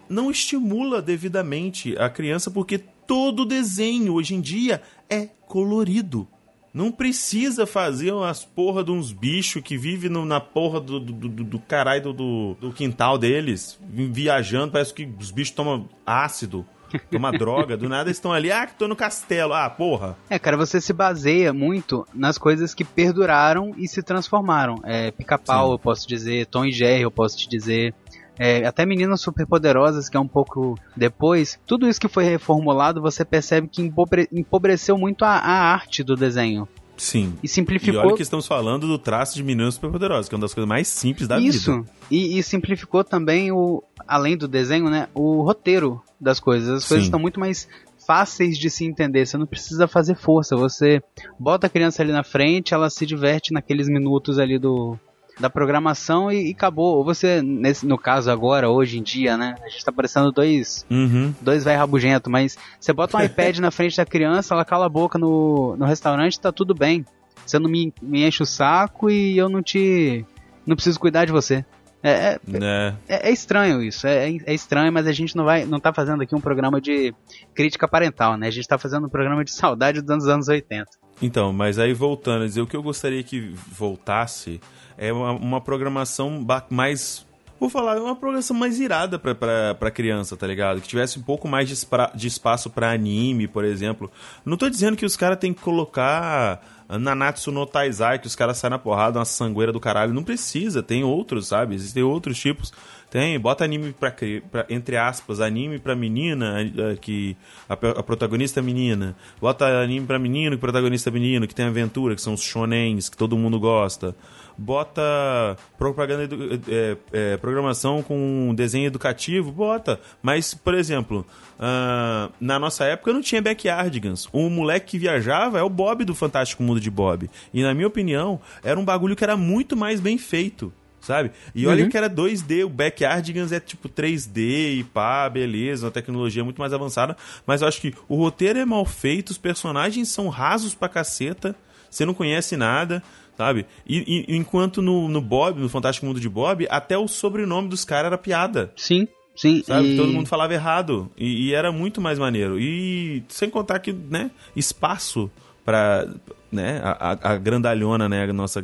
não 0.09 0.31
estimula 0.31 1.01
devidamente 1.01 1.97
a 1.97 2.11
criança 2.11 2.51
porque 2.51 2.79
todo 2.79 3.47
desenho 3.47 4.13
hoje 4.13 4.35
em 4.35 4.41
dia 4.41 4.83
é 5.09 5.27
colorido. 5.47 6.29
Não 6.73 6.93
precisa 6.93 7.67
fazer 7.67 8.13
umas 8.13 8.45
porra 8.45 8.85
de 8.85 8.91
uns 8.93 9.13
bichos 9.13 9.63
que 9.63 9.77
vivem 9.77 10.11
na 10.11 10.41
porra 10.41 10.81
do, 10.81 11.01
do, 11.01 11.13
do, 11.13 11.45
do 11.45 11.59
caralho 11.59 12.13
do, 12.13 12.57
do, 12.61 12.73
quintal 12.73 13.19
deles, 13.19 13.79
viajando, 13.83 14.73
parece 14.73 14.95
que 14.95 15.09
os 15.19 15.31
bichos 15.31 15.55
tomam 15.55 15.89
ácido. 16.07 16.65
Toma 17.11 17.31
droga, 17.31 17.77
do 17.77 17.89
nada 17.89 18.11
estão 18.11 18.33
ali, 18.33 18.51
ah, 18.51 18.67
que 18.67 18.75
tô 18.75 18.89
no 18.89 18.97
castelo, 18.97 19.53
ah, 19.55 19.71
porra. 19.71 20.17
É, 20.29 20.39
cara, 20.41 20.57
você 20.57 20.81
se 20.81 20.93
baseia 20.93 21.53
muito 21.53 22.07
nas 22.13 22.37
coisas 22.37 22.75
que 22.75 22.85
perduraram 22.85 23.73
e 23.77 23.87
se 23.87 24.03
transformaram. 24.03 24.81
É, 24.85 25.13
pica-pau, 25.13 25.73
eu 25.73 25.79
posso 25.79 26.09
dizer, 26.09 26.47
Tom 26.47 26.65
e 26.65 26.73
Jerry, 26.73 27.03
eu 27.03 27.11
posso 27.11 27.39
te 27.39 27.49
dizer 27.49 27.95
é, 28.41 28.67
até 28.67 28.87
Meninas 28.87 29.21
Superpoderosas, 29.21 30.09
que 30.09 30.17
é 30.17 30.21
um 30.21 30.27
pouco 30.27 30.75
depois, 30.97 31.61
tudo 31.67 31.87
isso 31.87 32.01
que 32.01 32.09
foi 32.09 32.25
reformulado, 32.25 32.99
você 32.99 33.23
percebe 33.23 33.69
que 33.69 33.83
empobre 33.83 34.27
empobreceu 34.33 34.97
muito 34.97 35.27
a, 35.27 35.33
a 35.33 35.75
arte 35.75 36.03
do 36.03 36.17
desenho. 36.17 36.67
Sim. 36.97 37.35
E 37.43 37.49
simplificou. 37.49 38.03
E 38.03 38.07
olha 38.07 38.17
que 38.17 38.23
estamos 38.23 38.47
falando 38.47 38.87
do 38.87 38.99
traço 38.99 39.35
de 39.35 39.43
Meninas 39.43 39.75
Superpoderosas, 39.75 40.27
que 40.27 40.35
é 40.35 40.37
uma 40.37 40.43
das 40.43 40.55
coisas 40.55 40.67
mais 40.67 40.89
simples 40.89 41.29
da 41.29 41.39
Isso. 41.39 41.73
vida. 41.73 41.87
Isso. 42.11 42.39
E, 42.39 42.43
simplificou 42.43 43.05
também 43.05 43.53
o, 43.53 43.83
além 44.09 44.39
do 44.39 44.49
desenho, 44.49 44.89
né, 44.89 45.09
o 45.15 45.43
roteiro 45.43 46.01
das 46.19 46.41
coisas. 46.41 46.83
As 46.83 46.89
coisas 46.89 47.05
Sim. 47.05 47.09
estão 47.09 47.21
muito 47.21 47.39
mais 47.39 47.69
fáceis 48.07 48.57
de 48.57 48.71
se 48.71 48.87
entender. 48.87 49.27
Você 49.27 49.37
não 49.37 49.47
precisa 49.47 49.87
fazer 49.87 50.15
força. 50.15 50.57
Você 50.57 51.03
bota 51.39 51.67
a 51.67 51.71
criança 51.71 52.03
ali 52.03 52.11
na 52.11 52.25
frente, 52.25 52.73
ela 52.73 52.89
se 52.89 53.05
diverte 53.05 53.53
naqueles 53.53 53.87
minutos 53.87 54.39
ali 54.39 54.59
do, 54.59 54.99
da 55.41 55.51
programação 55.51 56.31
e, 56.31 56.49
e, 56.49 56.51
acabou. 56.53 56.99
Ou 56.99 57.05
você, 57.05 57.43
nesse, 57.43 57.87
no 57.87 57.99
caso 57.99 58.31
agora, 58.31 58.69
hoje 58.69 58.99
em 58.99 59.03
dia, 59.03 59.37
né? 59.37 59.57
A 59.65 59.69
gente 59.69 59.85
tá 59.85 59.91
parecendo 59.91 60.31
dois, 60.31 60.87
uhum. 60.91 61.35
dois 61.41 61.65
vai 61.65 61.75
rabugento, 61.75 62.31
mas 62.31 62.57
você 62.79 62.93
bota 62.93 63.17
um 63.17 63.21
iPad 63.25 63.59
na 63.59 63.71
frente 63.71 63.97
da 63.97 64.05
criança, 64.05 64.55
ela 64.55 64.65
cala 64.65 64.87
a 64.87 64.89
boca 64.91 65.19
no, 65.19 65.77
no 65.77 65.87
restaurante 65.87 66.39
tá 66.39 66.53
tudo 66.53 66.75
bem. 66.75 67.05
Você 67.45 67.59
não 67.59 67.71
me, 67.71 67.93
me 68.01 68.27
enche 68.27 68.43
o 68.43 68.47
saco 68.47 69.11
e 69.11 69.37
eu 69.37 69.49
não 69.49 69.63
te. 69.63 70.25
não 70.67 70.77
preciso 70.77 71.01
cuidar 71.01 71.25
de 71.25 71.33
você. 71.33 71.65
É, 72.03 72.11
é, 72.11 72.41
é. 72.55 72.95
é, 73.09 73.29
é 73.29 73.33
estranho 73.33 73.83
isso, 73.83 74.07
é, 74.07 74.31
é, 74.47 74.55
estranho, 74.55 74.93
mas 74.93 75.07
a 75.07 75.13
gente 75.13 75.37
não 75.37 75.45
vai, 75.45 75.65
não 75.67 75.79
tá 75.79 75.93
fazendo 75.93 76.23
aqui 76.23 76.35
um 76.35 76.41
programa 76.41 76.81
de 76.81 77.15
crítica 77.55 77.87
parental, 77.87 78.37
né? 78.37 78.47
A 78.47 78.51
gente 78.51 78.67
tá 78.67 78.79
fazendo 78.79 79.07
um 79.07 79.11
programa 79.11 79.45
de 79.45 79.53
saudade 79.53 80.01
dos 80.01 80.27
anos 80.27 80.49
80. 80.49 80.87
Então, 81.23 81.53
mas 81.53 81.79
aí 81.79 81.93
voltando 81.93 82.45
a 82.45 82.47
dizer, 82.47 82.63
o 82.63 82.67
que 82.67 82.77
eu 82.77 82.83
gostaria 82.83 83.23
que 83.23 83.53
voltasse 83.71 84.61
é 84.97 85.13
uma, 85.13 85.33
uma 85.33 85.61
programação 85.61 86.45
mais 86.71 87.27
vou 87.61 87.69
falar, 87.69 87.99
é 87.99 88.01
uma 88.01 88.17
programação 88.17 88.57
mais 88.57 88.81
irada 88.81 89.19
pra, 89.19 89.35
pra, 89.35 89.75
pra 89.75 89.91
criança, 89.91 90.35
tá 90.35 90.47
ligado? 90.47 90.81
Que 90.81 90.89
tivesse 90.89 91.19
um 91.19 91.23
pouco 91.23 91.47
mais 91.47 91.69
de, 91.69 91.77
de 92.15 92.27
espaço 92.27 92.71
para 92.71 92.91
anime, 92.91 93.47
por 93.47 93.65
exemplo. 93.65 94.11
Não 94.45 94.57
tô 94.57 94.71
dizendo 94.71 94.97
que 94.97 95.05
os 95.05 95.15
caras 95.15 95.39
têm 95.39 95.53
que 95.53 95.61
colocar 95.61 96.63
Nanatsu 96.89 97.53
no 97.53 97.67
Taizai, 97.67 98.19
que 98.19 98.27
os 98.27 98.35
caras 98.35 98.57
saem 98.57 98.71
na 98.71 98.79
porrada, 98.79 99.19
uma 99.19 99.25
sangueira 99.27 99.73
do 99.73 99.79
caralho. 99.79 100.15
Não 100.15 100.25
precisa, 100.25 100.83
tem 100.83 101.05
outros, 101.05 101.49
sabe? 101.49 101.75
Existem 101.75 102.03
outros 102.03 102.39
tipos. 102.39 102.73
Tem, 103.11 103.39
bota 103.39 103.65
anime 103.65 103.93
pra, 103.93 104.15
pra 104.51 104.67
entre 104.71 104.97
aspas, 104.97 105.41
anime 105.41 105.79
pra 105.79 105.95
menina, 105.95 106.63
eh, 106.63 106.97
que 107.01 107.37
a, 107.69 107.75
a, 107.75 108.03
protagonista 108.03 108.61
é 108.61 108.63
menina. 108.63 109.17
Bota 109.41 109.67
anime 109.67 110.07
pra 110.07 110.19
menino, 110.19 110.57
que 110.57 110.61
protagonista 110.61 111.11
é 111.11 111.13
menino, 111.13 111.47
que 111.47 111.55
tem 111.55 111.67
aventura, 111.67 112.15
que 112.15 112.23
são 112.23 112.35
os 112.35 112.43
shonens, 112.43 113.09
que 113.09 113.17
todo 113.17 113.37
mundo 113.37 113.59
gosta 113.59 114.15
bota 114.61 115.57
propaganda 115.79 116.29
é, 116.69 116.97
é, 117.13 117.37
programação 117.39 118.03
com 118.03 118.55
desenho 118.55 118.87
educativo, 118.87 119.51
bota. 119.51 119.99
Mas, 120.23 120.53
por 120.53 120.75
exemplo, 120.75 121.27
uh, 121.59 122.31
na 122.39 122.59
nossa 122.59 122.85
época 122.85 123.13
não 123.13 123.23
tinha 123.23 123.41
backyardigans. 123.41 124.29
O 124.33 124.51
moleque 124.51 124.91
que 124.91 124.99
viajava 124.99 125.59
é 125.59 125.63
o 125.63 125.71
Bob 125.71 126.05
do 126.05 126.15
Fantástico 126.15 126.63
Mundo 126.63 126.81
de 126.81 126.91
Bob. 126.91 127.31
E 127.55 127.63
na 127.63 127.73
minha 127.73 127.87
opinião, 127.87 128.39
era 128.63 128.79
um 128.79 128.85
bagulho 128.85 129.17
que 129.17 129.25
era 129.25 129.37
muito 129.37 129.77
mais 129.77 129.99
bem 129.99 130.19
feito 130.19 130.73
sabe? 131.01 131.31
E 131.55 131.67
olha 131.67 131.85
uhum. 131.85 131.89
que 131.89 131.97
era 131.97 132.11
2D, 132.11 132.63
o 132.63 132.69
Backyardigans 132.69 133.53
é 133.53 133.59
tipo 133.59 133.89
3D 133.89 134.81
e 134.81 134.85
pá, 134.85 135.27
beleza, 135.31 135.87
uma 135.87 135.91
tecnologia 135.91 136.45
muito 136.45 136.61
mais 136.61 136.75
avançada, 136.75 137.17
mas 137.47 137.63
eu 137.63 137.69
acho 137.69 137.81
que 137.81 137.95
o 138.07 138.17
roteiro 138.17 138.59
é 138.59 138.67
mal 138.67 138.85
feito, 138.85 139.31
os 139.31 139.39
personagens 139.39 140.11
são 140.11 140.29
rasos 140.29 140.75
pra 140.75 140.91
caceta, 140.91 141.57
você 141.91 142.05
não 142.05 142.13
conhece 142.13 142.55
nada, 142.55 143.03
sabe? 143.41 143.65
E, 143.89 144.27
e, 144.29 144.37
enquanto 144.37 144.83
no, 144.83 145.09
no 145.09 145.19
Bob, 145.23 145.59
no 145.59 145.69
Fantástico 145.71 146.05
Mundo 146.07 146.21
de 146.21 146.29
Bob, 146.29 146.67
até 146.69 146.99
o 146.99 147.09
sobrenome 147.09 147.69
dos 147.71 147.87
caras 147.87 148.09
era 148.09 148.19
piada. 148.19 148.71
Sim. 148.77 149.09
Sim, 149.35 149.63
Sabe? 149.65 149.95
e... 149.95 149.97
Todo 149.97 150.13
mundo 150.13 150.27
falava 150.29 150.53
errado. 150.53 151.11
E, 151.17 151.47
e 151.49 151.55
era 151.55 151.73
muito 151.73 151.99
mais 152.03 152.19
maneiro. 152.19 152.61
E 152.61 153.25
sem 153.29 153.49
contar 153.49 153.79
que, 153.79 153.93
né, 153.93 154.31
espaço 154.55 155.31
pra. 155.65 156.07
Né, 156.53 156.81
a, 156.85 157.13
a- 157.13 157.33
a 157.33 157.37
grandalhona, 157.39 158.07
né? 158.09 158.25
A 158.25 158.33
nossa. 158.35 158.63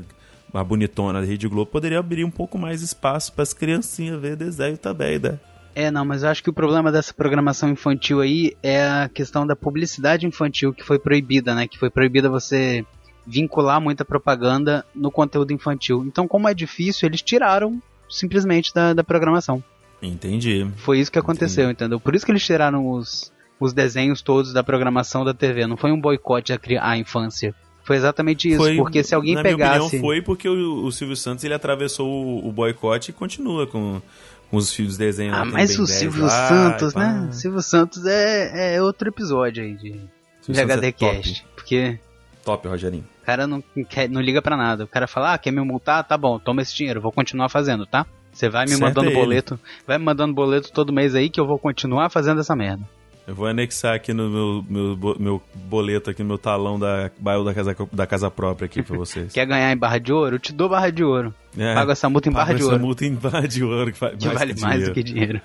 A 0.53 0.63
bonitona 0.63 1.21
da 1.21 1.27
Rede 1.27 1.49
Globo 1.49 1.71
poderia 1.71 1.99
abrir 1.99 2.25
um 2.25 2.31
pouco 2.31 2.59
mais 2.59 2.83
espaço 2.83 3.33
para 3.33 3.43
as 3.45 3.53
criancinhas 3.55 4.21
ver 4.21 4.37
desenho 4.37 4.77
também, 4.77 5.19
né? 5.19 5.39
É, 5.75 5.91
não, 5.91 6.05
mas 6.05 6.23
eu 6.23 6.29
acho 6.31 6.43
que 6.43 6.49
o 6.49 6.53
problema 6.55 6.91
dessa 6.91 7.13
programação 7.13 7.69
infantil 7.69 8.21
aí 8.21 8.53
é 8.63 8.83
a 8.87 9.11
questão 9.13 9.47
da 9.47 9.55
publicidade 9.55 10.27
infantil 10.27 10.73
que 10.73 10.83
foi 10.83 10.99
proibida, 10.99 11.55
né? 11.55 11.67
Que 11.69 11.79
foi 11.79 11.91
proibida 11.91 12.29
você 12.31 12.85
vincular 13.27 13.81
muita 13.81 14.05
propaganda 14.05 14.85
no 14.95 15.11
conteúdo 15.11 15.53
infantil. 15.53 16.05
Então, 16.07 16.29
como 16.29 16.49
é 16.49 16.55
difícil, 16.55 17.09
eles 17.09 17.23
tiraram 17.23 17.81
simplesmente 18.09 18.73
da, 18.73 18.93
da 18.95 19.03
programação. 19.03 19.63
Entendi. 20.01 20.67
Foi 20.77 20.99
isso 21.01 21.11
que 21.11 21.19
aconteceu, 21.19 21.71
entendeu? 21.71 21.99
Por 21.99 22.15
isso 22.15 22.25
que 22.25 22.31
eles 22.31 22.45
tiraram 22.45 22.89
os, 22.91 23.33
os 23.59 23.73
desenhos 23.73 24.23
todos 24.23 24.53
da 24.53 24.63
programação 24.63 25.25
da 25.25 25.35
TV. 25.35 25.67
Não 25.67 25.77
foi 25.77 25.91
um 25.91 26.01
boicote 26.01 26.53
à, 26.53 26.59
à 26.83 26.97
infância. 26.99 27.55
Foi 27.83 27.97
exatamente 27.97 28.49
isso. 28.49 28.59
Foi, 28.59 28.77
porque 28.77 29.03
se 29.03 29.15
alguém 29.15 29.35
na 29.35 29.43
pegasse. 29.43 29.73
minha 29.73 29.83
opinião, 29.85 30.01
foi 30.05 30.21
porque 30.23 30.49
o, 30.49 30.85
o 30.85 30.93
Silvio 30.93 31.17
Santos 31.17 31.45
ele 31.45 31.55
atravessou 31.55 32.09
o, 32.09 32.49
o 32.49 32.53
boicote 32.53 33.11
e 33.11 33.15
continua 33.15 33.67
com, 33.67 34.03
com 34.51 34.57
os 34.57 34.73
fios 34.73 34.93
de 34.93 34.99
desenho. 34.99 35.33
lá, 35.33 35.41
Ah, 35.43 35.45
mas 35.45 35.75
o 35.79 35.85
10 35.85 35.91
Silvio 35.91 36.23
lá, 36.25 36.49
Santos, 36.49 36.93
pá. 36.93 37.01
né? 37.13 37.33
Silvio 37.33 37.63
Santos 37.63 38.05
é, 38.05 38.75
é 38.77 38.83
outro 38.83 39.09
episódio 39.09 39.63
aí 39.65 39.75
de, 39.75 39.93
de 39.93 40.01
Santos 40.43 40.59
HD 40.61 40.87
é 40.89 40.93
top. 40.93 41.17
Cast. 41.17 41.47
Porque 41.55 41.99
Top, 42.45 42.69
Rogerinho. 42.69 43.05
O 43.27 43.31
cara 43.37 43.45
não, 43.45 43.61
quer, 43.89 44.09
não 44.09 44.21
liga 44.21 44.41
pra 44.41 44.57
nada. 44.57 44.85
O 44.85 44.87
cara 44.87 45.09
fala, 45.09 45.35
ah, 45.35 45.39
quer 45.39 45.51
me 45.51 45.61
multar? 45.61 46.05
Tá 46.05 46.17
bom, 46.17 46.39
toma 46.39 46.63
esse 46.63 46.77
dinheiro, 46.77 47.01
vou 47.01 47.11
continuar 47.11 47.49
fazendo, 47.49 47.85
tá? 47.85 48.07
Você 48.33 48.49
vai 48.49 48.67
me 48.67 48.77
mandando 48.77 49.09
é 49.09 49.13
ele. 49.13 49.19
boleto, 49.21 49.59
vai 49.85 49.99
me 49.99 50.05
mandando 50.05 50.33
boleto 50.33 50.71
todo 50.71 50.93
mês 50.93 51.13
aí 51.13 51.29
que 51.29 51.41
eu 51.41 51.47
vou 51.47 51.59
continuar 51.59 52.09
fazendo 52.09 52.41
essa 52.41 52.55
merda. 52.55 52.89
Eu 53.27 53.35
vou 53.35 53.49
anexar 53.49 53.97
aqui 53.97 54.15
no 54.15 54.31
meu, 54.31 54.65
meu, 54.69 55.17
meu 55.19 55.43
boleto, 55.53 56.11
aqui 56.11 56.23
no 56.23 56.29
meu 56.29 56.39
talão 56.39 56.79
da 56.79 57.11
bairro 57.19 57.43
da 57.43 57.53
casa, 57.53 57.77
da 57.93 58.07
casa 58.07 58.31
própria 58.31 58.67
aqui 58.67 58.85
pra 58.85 58.97
vocês. 58.97 59.33
Quer 59.35 59.45
ganhar 59.45 59.73
em 59.73 59.77
barra 59.77 59.99
de 59.99 60.13
ouro? 60.13 60.37
Eu 60.37 60.39
te 60.39 60.53
dou 60.53 60.69
barra 60.69 60.91
de 60.91 61.03
ouro. 61.03 61.35
É, 61.59 61.75
Paga 61.75 61.91
essa 61.93 62.09
multa 62.09 62.29
em 62.29 62.33
barra 62.33 62.55
de 62.55 62.61
essa 62.61 62.71
ouro. 62.71 62.81
multa 62.81 63.05
em 63.05 63.15
barra 63.15 63.49
de 63.49 63.65
ouro 63.65 63.93
que, 63.93 63.99
Que 64.17 64.29
vale 64.29 64.55
mais 64.61 64.85
do 64.85 64.95
que 64.95 65.03
dinheiro. 65.03 65.41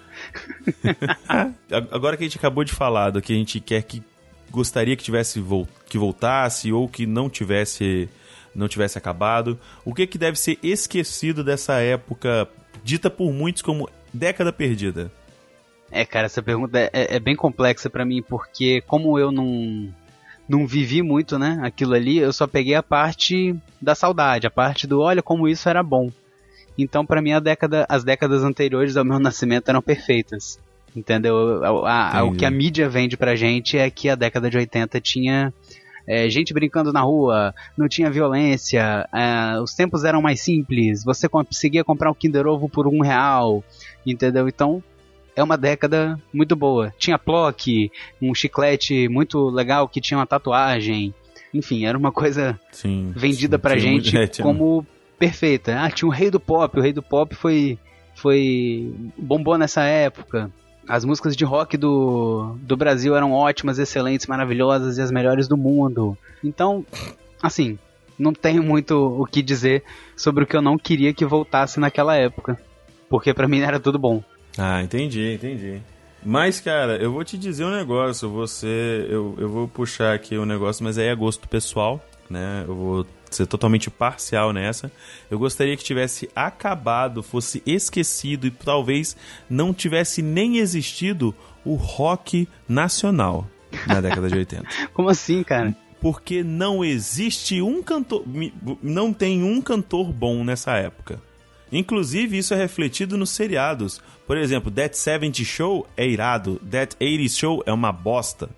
Agora 1.92 2.16
que 2.16 2.24
a 2.24 2.28
gente 2.28 2.38
acabou 2.38 2.64
de 2.64 2.72
falar 2.74 3.10
do 3.10 3.20
que 3.20 3.34
a 3.34 3.36
gente 3.36 3.60
quer 3.60 3.82
que 3.82 4.04
gostaria 4.52 4.96
que 4.96 5.04
tivesse 5.04 5.44
que 5.90 5.98
voltasse 5.98 6.72
ou 6.72 6.88
que 6.88 7.06
não 7.06 7.30
tivesse 7.30 8.10
não 8.54 8.68
tivesse 8.68 8.98
acabado, 8.98 9.58
o 9.86 9.94
que 9.94 10.06
que 10.06 10.18
deve 10.18 10.38
ser 10.38 10.60
esquecido 10.62 11.42
dessa 11.42 11.76
época 11.80 12.50
dita 12.84 13.10
por 13.10 13.32
muitos 13.32 13.62
como 13.62 13.90
década 14.14 14.52
perdida? 14.52 15.10
É, 15.90 16.06
cara, 16.06 16.26
essa 16.26 16.44
pergunta 16.44 16.78
é, 16.78 16.90
é- 16.92 17.16
é 17.16 17.20
bem 17.20 17.36
complexa 17.36 17.90
pra 17.90 18.04
mim, 18.06 18.22
porque 18.22 18.82
como 18.82 19.18
eu 19.18 19.32
não, 19.32 19.94
não 20.50 20.68
vivi 20.68 21.02
muito, 21.02 21.40
né, 21.40 21.60
aquilo 21.64 21.94
ali, 21.94 22.18
eu 22.18 22.34
só 22.34 22.46
peguei 22.46 22.76
a 22.76 22.84
parte 22.84 23.56
da 23.82 23.96
saudade, 23.96 24.46
a 24.48 24.52
parte 24.52 24.86
do 24.86 25.00
olha 25.00 25.24
como 25.24 25.48
isso 25.48 25.70
era 25.70 25.82
bom. 25.82 26.12
Então, 26.78 27.06
pra 27.06 27.22
mim, 27.22 27.32
década, 27.42 27.86
as 27.88 28.04
décadas 28.04 28.44
anteriores 28.44 28.98
ao 28.98 29.06
meu 29.06 29.20
nascimento 29.20 29.70
eram 29.70 29.82
perfeitas. 29.82 30.60
Entendeu? 30.96 31.64
A- 31.86 32.18
a- 32.20 32.24
o 32.24 32.34
que 32.36 32.46
a 32.46 32.52
mídia 32.52 32.90
vende 32.90 33.16
pra 33.16 33.36
gente 33.36 33.78
é 33.78 33.90
que 33.90 34.10
a 34.10 34.16
década 34.16 34.50
de 34.50 34.58
80 34.58 35.00
tinha 35.00 35.54
é, 36.08 36.28
gente 36.30 36.54
brincando 36.54 36.92
na 36.92 37.00
rua, 37.02 37.54
não 37.78 37.88
tinha 37.88 38.10
violência, 38.10 39.08
é, 39.14 39.60
os 39.62 39.74
tempos 39.74 40.04
eram 40.04 40.22
mais 40.22 40.42
simples, 40.42 41.04
você 41.04 41.30
conseguia 41.30 41.84
comprar 41.84 42.10
um 42.12 42.14
Kinder 42.14 42.48
Ovo 42.48 42.68
por 42.68 42.88
um 42.88 43.02
real, 43.02 43.64
entendeu? 44.06 44.48
Então, 44.50 44.84
é 45.36 45.42
uma 45.44 45.58
década 45.58 46.20
muito 46.34 46.56
boa. 46.56 46.92
Tinha 46.98 47.18
Plock, 47.20 47.90
um 48.22 48.34
chiclete 48.34 49.08
muito 49.08 49.50
legal 49.50 49.88
que 49.88 50.02
tinha 50.02 50.18
uma 50.18 50.26
tatuagem. 50.26 51.14
Enfim, 51.54 51.86
era 51.86 51.98
uma 51.98 52.12
coisa 52.12 52.60
Sim. 52.72 53.14
vendida 53.16 53.58
sim, 53.58 53.62
pra 53.62 53.78
gente 53.78 54.14
muito- 54.16 54.42
é, 54.42 54.44
como 54.44 54.86
perfeita. 55.20 55.80
Ah, 55.80 55.90
tinha 55.90 56.10
o 56.10 56.12
Rei 56.12 56.30
do 56.32 56.40
Pop. 56.40 56.78
O 56.78 56.82
Rei 56.82 56.92
do 56.92 57.04
Pop 57.04 57.34
foi 57.36 57.78
foi 58.16 58.94
bombou 59.18 59.58
nessa 59.58 59.84
época. 59.84 60.52
As 60.88 61.06
músicas 61.06 61.36
de 61.36 61.46
rock 61.46 61.78
do, 61.78 62.56
do 62.62 62.76
Brasil 62.76 63.16
eram 63.16 63.32
ótimas, 63.32 63.80
excelentes, 63.80 64.28
maravilhosas 64.28 64.98
e 64.98 65.02
as 65.02 65.12
melhores 65.12 65.48
do 65.48 65.56
mundo. 65.56 66.18
Então, 66.44 66.86
assim, 67.42 67.78
não 68.18 68.34
tenho 68.34 68.64
muito 68.64 68.96
o 68.96 69.26
que 69.26 69.42
dizer 69.42 69.84
sobre 70.16 70.44
o 70.44 70.48
que 70.48 70.56
eu 70.56 70.62
não 70.62 70.78
queria 70.78 71.14
que 71.14 71.26
voltasse 71.26 71.80
naquela 71.80 72.16
época. 72.16 72.60
Porque 73.10 73.34
pra 73.34 73.48
mim 73.48 73.62
era 73.62 73.80
tudo 73.80 74.00
bom. 74.00 74.24
Ah, 74.58 74.82
entendi, 74.82 75.34
entendi. 75.34 75.82
Mas, 76.24 76.60
cara, 76.60 76.98
eu 76.98 77.12
vou 77.12 77.24
te 77.24 77.38
dizer 77.38 77.66
um 77.66 77.72
negócio. 77.72 78.30
Você. 78.30 79.08
Eu, 79.10 79.36
eu 79.38 79.50
vou 79.50 79.68
puxar 79.68 80.14
aqui 80.14 80.38
um 80.38 80.46
negócio, 80.46 80.84
mas 80.84 80.98
aí 80.98 81.08
é 81.08 81.16
gosto 81.16 81.48
pessoal, 81.48 82.04
né? 82.30 82.64
Eu 82.68 82.76
vou 82.76 83.08
ser 83.36 83.46
totalmente 83.46 83.90
parcial 83.90 84.52
nessa. 84.54 84.92
Eu 85.30 85.40
gostaria 85.40 85.76
que 85.78 85.84
tivesse 85.84 86.30
acabado, 86.36 87.24
fosse 87.24 87.62
esquecido 87.66 88.48
e 88.48 88.52
talvez 88.52 89.16
não 89.50 89.74
tivesse 89.74 90.22
nem 90.22 90.58
existido 90.58 91.34
o 91.64 91.76
rock 91.76 92.48
nacional 92.68 93.48
na 93.88 94.02
década 94.02 94.30
de 94.30 94.38
80. 94.38 94.66
Como 94.94 95.10
assim, 95.10 95.44
cara? 95.44 95.76
Porque 96.00 96.44
não 96.44 96.84
existe 96.84 97.62
um 97.62 97.82
cantor. 97.84 98.24
Não 98.82 99.14
tem 99.14 99.44
um 99.44 99.62
cantor 99.62 100.12
bom 100.12 100.44
nessa 100.44 100.72
época. 100.74 101.22
Inclusive, 101.72 102.38
isso 102.38 102.54
é 102.54 102.58
refletido 102.58 103.16
nos 103.16 103.30
seriados. 103.30 104.02
Por 104.28 104.38
exemplo, 104.38 104.72
That 104.72 104.98
70 104.98 105.44
Show 105.44 105.88
é 105.96 106.08
irado, 106.08 106.60
That 106.70 106.98
80 107.00 107.30
Show 107.30 107.64
é 107.66 107.72
uma 107.72 107.92
bosta. 107.92 108.50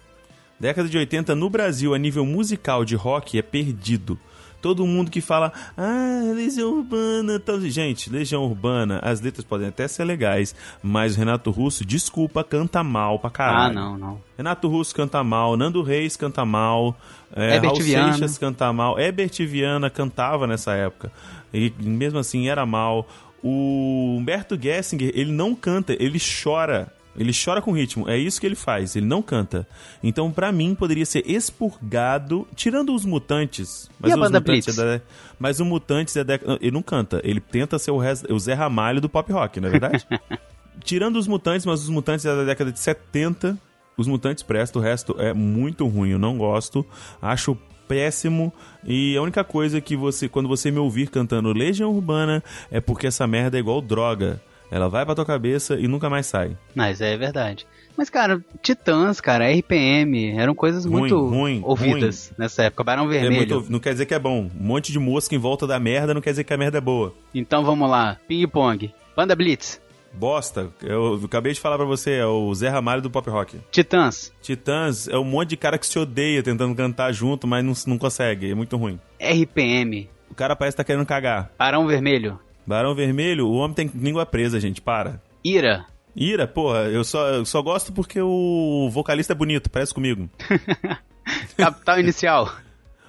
Década 0.59 0.87
de 0.87 0.97
80 0.97 1.35
no 1.35 1.49
Brasil, 1.49 1.93
a 1.93 1.97
nível 1.97 2.25
musical 2.25 2.85
de 2.85 2.95
rock, 2.95 3.37
é 3.37 3.41
perdido. 3.41 4.17
Todo 4.63 4.87
mundo 4.87 5.11
que 5.11 5.19
fala, 5.19 5.51
ah, 5.75 6.31
Legião 6.33 6.69
Urbana, 6.69 7.37
tal. 7.37 7.59
Gente, 7.59 8.09
Legião 8.09 8.45
Urbana, 8.45 8.97
as 9.03 9.19
letras 9.19 9.43
podem 9.43 9.67
até 9.67 9.89
ser 9.89 10.05
legais, 10.05 10.55
mas 10.81 11.17
o 11.17 11.19
Renato 11.19 11.51
Russo, 11.51 11.85
desculpa, 11.85 12.45
canta 12.45 12.81
mal 12.81 13.19
pra 13.19 13.29
caralho. 13.29 13.77
Ah, 13.77 13.81
não, 13.81 13.97
não. 13.97 14.21
Renato 14.37 14.69
Russo 14.69 14.95
canta 14.95 15.21
mal, 15.21 15.57
Nando 15.57 15.83
Reis 15.83 16.15
canta 16.15 16.45
mal, 16.45 16.95
é, 17.35 17.55
Herbert 17.55 17.71
Raul 17.71 17.83
Viana. 17.83 18.13
Seixas 18.13 18.37
canta 18.37 18.71
mal, 18.71 18.97
Herbert 18.97 19.33
Viana 19.45 19.89
cantava 19.89 20.47
nessa 20.47 20.71
época, 20.71 21.11
e 21.53 21.69
mesmo 21.81 22.17
assim 22.17 22.47
era 22.47 22.65
mal. 22.65 23.05
O 23.43 24.15
Humberto 24.17 24.57
Gessinger, 24.57 25.11
ele 25.13 25.33
não 25.33 25.53
canta, 25.53 25.91
ele 25.99 26.17
chora. 26.41 26.87
Ele 27.17 27.31
chora 27.33 27.61
com 27.61 27.71
ritmo, 27.71 28.09
é 28.09 28.17
isso 28.17 28.39
que 28.41 28.45
ele 28.47 28.55
faz, 28.55 28.95
ele 28.95 29.05
não 29.05 29.21
canta. 29.21 29.67
Então, 30.01 30.31
pra 30.31 30.51
mim, 30.51 30.73
poderia 30.73 31.05
ser 31.05 31.23
expurgado, 31.29 32.47
tirando 32.55 32.93
os 32.93 33.05
mutantes. 33.05 33.89
Mas 33.99 34.09
E 34.09 34.13
a 34.13 34.15
os 34.15 34.21
banda 34.21 34.39
mutantes 34.39 34.65
Blitz? 34.65 34.79
é 34.79 34.97
da- 34.97 35.03
Mas 35.39 35.59
o 35.59 35.65
Mutantes 35.65 36.15
é 36.15 36.23
da... 36.23 36.35
Ele 36.59 36.71
não 36.71 36.81
canta, 36.81 37.21
ele 37.23 37.39
tenta 37.39 37.77
ser 37.77 37.91
o, 37.91 37.97
res- 37.97 38.23
o 38.29 38.39
Zé 38.39 38.53
Ramalho 38.53 38.99
do 39.01 39.09
pop 39.09 39.31
rock, 39.31 39.59
não 39.59 39.67
é 39.67 39.71
verdade? 39.71 40.05
Tirando 40.83 41.17
os 41.17 41.27
mutantes, 41.27 41.65
mas 41.65 41.81
os 41.83 41.89
mutantes 41.89 42.25
é 42.25 42.35
da 42.35 42.43
década 42.43 42.71
de 42.71 42.79
70. 42.79 43.57
Os 43.95 44.07
mutantes 44.07 44.41
prestam, 44.43 44.81
o 44.81 44.83
resto 44.83 45.15
é 45.19 45.33
muito 45.33 45.85
ruim, 45.87 46.09
eu 46.09 46.19
não 46.19 46.37
gosto. 46.37 46.83
Acho 47.21 47.55
péssimo. 47.87 48.51
E 48.83 49.15
a 49.15 49.21
única 49.21 49.43
coisa 49.43 49.79
que 49.79 49.95
você, 49.95 50.27
quando 50.27 50.49
você 50.49 50.71
me 50.71 50.79
ouvir 50.79 51.09
cantando 51.09 51.53
Legião 51.53 51.91
Urbana, 51.93 52.43
é 52.71 52.81
porque 52.81 53.05
essa 53.07 53.27
merda 53.27 53.57
é 53.57 53.59
igual 53.59 53.81
droga. 53.81 54.41
Ela 54.73 54.89
vai 54.89 55.05
pra 55.05 55.13
tua 55.13 55.23
cabeça 55.25 55.75
e 55.79 55.87
nunca 55.87 56.09
mais 56.09 56.25
sai. 56.25 56.57
Mas 56.73 56.99
é 56.99 57.15
verdade. 57.15 57.67
Mas, 57.95 58.09
cara, 58.09 58.43
Titãs, 58.63 59.21
cara, 59.21 59.45
RPM, 59.51 60.31
eram 60.35 60.55
coisas 60.55 60.83
Ruim, 60.83 60.99
muito 61.01 61.27
ruim, 61.27 61.61
ouvidas 61.63 62.33
nessa 62.39 62.63
época. 62.63 62.83
Barão 62.83 63.05
É 63.05 63.19
Vermelho. 63.19 63.55
muito- 63.57 63.71
não 63.71 63.79
quer 63.79 63.91
dizer 63.91 64.07
que 64.07 64.15
é 64.15 64.19
bom. 64.19 64.49
Um 64.59 64.65
monte 64.65 64.91
de 64.91 64.97
mosca 64.97 65.35
em 65.35 65.37
volta 65.37 65.67
da 65.67 65.79
merda 65.79 66.11
não 66.11 66.21
quer 66.21 66.31
dizer 66.31 66.43
que 66.43 66.51
a 66.53 66.57
merda 66.57 66.79
é 66.79 66.81
boa. 66.81 67.13
Então 67.35 67.63
vamos 67.63 67.87
lá. 67.87 68.17
Ping 68.27 68.47
Pong. 68.47 68.91
Banda 69.15 69.35
Blitz. 69.35 69.79
Bosta. 70.11 70.69
Eu 70.81 71.21
acabei 71.23 71.53
de 71.53 71.59
falar 71.59 71.77
pra 71.77 71.85
você, 71.85 72.13
é 72.13 72.25
o 72.25 72.51
Zé 72.55 72.69
Ramalho 72.69 73.01
do 73.03 73.11
pop 73.11 73.29
rock. 73.29 73.59
Titãs. 73.71 74.33
Titãs 74.41 75.07
é 75.07 75.17
um 75.17 75.23
monte 75.23 75.49
de 75.49 75.57
cara 75.57 75.77
que 75.77 75.85
se 75.85 75.99
odeia 75.99 76.41
tentando 76.41 76.73
cantar 76.75 77.11
junto, 77.11 77.45
mas 77.45 77.63
não, 77.63 77.73
não 77.85 77.97
consegue. 77.99 78.49
É 78.49 78.55
muito 78.55 78.75
ruim. 78.75 78.99
RPM. 79.19 80.09
O 80.31 80.35
cara 80.35 80.55
parece 80.55 80.75
que 80.75 80.77
tá 80.77 80.83
querendo 80.83 81.05
cagar. 81.05 81.51
Barão 81.59 81.85
Vermelho. 81.85 82.39
Barão 82.65 82.95
Vermelho, 82.95 83.47
o 83.47 83.53
homem 83.55 83.73
tem 83.75 83.91
língua 83.93 84.25
presa, 84.25 84.59
gente. 84.59 84.81
Para. 84.81 85.21
Ira. 85.43 85.85
Ira, 86.15 86.47
porra, 86.47 86.81
eu 86.89 87.03
só, 87.03 87.27
eu 87.29 87.45
só 87.45 87.61
gosto 87.61 87.91
porque 87.91 88.21
o 88.21 88.89
vocalista 88.91 89.33
é 89.33 89.35
bonito, 89.35 89.69
parece 89.69 89.93
comigo. 89.93 90.29
Capital 91.57 91.99
Inicial. 91.99 92.53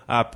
Ah, 0.07 0.31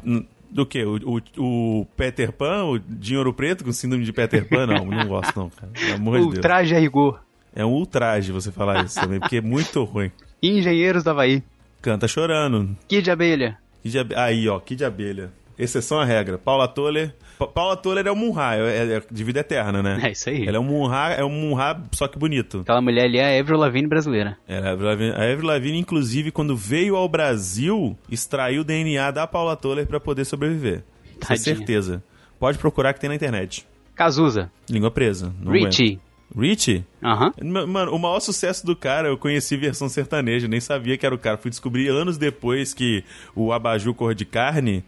do 0.50 0.66
que? 0.66 0.84
O, 0.84 0.98
o, 1.36 1.80
o 1.80 1.86
Peter 1.96 2.32
Pan, 2.32 2.64
o 2.64 2.78
Dinheiro 2.78 3.32
Preto 3.32 3.64
com 3.64 3.72
síndrome 3.72 4.04
de 4.04 4.12
Peter 4.12 4.46
Pan? 4.48 4.66
Não, 4.66 4.84
não 4.84 5.06
gosto 5.08 5.38
não, 5.38 5.50
cara. 5.50 5.72
Pelo 5.72 5.94
amor 5.94 6.18
de 6.20 6.24
Deus. 6.30 6.38
Traje 6.40 6.74
a 6.74 6.78
Rigor. 6.78 7.20
É 7.54 7.64
um 7.64 7.72
ultraje 7.72 8.30
você 8.32 8.52
falar 8.52 8.84
isso 8.84 9.00
também, 9.00 9.18
porque 9.18 9.38
é 9.38 9.40
muito 9.40 9.82
ruim. 9.84 10.10
Engenheiros 10.42 11.02
do 11.02 11.10
Havaí. 11.10 11.42
Canta 11.80 12.06
chorando. 12.08 12.76
Kid 12.86 13.10
Abelha. 13.10 13.58
Que 13.82 13.88
de 13.88 13.98
abe- 13.98 14.14
Aí, 14.16 14.48
ó, 14.48 14.58
que 14.58 14.74
de 14.74 14.84
abelha. 14.84 15.30
Exceção 15.58 15.98
à 15.98 16.04
regra. 16.04 16.38
Paula 16.38 16.68
Toller. 16.68 17.14
Pa 17.38 17.46
Paula 17.46 17.76
Toller 17.76 18.06
é 18.06 18.10
o 18.10 18.16
Munha, 18.16 18.54
é, 18.54 18.96
é, 18.96 19.02
de 19.10 19.24
vida 19.24 19.40
eterna, 19.40 19.82
né? 19.82 20.00
É 20.02 20.10
isso 20.12 20.28
aí. 20.28 20.46
Ela 20.46 20.56
é 20.56 20.60
um 20.60 20.64
Munha, 20.64 21.10
é 21.16 21.24
um 21.24 21.30
Munha, 21.30 21.82
só 21.92 22.06
que 22.06 22.18
bonito. 22.18 22.60
Aquela 22.60 22.80
mulher 22.80 23.04
ali 23.04 23.18
é 23.18 23.36
a 23.36 23.40
Avril 23.40 23.58
Lavigne 23.58 23.88
brasileira. 23.88 24.36
É, 24.46 24.58
a 24.58 24.72
Avril 24.72 24.88
Lavigne, 24.88 25.12
a 25.12 25.32
Avril 25.32 25.46
Lavigne, 25.46 25.78
inclusive, 25.78 26.30
quando 26.30 26.56
veio 26.56 26.96
ao 26.96 27.08
Brasil, 27.08 27.96
extraiu 28.10 28.62
o 28.62 28.64
DNA 28.64 29.10
da 29.10 29.26
Paula 29.26 29.56
Toller 29.56 29.86
pra 29.86 29.98
poder 30.00 30.24
sobreviver. 30.24 30.82
Com 31.14 31.26
Tadinha. 31.26 31.38
certeza. 31.56 32.02
Pode 32.38 32.58
procurar 32.58 32.92
que 32.92 33.00
tem 33.00 33.08
na 33.08 33.16
internet. 33.16 33.66
Cazuza. 33.94 34.50
Língua 34.70 34.90
presa. 34.92 35.32
Richie. 35.44 35.86
aguento. 35.94 36.07
Richie? 36.36 36.84
Aham. 37.02 37.32
Ma- 37.42 37.66
Mano, 37.66 37.92
o 37.94 37.98
maior 37.98 38.20
sucesso 38.20 38.64
do 38.66 38.76
cara, 38.76 39.08
eu 39.08 39.16
conheci 39.18 39.56
versão 39.56 39.88
sertaneja, 39.88 40.46
nem 40.48 40.60
sabia 40.60 40.96
que 40.98 41.04
era 41.06 41.14
o 41.14 41.18
cara. 41.18 41.36
Fui 41.38 41.50
descobrir 41.50 41.88
anos 41.88 42.18
depois 42.18 42.74
que 42.74 43.04
o 43.34 43.52
Abaju 43.52 43.94
Cor 43.94 44.14
de 44.14 44.24
Carne 44.24 44.84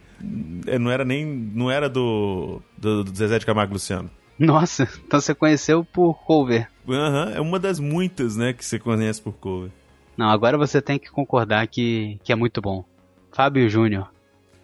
eh, 0.67 0.77
não 0.77 0.91
era 0.91 1.03
nem. 1.03 1.25
não 1.25 1.69
era 1.71 1.89
do, 1.89 2.61
do, 2.77 3.03
do 3.03 3.15
Zezé 3.15 3.39
de 3.39 3.45
Camargo 3.45 3.73
Luciano. 3.73 4.09
Nossa, 4.37 4.87
então 5.05 5.19
você 5.21 5.35
conheceu 5.35 5.83
por 5.83 6.15
cover. 6.25 6.67
Aham, 6.89 7.31
é 7.35 7.39
uma 7.41 7.59
das 7.59 7.79
muitas, 7.79 8.35
né, 8.35 8.53
que 8.53 8.65
você 8.65 8.79
conhece 8.79 9.21
por 9.21 9.33
cover. 9.33 9.69
Não, 10.17 10.29
agora 10.29 10.57
você 10.57 10.81
tem 10.81 10.97
que 10.97 11.09
concordar 11.11 11.67
que, 11.67 12.19
que 12.23 12.31
é 12.31 12.35
muito 12.35 12.59
bom. 12.61 12.83
Fábio 13.31 13.69
Júnior. 13.69 14.09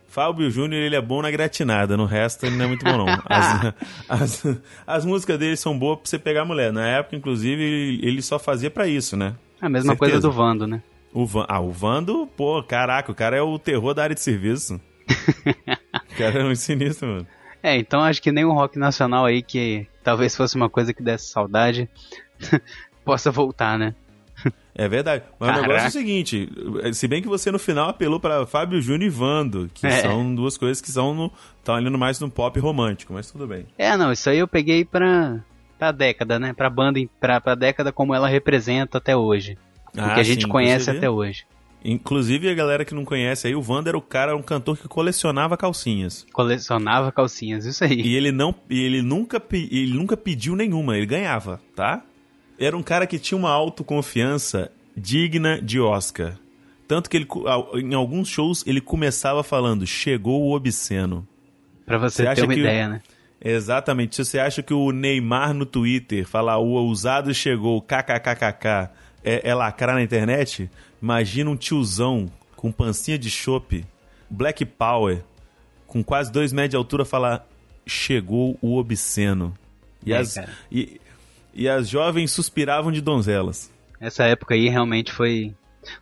Fábio 0.07 0.49
Júnior, 0.49 0.81
ele 0.81 0.95
é 0.95 1.01
bom 1.01 1.21
na 1.21 1.29
gratinada, 1.29 1.97
no 1.97 2.05
resto 2.05 2.45
ele 2.45 2.55
não 2.55 2.65
é 2.65 2.67
muito 2.67 2.83
bom, 2.83 2.97
não. 2.97 3.05
As, 3.27 3.73
as, 4.09 4.57
as 4.85 5.05
músicas 5.05 5.37
dele 5.37 5.55
são 5.57 5.77
boas 5.77 5.99
pra 5.99 6.09
você 6.09 6.17
pegar 6.17 6.41
a 6.41 6.45
mulher. 6.45 6.71
Na 6.71 6.87
época, 6.87 7.15
inclusive, 7.15 7.61
ele, 7.61 8.07
ele 8.07 8.21
só 8.21 8.39
fazia 8.39 8.71
pra 8.71 8.87
isso, 8.87 9.15
né? 9.17 9.35
A 9.61 9.69
mesma 9.69 9.93
Certeza. 9.93 10.11
coisa 10.11 10.27
do 10.27 10.31
Vando, 10.31 10.65
né? 10.65 10.81
O 11.13 11.25
Van, 11.25 11.45
ah, 11.47 11.59
o 11.59 11.71
Vando, 11.71 12.27
pô, 12.37 12.61
caraca, 12.63 13.11
o 13.11 13.15
cara 13.15 13.35
é 13.35 13.41
o 13.41 13.57
terror 13.57 13.93
da 13.93 14.03
área 14.03 14.15
de 14.15 14.21
serviço. 14.21 14.79
o 16.11 16.17
cara 16.17 16.39
é 16.39 16.43
muito 16.43 16.59
sinistro, 16.59 17.07
mano. 17.07 17.27
É, 17.61 17.75
então 17.77 18.01
acho 18.01 18.21
que 18.21 18.31
nem 18.31 18.45
um 18.45 18.53
rock 18.53 18.77
nacional 18.77 19.25
aí 19.25 19.41
que 19.41 19.87
talvez 20.03 20.35
fosse 20.35 20.55
uma 20.55 20.69
coisa 20.69 20.93
que 20.93 21.01
desse 21.01 21.27
saudade 21.27 21.89
possa 23.03 23.31
voltar, 23.31 23.77
né? 23.77 23.95
É 24.79 24.87
verdade. 24.87 25.23
Mas 25.39 25.49
o 25.49 25.51
Caraca. 25.53 25.67
negócio 25.67 25.85
é 25.85 25.89
o 25.89 25.91
seguinte: 25.91 26.49
se 26.93 27.07
bem 27.07 27.19
que 27.21 27.27
você 27.27 27.51
no 27.51 27.57
final 27.57 27.89
apelou 27.89 28.19
pra 28.19 28.45
Fábio 28.45 28.79
Júnior 28.79 29.07
e 29.07 29.09
Vando, 29.09 29.69
que 29.73 29.87
É. 29.87 30.01
são 30.01 30.35
duas 30.35 30.55
coisas 30.55 30.79
que 30.79 30.91
são 30.91 31.15
no, 31.15 31.31
estão 31.57 31.73
ali 31.75 31.89
no 31.89 31.97
mais 31.97 32.19
no 32.19 32.29
pop 32.29 32.59
romântico, 32.59 33.11
mas 33.13 33.31
tudo 33.31 33.47
bem. 33.47 33.65
É, 33.77 33.97
não, 33.97 34.11
isso 34.11 34.29
aí 34.29 34.37
eu 34.37 34.47
peguei 34.47 34.85
pra, 34.85 35.39
pra 35.79 35.91
década, 35.91 36.37
né? 36.37 36.53
Pra 36.53 36.69
banda, 36.69 36.99
pra, 37.19 37.41
pra 37.41 37.55
década 37.55 37.91
como 37.91 38.13
ela 38.13 38.27
representa 38.27 38.99
até 38.99 39.17
hoje. 39.17 39.57
o 39.95 39.99
Ah, 39.99 40.13
que 40.13 40.19
a 40.19 40.23
gente 40.23 40.43
sim, 40.43 40.47
conhece 40.47 40.91
até 40.91 41.09
hoje. 41.09 41.43
Inclusive, 41.83 42.49
a 42.49 42.53
galera 42.53 42.83
que 42.83 42.93
não 42.93 43.05
conhece 43.05 43.47
aí, 43.47 43.55
o 43.55 43.61
Vando 43.61 43.87
era 43.87 43.97
o 43.97 44.01
cara, 44.01 44.35
um 44.35 44.41
cantor 44.41 44.77
que 44.77 44.87
colecionava 44.87 45.55
calcinhas. 45.55 46.25
Colecionava 46.33 47.11
calcinhas, 47.11 47.65
isso 47.65 47.83
aí. 47.83 48.01
E 48.01 48.15
ele 48.15 48.31
não, 48.31 48.53
e 48.69 48.81
ele 48.81 49.01
nunca, 49.01 49.41
ele 49.51 49.93
nunca 49.93 50.17
pediu 50.17 50.55
nenhuma, 50.55 50.97
ele 50.97 51.05
ganhava, 51.05 51.61
tá? 51.75 52.03
Era 52.59 52.75
um 52.77 52.83
cara 52.83 53.05
que 53.07 53.19
tinha 53.19 53.37
uma 53.37 53.51
autoconfiança 53.51 54.71
digna 54.95 55.61
de 55.61 55.79
Oscar. 55.79 56.35
Tanto 56.87 57.09
que 57.09 57.17
ele, 57.17 57.27
em 57.75 57.93
alguns 57.93 58.27
shows 58.29 58.63
ele 58.65 58.81
começava 58.81 59.43
falando: 59.43 59.85
"Chegou 59.85 60.41
o 60.43 60.55
obsceno". 60.55 61.27
Pra 61.85 61.97
você, 61.97 62.17
Você 62.17 62.23
ter 62.23 62.29
acha 62.29 62.43
uma 62.45 62.53
que- 62.53 62.59
ideia, 62.59 62.87
né? 62.89 63.01
Exatamente. 63.39 64.15
Se 64.15 64.25
você 64.25 64.39
acha 64.39 64.63
que 64.63 64.73
o 64.73 64.91
Neymar 64.91 65.53
no 65.53 65.65
Twitter 65.65 66.27
falar 66.27 66.57
o 66.57 66.69
ousado 66.69 67.33
chegou, 67.33 67.81
kkkk, 67.81 68.89
é, 69.23 69.49
é 69.49 69.53
lacrar 69.53 69.95
na 69.95 70.01
internet, 70.01 70.69
imagina 71.01 71.49
um 71.49 71.55
tiozão 71.55 72.25
com 72.55 72.71
pancinha 72.71 73.17
de 73.17 73.29
chope, 73.29 73.85
Black 74.29 74.65
Power, 74.65 75.21
com 75.85 76.03
quase 76.03 76.31
dois 76.31 76.51
metros 76.51 76.71
de 76.71 76.75
altura 76.77 77.05
falar 77.05 77.47
chegou 77.85 78.57
o 78.61 78.75
obsceno. 78.77 79.53
E, 80.05 80.11
É, 80.11 80.17
as, 80.17 80.35
e, 80.71 80.99
e 81.57 81.67
as 81.67 81.89
jovens 81.89 82.31
suspiravam 82.31 82.91
de 82.91 83.01
donzelas. 83.01 83.69
Essa 83.99 84.23
época 84.25 84.53
aí 84.53 84.69
realmente 84.69 85.11
foi 85.11 85.55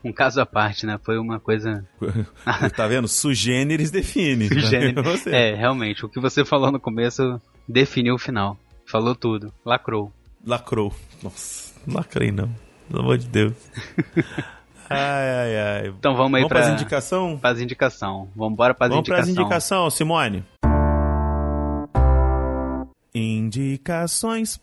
um 0.03 0.11
caso 0.11 0.41
à 0.41 0.45
parte, 0.45 0.85
né? 0.85 0.99
Foi 1.01 1.17
uma 1.17 1.39
coisa. 1.39 1.85
tá 2.75 2.85
vendo? 2.87 3.07
Sugêneres 3.07 3.89
define. 3.89 4.49
tá 4.49 4.59
Gênero. 4.59 5.01
vendo 5.01 5.03
você? 5.03 5.29
É, 5.33 5.55
realmente, 5.55 6.05
o 6.05 6.09
que 6.09 6.19
você 6.19 6.43
falou 6.43 6.71
no 6.71 6.79
começo 6.79 7.41
definiu 7.67 8.15
o 8.15 8.19
final. 8.19 8.57
Falou 8.85 9.15
tudo. 9.15 9.53
Lacrou. 9.65 10.11
Lacrou. 10.45 10.93
Nossa, 11.23 11.73
lacrei 11.87 12.31
não. 12.31 12.53
Pelo 12.89 13.01
amor 13.01 13.17
de 13.17 13.27
Deus. 13.27 13.53
Ai, 14.87 14.97
ai, 15.31 15.57
ai. 15.57 15.87
Então 15.87 16.15
vamos 16.15 16.35
aí 16.35 16.41
Vamos 16.43 16.49
pra, 16.49 16.61
pras 16.61 16.73
indicação? 16.73 17.39
pras 17.39 17.59
indicação. 17.59 18.29
Vamos 18.35 18.53
embora 18.53 18.71
pras 18.75 18.91
Vamos 18.91 19.07
pras 19.07 19.27
indicação. 19.27 19.43
indicação, 19.43 19.89
Simone. 19.89 20.43
Indicações. 23.15 24.59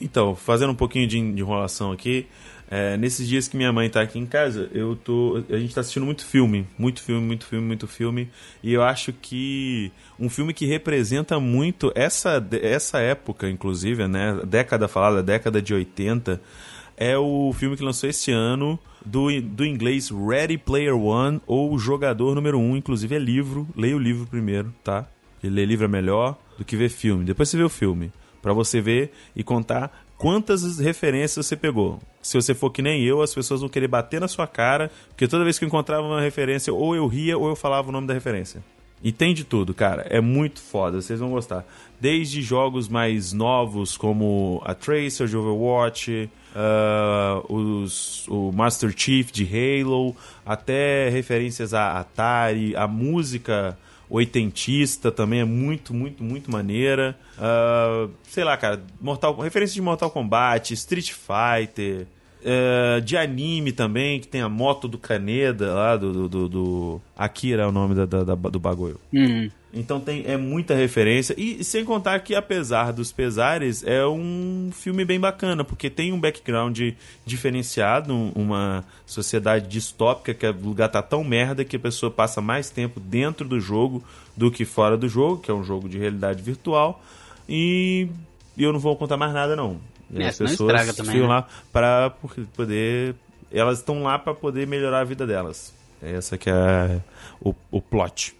Então, 0.00 0.34
fazendo 0.34 0.70
um 0.70 0.74
pouquinho 0.74 1.06
de 1.06 1.18
enrolação 1.18 1.92
aqui, 1.92 2.26
é, 2.70 2.96
nesses 2.96 3.26
dias 3.26 3.48
que 3.48 3.56
minha 3.56 3.72
mãe 3.72 3.90
tá 3.90 4.00
aqui 4.00 4.18
em 4.18 4.24
casa, 4.24 4.70
eu 4.72 4.94
tô, 4.94 5.42
a 5.50 5.58
gente 5.58 5.74
tá 5.74 5.80
assistindo 5.80 6.06
muito 6.06 6.24
filme, 6.24 6.66
muito 6.78 7.02
filme, 7.02 7.26
muito 7.26 7.44
filme, 7.44 7.66
muito 7.66 7.86
filme, 7.88 8.30
e 8.62 8.72
eu 8.72 8.82
acho 8.82 9.12
que 9.12 9.90
um 10.18 10.28
filme 10.28 10.54
que 10.54 10.66
representa 10.66 11.40
muito 11.40 11.92
essa, 11.96 12.44
essa 12.62 13.00
época, 13.00 13.50
inclusive, 13.50 14.06
né, 14.06 14.40
década 14.46 14.86
falada, 14.86 15.20
década 15.20 15.60
de 15.60 15.74
80, 15.74 16.40
é 16.96 17.18
o 17.18 17.52
filme 17.52 17.76
que 17.76 17.82
lançou 17.82 18.08
esse 18.08 18.30
ano 18.30 18.78
do, 19.04 19.28
do 19.40 19.64
inglês 19.64 20.10
Ready 20.10 20.58
Player 20.58 20.96
One 20.96 21.40
ou 21.46 21.76
Jogador 21.76 22.34
Número 22.34 22.58
1, 22.58 22.62
um, 22.62 22.76
inclusive 22.76 23.16
é 23.16 23.18
livro, 23.18 23.66
leia 23.74 23.96
o 23.96 23.98
livro 23.98 24.26
primeiro, 24.26 24.72
tá? 24.84 25.08
Ler 25.42 25.64
livro 25.64 25.86
é 25.86 25.88
melhor 25.88 26.38
do 26.58 26.64
que 26.64 26.76
ver 26.76 26.90
filme. 26.90 27.24
Depois 27.24 27.48
você 27.48 27.56
vê 27.56 27.62
o 27.62 27.70
filme, 27.70 28.12
Pra 28.42 28.52
você 28.52 28.80
ver 28.80 29.12
e 29.34 29.42
contar 29.42 30.04
quantas 30.16 30.78
referências 30.78 31.46
você 31.46 31.56
pegou. 31.56 31.98
Se 32.22 32.40
você 32.40 32.54
for 32.54 32.70
que 32.70 32.82
nem 32.82 33.02
eu, 33.02 33.22
as 33.22 33.34
pessoas 33.34 33.60
vão 33.60 33.68
querer 33.68 33.88
bater 33.88 34.20
na 34.20 34.28
sua 34.28 34.46
cara, 34.46 34.90
porque 35.08 35.26
toda 35.26 35.44
vez 35.44 35.58
que 35.58 35.64
eu 35.64 35.68
encontrava 35.68 36.06
uma 36.06 36.20
referência, 36.20 36.72
ou 36.72 36.94
eu 36.94 37.06
ria 37.06 37.38
ou 37.38 37.48
eu 37.48 37.56
falava 37.56 37.88
o 37.88 37.92
nome 37.92 38.06
da 38.06 38.14
referência. 38.14 38.62
E 39.02 39.10
tem 39.10 39.32
de 39.32 39.44
tudo, 39.44 39.72
cara. 39.72 40.02
É 40.10 40.20
muito 40.20 40.60
foda, 40.60 41.00
vocês 41.00 41.18
vão 41.20 41.30
gostar. 41.30 41.64
Desde 41.98 42.42
jogos 42.42 42.86
mais 42.86 43.32
novos, 43.32 43.96
como 43.96 44.60
a 44.64 44.74
Tracer 44.74 45.26
de 45.26 45.36
Overwatch, 45.36 46.28
ah, 46.54 47.42
os, 47.48 48.26
o 48.28 48.52
Master 48.52 48.92
Chief 48.94 49.30
de 49.30 49.44
Halo, 49.44 50.14
até 50.44 51.08
referências 51.08 51.72
a 51.72 51.98
Atari, 51.98 52.76
a 52.76 52.86
música 52.86 53.78
oitentista 54.10 55.12
também 55.12 55.40
é 55.40 55.44
muito, 55.44 55.94
muito, 55.94 56.22
muito 56.22 56.50
maneira. 56.50 57.16
Ah, 57.38 58.08
sei 58.24 58.44
lá, 58.44 58.56
cara, 58.56 58.82
Mortal, 59.00 59.38
referência 59.38 59.74
de 59.74 59.80
Mortal 59.80 60.10
Kombat, 60.10 60.74
Street 60.74 61.12
Fighter, 61.12 62.06
eh, 62.44 63.00
de 63.00 63.16
anime 63.16 63.72
também, 63.72 64.20
que 64.20 64.28
tem 64.28 64.40
a 64.40 64.48
moto 64.48 64.86
do 64.88 64.98
Kaneda 64.98 65.74
lá, 65.74 65.96
do, 65.96 66.12
do, 66.12 66.28
do, 66.28 66.48
do- 66.48 67.00
Akira 67.16 67.62
é 67.62 67.66
o 67.66 67.72
nome 67.72 67.94
da, 67.94 68.06
da- 68.06 68.24
da- 68.24 68.34
do 68.34 68.58
bagulho. 68.60 68.98
Uhum. 69.12 69.50
Então 69.72 70.00
tem 70.00 70.24
é 70.26 70.36
muita 70.36 70.74
referência 70.74 71.32
e 71.38 71.62
sem 71.62 71.84
contar 71.84 72.18
que 72.20 72.34
apesar 72.34 72.92
dos 72.92 73.12
pesares 73.12 73.84
é 73.86 74.04
um 74.04 74.70
filme 74.72 75.04
bem 75.04 75.20
bacana 75.20 75.62
porque 75.62 75.88
tem 75.88 76.12
um 76.12 76.18
background 76.18 76.80
diferenciado, 77.24 78.12
um- 78.12 78.32
uma 78.34 78.84
sociedade 79.06 79.68
distópica 79.68 80.34
que 80.34 80.44
o 80.46 80.52
lugar 80.68 80.88
tá 80.88 81.00
tão 81.02 81.22
merda 81.22 81.64
que 81.64 81.76
a 81.76 81.78
pessoa 81.80 82.10
passa 82.10 82.40
mais 82.40 82.68
tempo 82.68 82.98
dentro 82.98 83.46
do 83.46 83.60
jogo 83.60 84.02
do 84.36 84.50
que 84.50 84.64
fora 84.64 84.96
do 84.96 85.08
jogo, 85.08 85.38
que 85.40 85.50
é 85.50 85.54
um 85.54 85.62
jogo 85.62 85.88
de 85.88 85.98
realidade 85.98 86.42
virtual 86.42 87.00
e 87.48 88.08
eu 88.58 88.72
não 88.72 88.80
vou 88.80 88.96
contar 88.96 89.16
mais 89.16 89.32
nada 89.32 89.54
não. 89.54 89.76
E 90.12 90.22
É, 90.22 90.28
as 90.28 90.38
pessoas 90.38 90.96
também, 90.96 91.20
né? 91.20 91.26
lá 91.26 91.46
para 91.72 92.10
poder 92.56 93.14
elas 93.52 93.78
estão 93.78 94.02
lá 94.02 94.18
para 94.18 94.34
poder 94.34 94.66
melhorar 94.66 95.00
a 95.00 95.04
vida 95.04 95.26
delas. 95.26 95.74
Essa 96.00 96.38
que 96.38 96.48
é 96.48 97.00
o, 97.40 97.54
o 97.70 97.80
plot. 97.80 98.34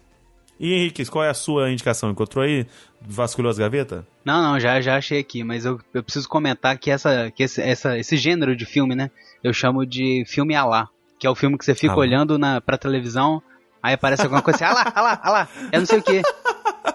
E 0.59 0.73
Henrique, 0.73 1.05
qual 1.05 1.23
é 1.23 1.29
a 1.29 1.33
sua 1.33 1.71
indicação? 1.71 2.11
Encontrou 2.11 2.43
aí? 2.45 2.65
Vasculhou 3.01 3.49
as 3.49 3.57
gavetas? 3.57 4.03
Não, 4.23 4.41
não, 4.41 4.59
já, 4.59 4.79
já 4.79 4.95
achei 4.95 5.19
aqui, 5.19 5.43
mas 5.43 5.65
eu, 5.65 5.79
eu 5.93 6.03
preciso 6.03 6.29
comentar 6.29 6.77
que, 6.77 6.91
essa, 6.91 7.31
que 7.31 7.43
esse, 7.43 7.61
essa, 7.61 7.97
esse 7.97 8.15
gênero 8.15 8.55
de 8.55 8.65
filme, 8.65 8.95
né? 8.95 9.09
Eu 9.43 9.53
chamo 9.53 9.85
de 9.85 10.23
filme 10.27 10.55
alá. 10.55 10.87
Que 11.19 11.27
é 11.27 11.29
o 11.29 11.35
filme 11.35 11.57
que 11.57 11.65
você 11.65 11.75
fica 11.75 11.93
Alá. 11.93 12.01
olhando 12.01 12.37
na, 12.39 12.61
pra 12.61 12.77
televisão, 12.77 13.43
aí 13.81 13.93
aparece 13.93 14.23
alguma 14.23 14.41
coisa 14.41 14.65
assim, 14.65 14.65
alá, 14.65 14.91
alá, 14.95 15.19
alá, 15.21 15.49
é 15.71 15.77
não 15.77 15.85
sei 15.85 15.99
o 15.99 16.03
que. 16.03 16.21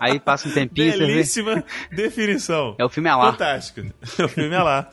Aí 0.00 0.18
passa 0.20 0.48
um 0.48 0.52
tempinho. 0.52 0.92
Belíssima 0.98 1.64
definição. 1.92 2.74
É 2.78 2.84
o 2.84 2.88
filme 2.88 3.08
alá. 3.08 3.32
Fantástico. 3.32 3.82
É 4.18 4.24
o 4.24 4.28
filme 4.28 4.54
Alá. 4.54 4.90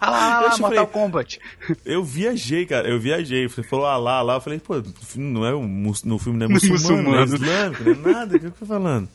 Alá, 0.00 0.48
te 0.50 0.60
Mortal 0.62 0.86
falei- 0.86 0.86
Kombat. 0.86 1.38
Eu 1.84 2.02
viajei, 2.02 2.64
cara. 2.64 2.88
Eu 2.88 2.98
viajei. 2.98 3.46
Você 3.46 3.62
falou 3.62 3.84
Alá, 3.84 4.14
Alá. 4.18 4.34
Eu 4.36 4.40
falei, 4.40 4.58
pô, 4.58 4.76
no 4.76 4.84
filme 5.02 5.30
não 5.30 5.44
é, 5.44 5.54
um 5.54 5.92
no 6.04 6.18
filme 6.18 6.38
não 6.38 6.46
é 6.46 6.48
muçulmano, 6.48 7.02
não 7.10 7.18
é 7.18 7.24
islâmico, 7.24 7.84
não 7.84 7.92
é 8.10 8.14
nada. 8.14 8.36
O 8.36 8.40
que 8.40 8.46
eu 8.46 8.50
tô 8.52 8.64
falando? 8.64 9.06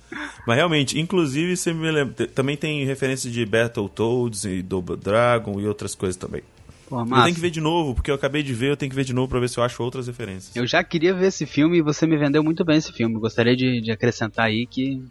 Mas 0.46 0.56
realmente, 0.58 1.00
inclusive, 1.00 1.58
você 1.58 1.74
me 1.74 1.90
lembra, 1.90 2.28
também 2.28 2.56
tem 2.56 2.86
referência 2.86 3.30
de 3.32 3.44
Battletoads 3.44 4.44
e 4.46 4.62
Double 4.62 4.98
Dragon 4.98 5.60
e 5.60 5.68
outras 5.68 5.96
coisas 5.96 6.16
também. 6.16 6.44
Pô, 6.92 7.00
Eu 7.00 7.24
tenho 7.24 7.36
que 7.36 7.40
ver 7.40 7.52
de 7.52 7.62
novo, 7.62 7.96
porque 7.96 8.12
eu 8.12 8.16
acabei 8.16 8.44
de 8.44 8.54
ver, 8.54 8.72
eu 8.72 8.76
tenho 8.76 8.90
que 8.90 8.96
ver 8.96 9.06
de 9.06 9.14
novo 9.14 9.30
pra 9.30 9.40
ver 9.40 9.48
se 9.48 9.58
eu 9.58 9.64
acho 9.64 9.82
outras 9.82 10.08
referências. 10.08 10.54
Eu 10.54 10.68
já 10.68 10.84
queria 10.84 11.14
ver 11.14 11.28
esse 11.28 11.46
filme 11.46 11.78
e 11.78 11.82
você 11.82 12.06
me 12.06 12.18
vendeu 12.18 12.44
muito 12.44 12.66
bem 12.66 12.76
esse 12.76 12.92
filme. 12.92 13.18
Gostaria 13.18 13.56
de, 13.56 13.80
de 13.80 13.92
acrescentar 13.94 14.48
aí 14.48 14.68
que 14.68 15.02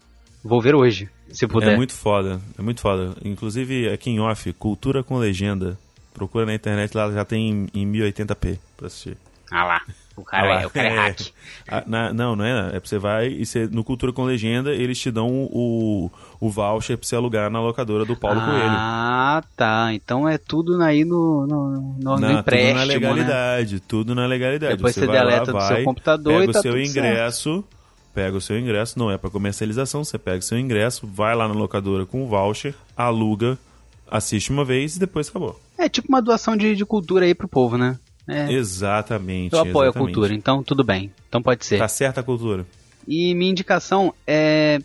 vou 0.45 0.61
ver 0.61 0.75
hoje, 0.75 1.09
se 1.31 1.47
puder. 1.47 1.73
É 1.73 1.77
muito 1.77 1.95
foda, 1.95 2.38
é 2.59 2.61
muito 2.61 2.83
foda. 2.83 3.16
Inclusive, 3.25 3.88
aqui 3.88 4.11
em 4.11 4.21
off, 4.21 4.53
Cultura 4.53 5.03
com 5.03 5.16
Legenda. 5.16 5.79
Procura 6.12 6.45
na 6.45 6.55
internet, 6.55 6.95
lá 6.95 7.11
já 7.11 7.25
tem 7.25 7.49
em, 7.73 7.83
em 7.83 7.90
1080p 7.90 8.59
pra 8.77 8.88
assistir. 8.88 9.16
Ah 9.51 9.64
lá, 9.64 9.81
o 10.20 10.24
cara, 10.24 10.46
Ah 10.46 10.54
lá. 10.56 10.62
é, 10.62 10.66
o 10.66 10.70
cara 10.70 10.88
é 10.88 10.96
hack. 10.96 11.20
Ah, 11.68 11.85
na- 11.87 12.12
não, 12.12 12.35
não 12.37 12.44
é. 12.44 12.68
É 12.76 12.80
pra 12.80 12.88
você 12.88 12.98
vai 12.98 13.28
e 13.28 13.44
você, 13.46 13.66
no 13.66 13.83
Cultura 13.85 14.12
com 14.12 14.24
Legenda, 14.24 14.72
eles 14.72 14.98
te 14.98 15.11
dão 15.11 15.28
o, 15.50 16.11
o 16.40 16.50
voucher 16.50 16.96
pra 16.98 17.06
você 17.06 17.16
alugar 17.16 17.50
na 17.50 17.61
locadora 17.61 18.04
do 18.04 18.16
Paulo 18.16 18.40
Coelho. 18.40 18.64
Ah, 18.66 19.42
tá. 19.56 19.92
Então 19.92 20.28
é 20.28 20.38
tudo 20.38 20.80
aí 20.83 21.04
no, 21.04 21.46
no, 21.46 21.70
no, 21.70 21.98
no 21.98 22.18
Na, 22.18 22.33
empréstimo, 22.40 22.74
tudo 22.74 22.78
na 22.78 22.87
né? 22.87 22.94
legalidade, 22.94 23.80
tudo 23.80 24.14
na 24.14 24.26
legalidade. 24.26 24.76
Depois 24.76 24.94
você 24.94 25.06
lá, 25.06 25.12
deleta 25.12 25.52
do 25.52 25.61
seu 25.61 25.85
computador 25.85 26.33
pega 26.40 26.50
e 26.50 26.52
tá 26.52 26.59
o 26.59 26.62
seu 26.62 26.80
ingresso, 26.80 27.64
pega 28.14 28.37
o 28.37 28.40
seu 28.40 28.59
ingresso, 28.59 28.98
não 28.98 29.11
é 29.11 29.16
pra 29.16 29.30
comercialização, 29.30 30.02
você 30.04 30.18
pega 30.18 30.38
o 30.38 30.42
seu 30.42 30.59
ingresso, 30.59 31.06
vai 31.06 31.35
lá 31.35 31.46
na 31.46 31.54
locadora 31.54 32.04
com 32.06 32.22
o 32.24 32.26
voucher, 32.26 32.74
aluga, 32.96 33.56
assiste 34.11 34.50
uma 34.50 34.64
vez 34.64 34.96
e 34.96 35.00
depois 35.00 35.28
acabou. 35.28 35.59
É 35.78 35.88
tipo 35.88 36.09
uma 36.09 36.20
doação 36.20 36.56
de, 36.56 36.74
de 36.74 36.85
cultura 36.85 37.24
aí 37.24 37.35
pro 37.35 37.48
povo, 37.48 37.78
né? 37.78 37.98
É, 38.31 38.53
Exatamente. 38.53 39.53
eu 39.53 39.59
apoio 39.59 39.79
a 39.81 39.85
exatamente. 39.87 40.14
cultura, 40.14 40.35
então 40.35 40.62
tudo 40.62 40.85
bem. 40.85 41.12
Então 41.29 41.43
pode 41.43 41.64
ser. 41.64 41.79
Tá 41.79 41.88
certa 41.88 42.21
a 42.21 42.25
cultura. 42.25 42.64
E 43.07 43.35
minha 43.35 43.51
indicação 43.51 44.14
é. 44.27 44.79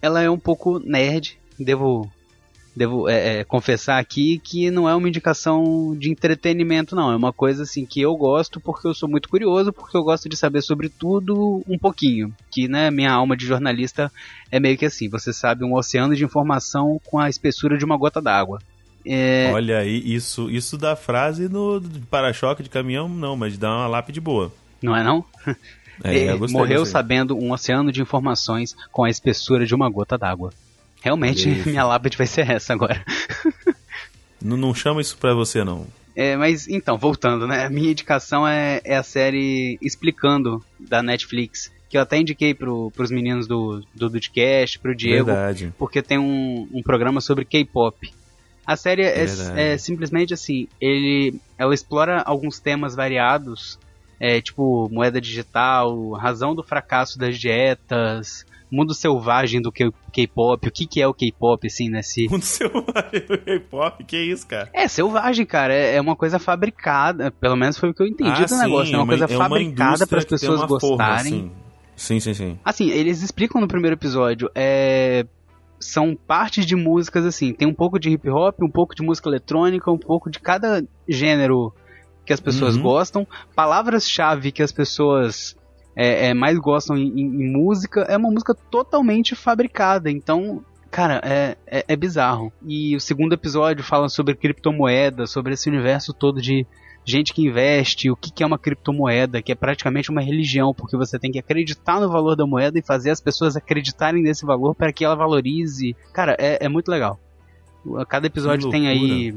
Ela 0.00 0.22
é 0.22 0.30
um 0.30 0.38
pouco 0.38 0.78
nerd. 0.78 1.38
Devo. 1.58 2.10
Devo 2.76 3.08
é, 3.08 3.38
é, 3.38 3.44
confessar 3.44 4.00
aqui 4.00 4.40
que 4.40 4.68
não 4.68 4.88
é 4.88 4.94
uma 4.96 5.08
indicação 5.08 5.96
de 5.96 6.10
entretenimento, 6.10 6.96
não. 6.96 7.12
É 7.12 7.16
uma 7.16 7.32
coisa 7.32 7.62
assim 7.62 7.86
que 7.86 8.00
eu 8.00 8.16
gosto 8.16 8.60
porque 8.60 8.88
eu 8.88 8.94
sou 8.94 9.08
muito 9.08 9.28
curioso, 9.28 9.72
porque 9.72 9.96
eu 9.96 10.02
gosto 10.02 10.28
de 10.28 10.36
saber 10.36 10.60
sobre 10.60 10.88
tudo 10.88 11.62
um 11.68 11.78
pouquinho. 11.78 12.34
Que, 12.50 12.66
né, 12.66 12.90
minha 12.90 13.12
alma 13.12 13.36
de 13.36 13.46
jornalista 13.46 14.10
é 14.50 14.58
meio 14.58 14.76
que 14.76 14.86
assim: 14.86 15.08
você 15.08 15.32
sabe, 15.32 15.64
um 15.64 15.74
oceano 15.74 16.16
de 16.16 16.24
informação 16.24 17.00
com 17.04 17.18
a 17.18 17.28
espessura 17.28 17.78
de 17.78 17.84
uma 17.84 17.96
gota 17.96 18.20
d'água. 18.20 18.58
É, 19.06 19.50
Olha 19.52 19.78
aí, 19.78 20.02
isso, 20.04 20.50
isso 20.50 20.78
dá 20.78 20.96
frase 20.96 21.48
no 21.48 21.82
para-choque 22.10 22.62
de 22.62 22.70
caminhão, 22.70 23.08
não, 23.08 23.36
mas 23.36 23.58
dá 23.58 23.70
uma 23.70 23.86
lápide 23.86 24.20
boa. 24.20 24.52
não 24.82 24.96
é 24.96 25.02
não? 25.02 25.24
É, 26.02 26.26
É, 26.26 26.36
gostei, 26.36 26.58
morreu 26.58 26.78
gostei. 26.80 26.92
sabendo 26.92 27.36
um 27.38 27.52
oceano 27.52 27.92
de 27.92 28.00
informações 28.02 28.74
com 28.90 29.04
a 29.04 29.10
espessura 29.10 29.64
de 29.66 29.74
uma 29.74 29.88
gota 29.88 30.18
d'água. 30.18 30.52
Realmente, 31.02 31.48
Isso. 31.50 31.68
minha 31.70 31.84
lápide 31.84 32.16
vai 32.16 32.26
ser 32.26 32.50
essa 32.50 32.72
agora. 32.72 33.04
Não, 34.42 34.56
não 34.58 34.74
chama 34.74 35.00
isso 35.00 35.16
pra 35.16 35.32
você, 35.32 35.64
não. 35.64 35.86
É, 36.14 36.36
mas 36.36 36.68
então, 36.68 36.98
voltando, 36.98 37.46
né? 37.46 37.64
A 37.64 37.70
minha 37.70 37.90
indicação 37.90 38.46
é, 38.46 38.78
é 38.84 38.94
a 38.94 39.02
série 39.02 39.78
Explicando 39.80 40.62
da 40.78 41.02
Netflix. 41.02 41.72
Que 41.88 41.96
eu 41.96 42.02
até 42.02 42.18
indiquei 42.18 42.52
pro, 42.52 42.90
pros 42.90 43.10
meninos 43.10 43.46
do, 43.46 43.82
do 43.94 44.10
Dudcast, 44.10 44.78
pro 44.80 44.94
Diego, 44.94 45.26
Verdade. 45.26 45.72
porque 45.78 46.02
tem 46.02 46.18
um, 46.18 46.68
um 46.72 46.82
programa 46.82 47.22
sobre 47.22 47.44
K-pop. 47.46 48.12
A 48.66 48.76
série 48.76 49.02
é, 49.02 49.26
é 49.56 49.78
simplesmente 49.78 50.32
assim, 50.34 50.68
ele, 50.80 51.40
ela 51.58 51.74
explora 51.74 52.22
alguns 52.22 52.58
temas 52.58 52.94
variados, 52.94 53.78
é, 54.18 54.40
tipo 54.40 54.88
moeda 54.90 55.20
digital, 55.20 56.12
razão 56.12 56.54
do 56.54 56.62
fracasso 56.62 57.18
das 57.18 57.38
dietas, 57.38 58.46
mundo 58.70 58.94
selvagem 58.94 59.60
do 59.62 59.70
K-pop, 59.70 60.68
o 60.68 60.70
que, 60.70 60.86
que 60.86 61.00
é 61.00 61.06
o 61.06 61.14
K-pop, 61.14 61.66
assim, 61.66 61.88
nesse... 61.88 62.26
Mundo 62.30 62.42
selvagem 62.42 63.26
do 63.28 63.38
K-pop, 63.38 64.04
que 64.04 64.16
isso, 64.16 64.46
cara? 64.46 64.68
É, 64.72 64.88
selvagem, 64.88 65.46
cara, 65.46 65.72
é, 65.72 65.96
é 65.96 66.00
uma 66.00 66.16
coisa 66.16 66.38
fabricada, 66.38 67.30
pelo 67.30 67.56
menos 67.56 67.78
foi 67.78 67.90
o 67.90 67.94
que 67.94 68.02
eu 68.02 68.06
entendi 68.06 68.42
Ah, 68.42 68.46
do 68.46 68.56
negócio, 68.56 68.94
é 68.94 68.98
uma 68.98 69.06
coisa 69.06 69.28
fabricada 69.28 69.84
indústria 69.84 70.06
para 70.06 70.18
as 70.18 70.24
pessoas 70.24 70.60
uma 70.60 70.68
forma, 70.68 70.96
gostarem. 70.96 71.18
assim. 71.18 71.50
Sim, 71.96 72.18
sim, 72.18 72.34
sim. 72.34 72.58
Assim, 72.64 72.90
eles 72.90 73.22
explicam 73.22 73.60
no 73.60 73.68
primeiro 73.68 73.94
episódio, 73.94 74.50
é, 74.54 75.24
são 75.80 76.16
partes 76.16 76.64
de 76.66 76.74
músicas 76.76 77.24
assim, 77.26 77.52
tem 77.52 77.68
um 77.68 77.74
pouco 77.74 77.98
de 77.98 78.10
hip 78.10 78.28
hop, 78.30 78.62
um 78.62 78.70
pouco 78.70 78.94
de 78.94 79.02
música 79.02 79.28
eletrônica, 79.28 79.90
um 79.90 79.98
pouco 79.98 80.30
de 80.30 80.38
cada 80.40 80.82
gênero 81.08 81.72
que 82.24 82.32
as 82.32 82.40
pessoas 82.40 82.76
Uhum. 82.76 82.82
gostam, 82.82 83.26
palavras-chave 83.54 84.50
que 84.52 84.62
as 84.62 84.72
pessoas 84.72 85.56
é, 85.96 86.28
é, 86.28 86.34
mais 86.34 86.58
gostam 86.58 86.96
em, 86.96 87.08
em- 87.20 87.52
música, 87.52 88.00
é 88.02 88.16
uma 88.16 88.30
música 88.30 88.54
totalmente 88.54 89.34
fabricada, 89.34 90.10
então 90.10 90.64
Cara, 90.90 91.20
é, 91.24 91.56
é, 91.66 91.84
é 91.88 91.96
bizarro. 91.96 92.52
E 92.64 92.94
o 92.94 93.00
segundo 93.00 93.32
episódio 93.32 93.82
fala 93.82 94.08
sobre 94.08 94.36
criptomoeda, 94.36 95.26
sobre 95.26 95.54
esse 95.54 95.68
universo 95.68 96.12
todo 96.14 96.40
de 96.40 96.64
gente 97.04 97.34
que 97.34 97.42
investe, 97.42 98.10
o 98.10 98.16
que, 98.16 98.32
que 98.32 98.42
é 98.42 98.46
uma 98.46 98.58
criptomoeda, 98.58 99.42
que 99.42 99.52
é 99.52 99.54
praticamente 99.54 100.10
uma 100.10 100.22
religião, 100.22 100.72
porque 100.72 100.96
você 100.96 101.18
tem 101.18 101.30
que 101.30 101.38
acreditar 101.38 102.00
no 102.00 102.08
valor 102.08 102.34
da 102.34 102.46
moeda 102.46 102.78
e 102.78 102.82
fazer 102.82 103.10
as 103.10 103.20
pessoas 103.20 103.56
acreditarem 103.56 104.22
nesse 104.22 104.46
valor 104.46 104.74
para 104.74 104.92
que 104.92 105.04
ela 105.04 105.14
valorize. 105.14 105.94
Cara, 106.12 106.34
é, 106.38 106.64
é 106.64 106.68
muito 106.68 106.88
legal. 106.88 107.20
Cada 108.08 108.26
episódio 108.26 108.70
tem 108.70 108.88
aí 108.88 109.34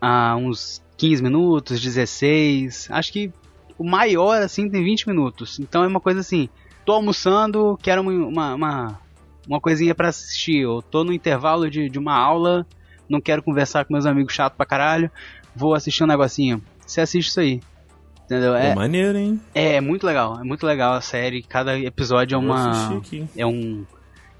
ah, 0.00 0.34
uns 0.36 0.82
15 0.96 1.22
minutos, 1.22 1.80
16. 1.80 2.88
Acho 2.90 3.12
que 3.12 3.30
o 3.76 3.84
maior, 3.84 4.40
assim, 4.40 4.68
tem 4.70 4.82
20 4.82 5.08
minutos. 5.08 5.58
Então 5.58 5.84
é 5.84 5.86
uma 5.86 6.00
coisa 6.00 6.20
assim: 6.20 6.48
tô 6.84 6.92
almoçando, 6.92 7.78
quero 7.82 8.00
uma, 8.00 8.12
uma, 8.12 8.54
uma, 8.54 9.00
uma 9.46 9.60
coisinha 9.60 9.94
para 9.94 10.08
assistir. 10.08 10.64
Ou 10.64 10.80
tô 10.80 11.04
no 11.04 11.12
intervalo 11.12 11.70
de, 11.70 11.90
de 11.90 11.98
uma 11.98 12.16
aula, 12.16 12.66
não 13.08 13.20
quero 13.20 13.42
conversar 13.42 13.84
com 13.84 13.92
meus 13.92 14.06
amigos 14.06 14.32
chato 14.32 14.54
pra 14.56 14.64
caralho, 14.64 15.10
vou 15.54 15.74
assistir 15.74 16.04
um 16.04 16.06
negocinho. 16.06 16.62
Você 16.86 17.00
assiste 17.00 17.28
isso 17.28 17.40
aí. 17.40 17.60
Entendeu? 18.24 18.52
Pô, 18.52 18.58
É, 18.58 18.74
maneiro, 18.74 19.18
hein? 19.18 19.40
é, 19.54 19.74
é 19.76 19.80
muito 19.80 20.06
legal, 20.06 20.38
é 20.40 20.44
muito 20.44 20.64
legal 20.66 20.94
a 20.94 21.00
série. 21.00 21.42
Cada 21.42 21.78
episódio 21.78 22.36
é 22.36 22.38
uma. 22.38 23.02
É 23.36 23.44
um. 23.46 23.84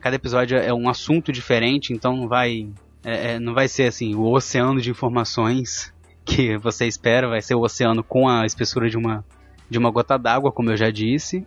Cada 0.00 0.16
episódio 0.16 0.56
é 0.58 0.72
um 0.72 0.88
assunto 0.88 1.30
diferente, 1.32 1.92
então 1.92 2.16
não 2.16 2.26
vai. 2.28 2.68
é, 3.04 3.32
é, 3.34 3.38
não 3.38 3.54
vai 3.54 3.68
ser 3.68 3.84
assim, 3.84 4.14
o 4.14 4.22
oceano 4.32 4.80
de 4.80 4.90
informações 4.90 5.92
que 6.24 6.56
você 6.58 6.86
espera, 6.86 7.28
vai 7.28 7.42
ser 7.42 7.54
o 7.54 7.60
oceano 7.62 8.02
com 8.02 8.28
a 8.28 8.44
espessura 8.46 8.88
de 8.88 8.96
uma, 8.96 9.24
de 9.68 9.78
uma 9.78 9.90
gota 9.90 10.16
d'água, 10.18 10.50
como 10.52 10.70
eu 10.70 10.76
já 10.76 10.90
disse. 10.90 11.46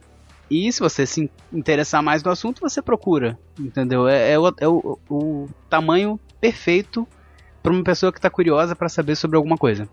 E 0.51 0.71
se 0.71 0.79
você 0.79 1.07
se 1.07 1.29
interessar 1.51 2.03
mais 2.03 2.21
no 2.21 2.29
assunto, 2.31 2.61
você 2.61 2.79
procura. 2.81 3.37
Entendeu? 3.59 4.07
É, 4.07 4.31
é 4.33 4.37
o, 4.39 4.53
é 4.59 4.67
o- 4.67 4.99
o 5.09 5.49
tamanho 5.69 6.19
perfeito 6.39 7.07
para 7.65 7.73
uma 7.73 7.83
pessoa 7.83 8.11
que 8.11 8.19
está 8.19 8.29
curiosa 8.29 8.75
para 8.75 8.87
saber 8.87 9.15
sobre 9.15 9.35
alguma 9.35 9.57
coisa. 9.57 9.89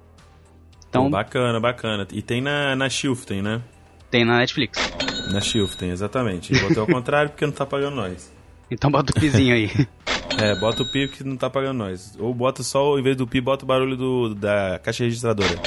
Então, 0.88 1.04
Pô, 1.04 1.10
bacana, 1.10 1.58
bacana. 1.58 2.06
E 2.12 2.20
tem 2.20 2.42
na, 2.42 2.76
na 2.76 2.88
Shiften, 2.90 3.40
né? 3.40 3.62
tem 4.10 4.26
na 4.26 4.36
Netflix. 4.36 4.78
Na 5.32 5.40
Shiften, 5.40 5.90
exatamente. 5.90 6.52
Botei 6.60 6.78
ao 6.78 6.86
contrário 6.86 7.30
porque 7.30 7.46
não 7.46 7.52
tá 7.52 7.64
pagando 7.64 7.96
nós. 7.96 8.30
Então 8.70 8.90
bota 8.90 9.10
o 9.10 9.20
pizinho 9.20 9.54
aí. 9.54 9.70
É, 10.40 10.58
bota 10.58 10.82
o 10.82 10.90
pi 10.90 11.08
que 11.08 11.22
não 11.22 11.36
tá 11.36 11.50
pagando 11.50 11.76
nós. 11.76 12.16
Ou 12.18 12.32
bota 12.32 12.62
só, 12.62 12.98
em 12.98 13.02
vez 13.02 13.14
do 13.14 13.26
pi, 13.26 13.38
bota 13.38 13.64
o 13.64 13.68
barulho 13.68 13.96
do, 13.96 14.34
da 14.34 14.80
caixa 14.82 15.04
registradora. 15.04 15.60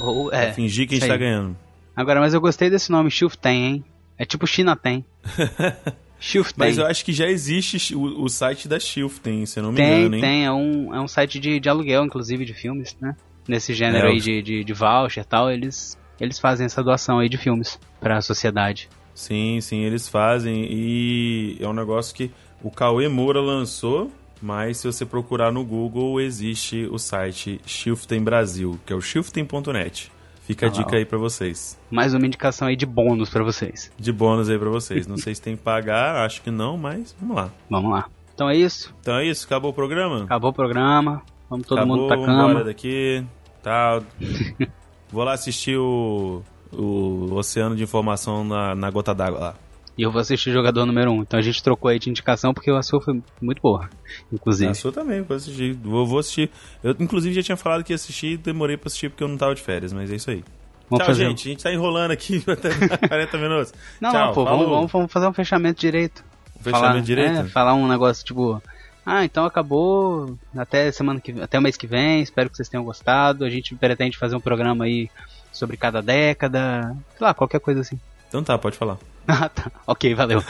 Ou, 0.00 0.28
Pra 0.28 0.38
é, 0.38 0.52
fingir 0.52 0.86
que 0.86 0.94
a 0.94 0.98
gente 0.98 1.08
tá 1.08 1.16
ganhando. 1.16 1.56
Agora, 1.96 2.20
mas 2.20 2.32
eu 2.32 2.40
gostei 2.40 2.70
desse 2.70 2.92
nome, 2.92 3.10
Shuften, 3.10 3.66
hein? 3.66 3.84
É 4.16 4.24
tipo 4.24 4.46
China 4.46 4.76
tem. 4.76 5.04
Shuften. 6.24 6.54
Mas 6.56 6.78
eu 6.78 6.86
acho 6.86 7.04
que 7.04 7.12
já 7.12 7.26
existe 7.26 7.94
o, 7.94 8.22
o 8.22 8.28
site 8.28 8.66
da 8.66 8.80
Shiften, 8.80 9.44
se 9.44 9.58
eu 9.58 9.62
não 9.62 9.70
me 9.72 9.76
Tem, 9.76 10.00
engano, 10.00 10.14
hein? 10.16 10.20
tem. 10.22 10.44
É 10.46 10.52
um, 10.52 10.94
é 10.94 11.00
um 11.00 11.06
site 11.06 11.38
de, 11.38 11.60
de 11.60 11.68
aluguel, 11.68 12.04
inclusive, 12.04 12.44
de 12.44 12.54
filmes, 12.54 12.96
né? 13.00 13.14
Nesse 13.46 13.74
gênero 13.74 14.06
É, 14.06 14.10
aí 14.10 14.20
de, 14.20 14.40
de, 14.42 14.64
de 14.64 14.72
voucher 14.72 15.22
e 15.22 15.26
tal, 15.26 15.50
eles, 15.50 15.98
eles 16.18 16.38
fazem 16.38 16.64
essa 16.64 16.82
doação 16.82 17.18
aí 17.18 17.28
de 17.28 17.36
filmes 17.36 17.78
pra 18.00 18.22
sociedade. 18.22 18.88
Sim, 19.14 19.60
sim, 19.60 19.82
eles 19.82 20.08
fazem. 20.08 20.66
E 20.70 21.58
é 21.60 21.68
um 21.68 21.74
negócio 21.74 22.14
que 22.14 22.30
o 22.62 22.70
Cauê 22.70 23.06
Moura 23.06 23.40
lançou, 23.40 24.10
mas 24.40 24.78
se 24.78 24.86
você 24.86 25.04
procurar 25.04 25.52
no 25.52 25.62
Google, 25.62 26.20
existe 26.22 26.88
o 26.90 26.98
site 26.98 27.60
Shiften 27.66 28.22
Brasil, 28.22 28.80
que 28.86 28.92
é 28.92 28.96
o 28.96 29.00
shiften.net. 29.00 30.10
Fica 30.46 30.66
a 30.66 30.68
Ah 30.68 30.72
lá, 30.72 30.78
dica 30.78 30.92
ó. 30.92 30.96
aí 30.96 31.04
pra 31.04 31.18
vocês. 31.18 31.78
Mais 31.90 32.12
uma 32.14 32.26
indicação 32.26 32.68
aí 32.68 32.76
de 32.76 32.84
bônus 32.86 33.30
pra 33.30 33.42
vocês. 33.42 33.90
De 33.98 34.12
bônus 34.12 34.48
aí 34.50 34.58
pra 34.58 34.68
vocês. 34.68 35.06
Não 35.06 35.16
sei 35.16 35.34
se 35.34 35.40
tem 35.42 35.56
que 35.56 35.62
pagar, 35.62 36.24
acho 36.24 36.42
que 36.42 36.50
não, 36.50 36.76
mas 36.76 37.14
vamos 37.18 37.36
lá. 37.36 37.50
Vamos 37.70 37.90
lá. 37.90 38.06
Então 38.34 38.48
é 38.50 38.56
isso. 38.56 38.94
Então 39.00 39.16
é 39.16 39.24
isso, 39.26 39.46
acabou 39.46 39.70
o 39.70 39.74
programa? 39.74 40.24
Acabou 40.24 40.50
o 40.50 40.54
programa. 40.54 41.22
Vamos 41.48 41.66
todo 41.66 41.78
acabou, 41.78 41.96
mundo 41.96 42.08
pra 42.08 42.16
vamos 42.16 42.26
cama. 42.52 42.64
daqui. 42.64 43.24
Tá. 43.62 44.02
Vou 45.10 45.22
lá 45.24 45.32
assistir 45.32 45.76
o, 45.78 46.42
o 46.72 47.32
Oceano 47.34 47.76
de 47.76 47.84
Informação 47.84 48.42
na, 48.44 48.74
na 48.74 48.90
gota 48.90 49.14
d'água 49.14 49.38
lá. 49.38 49.54
E 49.96 50.02
eu 50.02 50.10
vou 50.10 50.20
assistir 50.20 50.52
jogador 50.52 50.84
número 50.86 51.10
1. 51.12 51.14
Um. 51.14 51.22
Então 51.22 51.38
a 51.38 51.42
gente 51.42 51.62
trocou 51.62 51.88
aí 51.88 51.98
de 51.98 52.10
indicação 52.10 52.52
porque 52.52 52.70
a 52.70 52.82
sua 52.82 53.00
foi 53.00 53.20
muito 53.40 53.62
boa. 53.62 53.88
Inclusive. 54.32 54.70
A 54.70 54.74
sua 54.74 54.90
também, 54.90 55.22
vou 55.22 55.36
assistir. 55.36 55.72
Vou, 55.74 56.04
vou 56.06 56.18
assistir. 56.18 56.50
Eu, 56.82 56.96
inclusive, 56.98 57.34
já 57.34 57.42
tinha 57.42 57.56
falado 57.56 57.84
que 57.84 57.92
ia 57.92 57.96
assistir 57.96 58.32
e 58.32 58.36
demorei 58.36 58.76
pra 58.76 58.88
assistir 58.88 59.08
porque 59.08 59.22
eu 59.22 59.28
não 59.28 59.36
tava 59.36 59.54
de 59.54 59.62
férias, 59.62 59.92
mas 59.92 60.10
é 60.10 60.16
isso 60.16 60.30
aí. 60.30 60.42
Vamos 60.90 60.98
Tchau, 60.98 61.06
fazer 61.06 61.26
um- 61.26 61.28
gente. 61.30 61.48
A 61.48 61.50
gente 61.52 61.62
tá 61.62 61.72
enrolando 61.72 62.10
aqui 62.10 62.42
até 62.50 63.08
40 63.08 63.38
minutos. 63.38 63.72
Não, 64.00 64.10
Tchau, 64.10 64.26
não, 64.26 64.34
pô, 64.34 64.44
vamos, 64.44 64.68
vamos, 64.68 64.92
vamos 64.92 65.12
fazer 65.12 65.26
um 65.28 65.32
fechamento 65.32 65.80
direito. 65.80 66.24
Fechamento 66.60 66.88
falar, 66.88 67.00
direito? 67.00 67.38
É, 67.38 67.44
falar 67.44 67.74
um 67.74 67.86
negócio 67.88 68.24
tipo. 68.24 68.60
Ah, 69.06 69.24
então 69.24 69.44
acabou. 69.44 70.36
Até 70.56 70.90
semana 70.90 71.20
que 71.20 71.40
até 71.40 71.58
o 71.58 71.62
mês 71.62 71.76
que 71.76 71.86
vem. 71.86 72.20
Espero 72.22 72.50
que 72.50 72.56
vocês 72.56 72.68
tenham 72.68 72.84
gostado. 72.84 73.44
A 73.44 73.50
gente 73.50 73.74
pretende 73.74 74.16
fazer 74.18 74.34
um 74.34 74.40
programa 74.40 74.86
aí 74.86 75.08
sobre 75.52 75.76
cada 75.76 76.02
década. 76.02 76.96
Sei 77.16 77.26
lá, 77.26 77.32
qualquer 77.34 77.60
coisa 77.60 77.80
assim. 77.80 77.98
Então 78.34 78.42
tá, 78.42 78.58
pode 78.58 78.76
falar. 78.76 78.98
Ah, 79.26 79.48
tá. 79.48 79.70
Ok, 79.86 80.14
valeu. 80.14 80.44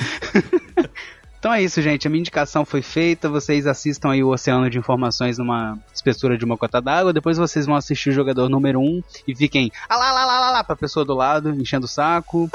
então 1.38 1.54
é 1.54 1.62
isso, 1.62 1.80
gente. 1.80 2.08
A 2.08 2.10
minha 2.10 2.18
indicação 2.18 2.64
foi 2.64 2.82
feita. 2.82 3.28
Vocês 3.28 3.68
assistam 3.68 4.10
aí 4.10 4.24
o 4.24 4.30
Oceano 4.30 4.68
de 4.68 4.78
Informações 4.78 5.38
numa 5.38 5.78
espessura 5.94 6.36
de 6.36 6.44
uma 6.44 6.56
cota 6.56 6.80
d'água. 6.80 7.12
Depois 7.12 7.38
vocês 7.38 7.66
vão 7.66 7.76
assistir 7.76 8.08
o 8.08 8.12
jogador 8.12 8.48
número 8.48 8.80
1 8.80 8.82
um, 8.82 9.02
e 9.28 9.36
fiquem 9.36 9.70
ah 9.88 9.96
lá, 9.96 10.10
lá, 10.10 10.24
lá, 10.24 10.40
lá, 10.40 10.50
lá 10.50 10.64
pra 10.64 10.74
pessoa 10.74 11.04
do 11.04 11.14
lado, 11.14 11.50
enchendo 11.50 11.84
o 11.84 11.88
saco. 11.88 12.50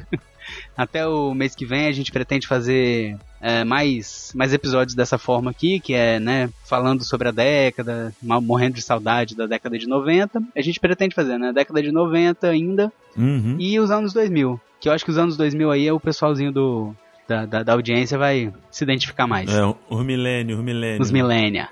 Até 0.74 1.06
o 1.06 1.34
mês 1.34 1.54
que 1.54 1.66
vem 1.66 1.86
a 1.86 1.92
gente 1.92 2.10
pretende 2.10 2.46
fazer 2.46 3.18
é, 3.46 3.62
mais, 3.62 4.32
mais 4.34 4.54
episódios 4.54 4.94
dessa 4.94 5.18
forma 5.18 5.50
aqui, 5.50 5.78
que 5.78 5.92
é, 5.92 6.18
né, 6.18 6.48
falando 6.64 7.04
sobre 7.04 7.28
a 7.28 7.30
década, 7.30 8.10
morrendo 8.22 8.76
de 8.76 8.80
saudade 8.80 9.36
da 9.36 9.46
década 9.46 9.78
de 9.78 9.86
90. 9.86 10.42
A 10.56 10.62
gente 10.62 10.80
pretende 10.80 11.14
fazer, 11.14 11.36
né, 11.38 11.52
década 11.52 11.82
de 11.82 11.92
90 11.92 12.48
ainda, 12.48 12.90
Uhum. 13.14 13.56
e 13.60 13.78
os 13.78 13.90
anos 13.90 14.14
2000. 14.14 14.58
Que 14.80 14.88
eu 14.88 14.94
acho 14.94 15.04
que 15.04 15.10
os 15.10 15.18
anos 15.18 15.36
2000 15.36 15.70
aí 15.70 15.86
é 15.86 15.92
o 15.92 16.00
pessoalzinho 16.00 16.50
do, 16.50 16.94
da, 17.28 17.44
da, 17.44 17.62
da 17.62 17.72
audiência 17.74 18.16
vai 18.16 18.50
se 18.70 18.82
identificar 18.82 19.26
mais. 19.26 19.52
É, 19.54 19.74
os 19.90 20.02
milênios, 20.04 20.58
os 20.58 20.64
milênios. 20.64 21.06
Os 21.06 21.12
millennia. 21.12 21.68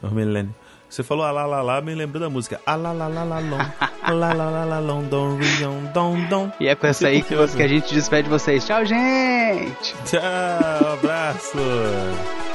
Os 0.00 0.12
milênios. 0.12 0.54
Você 0.88 1.02
falou 1.02 1.24
alalala, 1.24 1.80
me 1.80 1.94
lembrou 1.94 2.20
da 2.22 2.30
música. 2.30 2.60
Alalalalon, 2.64 3.58
alalalalon, 4.02 5.02
don, 5.10 5.36
rion, 5.36 5.84
dom, 5.92 6.24
dom. 6.28 6.52
E 6.60 6.68
é 6.68 6.74
com 6.76 6.86
essa 6.86 7.08
aí 7.08 7.22
que, 7.22 7.34
que 7.34 7.62
a 7.62 7.68
gente 7.68 7.92
despede 7.92 8.22
de 8.24 8.30
vocês. 8.30 8.64
Tchau, 8.64 8.84
gente! 8.84 9.94
Tchau, 10.04 10.96
abraço. 11.26 12.45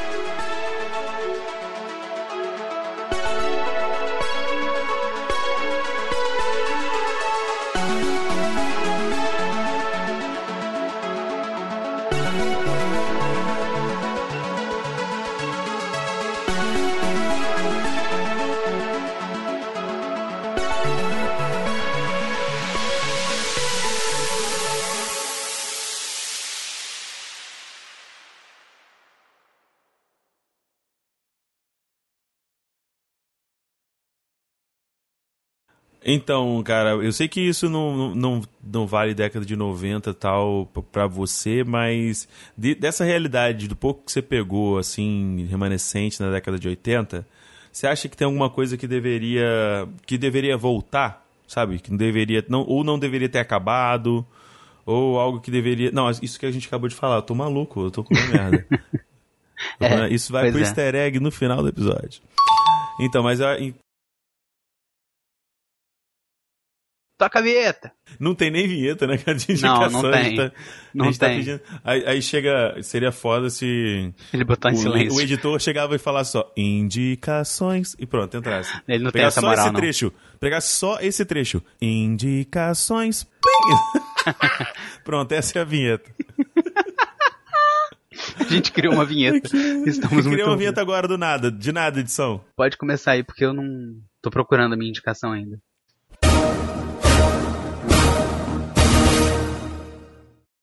Então, 36.03 36.61
cara, 36.63 36.91
eu 36.91 37.11
sei 37.13 37.27
que 37.27 37.39
isso 37.39 37.69
não, 37.69 38.15
não, 38.15 38.41
não 38.63 38.87
vale 38.87 39.13
década 39.13 39.45
de 39.45 39.55
90 39.55 40.09
e 40.09 40.13
tal 40.15 40.65
p- 40.73 40.81
pra 40.91 41.05
você, 41.05 41.63
mas 41.63 42.27
de- 42.57 42.73
dessa 42.73 43.03
realidade, 43.05 43.67
do 43.67 43.75
pouco 43.75 44.03
que 44.05 44.11
você 44.11 44.21
pegou, 44.21 44.79
assim, 44.79 45.45
remanescente 45.49 46.19
na 46.19 46.31
década 46.31 46.57
de 46.57 46.67
80, 46.67 47.25
você 47.71 47.85
acha 47.85 48.09
que 48.09 48.17
tem 48.17 48.25
alguma 48.25 48.49
coisa 48.49 48.75
que 48.77 48.87
deveria 48.87 49.87
que 50.07 50.17
deveria 50.17 50.57
voltar, 50.57 51.23
sabe? 51.47 51.77
Que 51.79 51.91
não 51.91 51.97
deveria, 51.97 52.43
não, 52.49 52.61
ou 52.67 52.83
não 52.83 52.97
deveria 52.97 53.29
ter 53.29 53.39
acabado, 53.39 54.25
ou 54.85 55.19
algo 55.19 55.39
que 55.39 55.51
deveria... 55.51 55.91
Não, 55.91 56.09
isso 56.09 56.39
que 56.39 56.47
a 56.47 56.51
gente 56.51 56.67
acabou 56.67 56.89
de 56.89 56.95
falar, 56.95 57.17
eu 57.17 57.21
tô 57.21 57.35
maluco, 57.35 57.79
eu 57.85 57.91
tô 57.91 58.03
comendo 58.03 58.31
merda. 58.31 58.65
É, 59.79 60.09
isso 60.11 60.33
vai 60.33 60.45
pois 60.45 60.53
pro 60.53 60.59
é. 60.61 60.63
easter 60.63 60.95
egg 60.95 61.19
no 61.19 61.29
final 61.29 61.61
do 61.61 61.69
episódio. 61.69 62.19
Então, 62.99 63.21
mas 63.21 63.39
Toca 67.21 67.37
a 67.37 67.41
vinheta! 67.43 67.91
Não 68.19 68.33
tem 68.33 68.49
nem 68.49 68.67
vinheta, 68.67 69.05
né, 69.05 69.15
cara? 69.15 69.37
De 69.37 69.61
Não, 69.61 69.89
não 69.91 70.11
tem. 70.11 70.35
tá- 70.35 70.51
Não 70.91 71.13
tá 71.13 71.27
tem. 71.27 71.37
pedindo- 71.37 71.61
aí, 71.83 72.03
aí 72.07 72.19
chega. 72.19 72.81
Seria 72.81 73.11
foda 73.11 73.47
se 73.51 74.11
Ele 74.33 74.43
botou 74.43 74.71
em 74.71 74.73
o, 74.73 74.77
silêncio. 74.77 75.19
o 75.19 75.21
editor 75.21 75.59
chegava 75.61 75.95
e 75.95 75.99
falasse 75.99 76.31
só 76.31 76.51
indicações 76.57 77.95
e 77.99 78.07
pronto, 78.07 78.35
entrasse. 78.35 78.73
Ele 78.87 79.03
não 79.03 79.11
tem 79.11 79.19
Pegar 79.19 79.27
essa 79.27 79.39
só 79.39 79.45
moral, 79.47 79.65
esse 79.65 79.71
não. 79.73 79.79
trecho. 79.79 80.11
Pegar 80.39 80.61
só 80.61 80.97
esse 80.99 81.23
trecho. 81.23 81.61
Indicações. 81.79 83.27
pronto, 85.05 85.31
essa 85.33 85.59
é 85.59 85.61
a 85.61 85.65
vinheta. 85.65 86.09
A 88.39 88.43
gente 88.45 88.71
criou 88.71 88.93
uma 88.95 89.05
vinheta. 89.05 89.49
Estamos 89.85 90.25
muito... 90.25 90.43
uma 90.43 90.57
vinheta 90.57 90.81
agora 90.81 91.07
do 91.07 91.17
nada, 91.17 91.51
de 91.51 91.71
nada, 91.71 91.99
edição. 91.99 92.43
Pode 92.55 92.77
começar 92.77 93.11
aí, 93.11 93.23
porque 93.23 93.45
eu 93.45 93.53
não 93.53 93.63
tô 94.21 94.29
procurando 94.29 94.73
a 94.73 94.77
minha 94.77 94.89
indicação 94.89 95.31
ainda. 95.31 95.59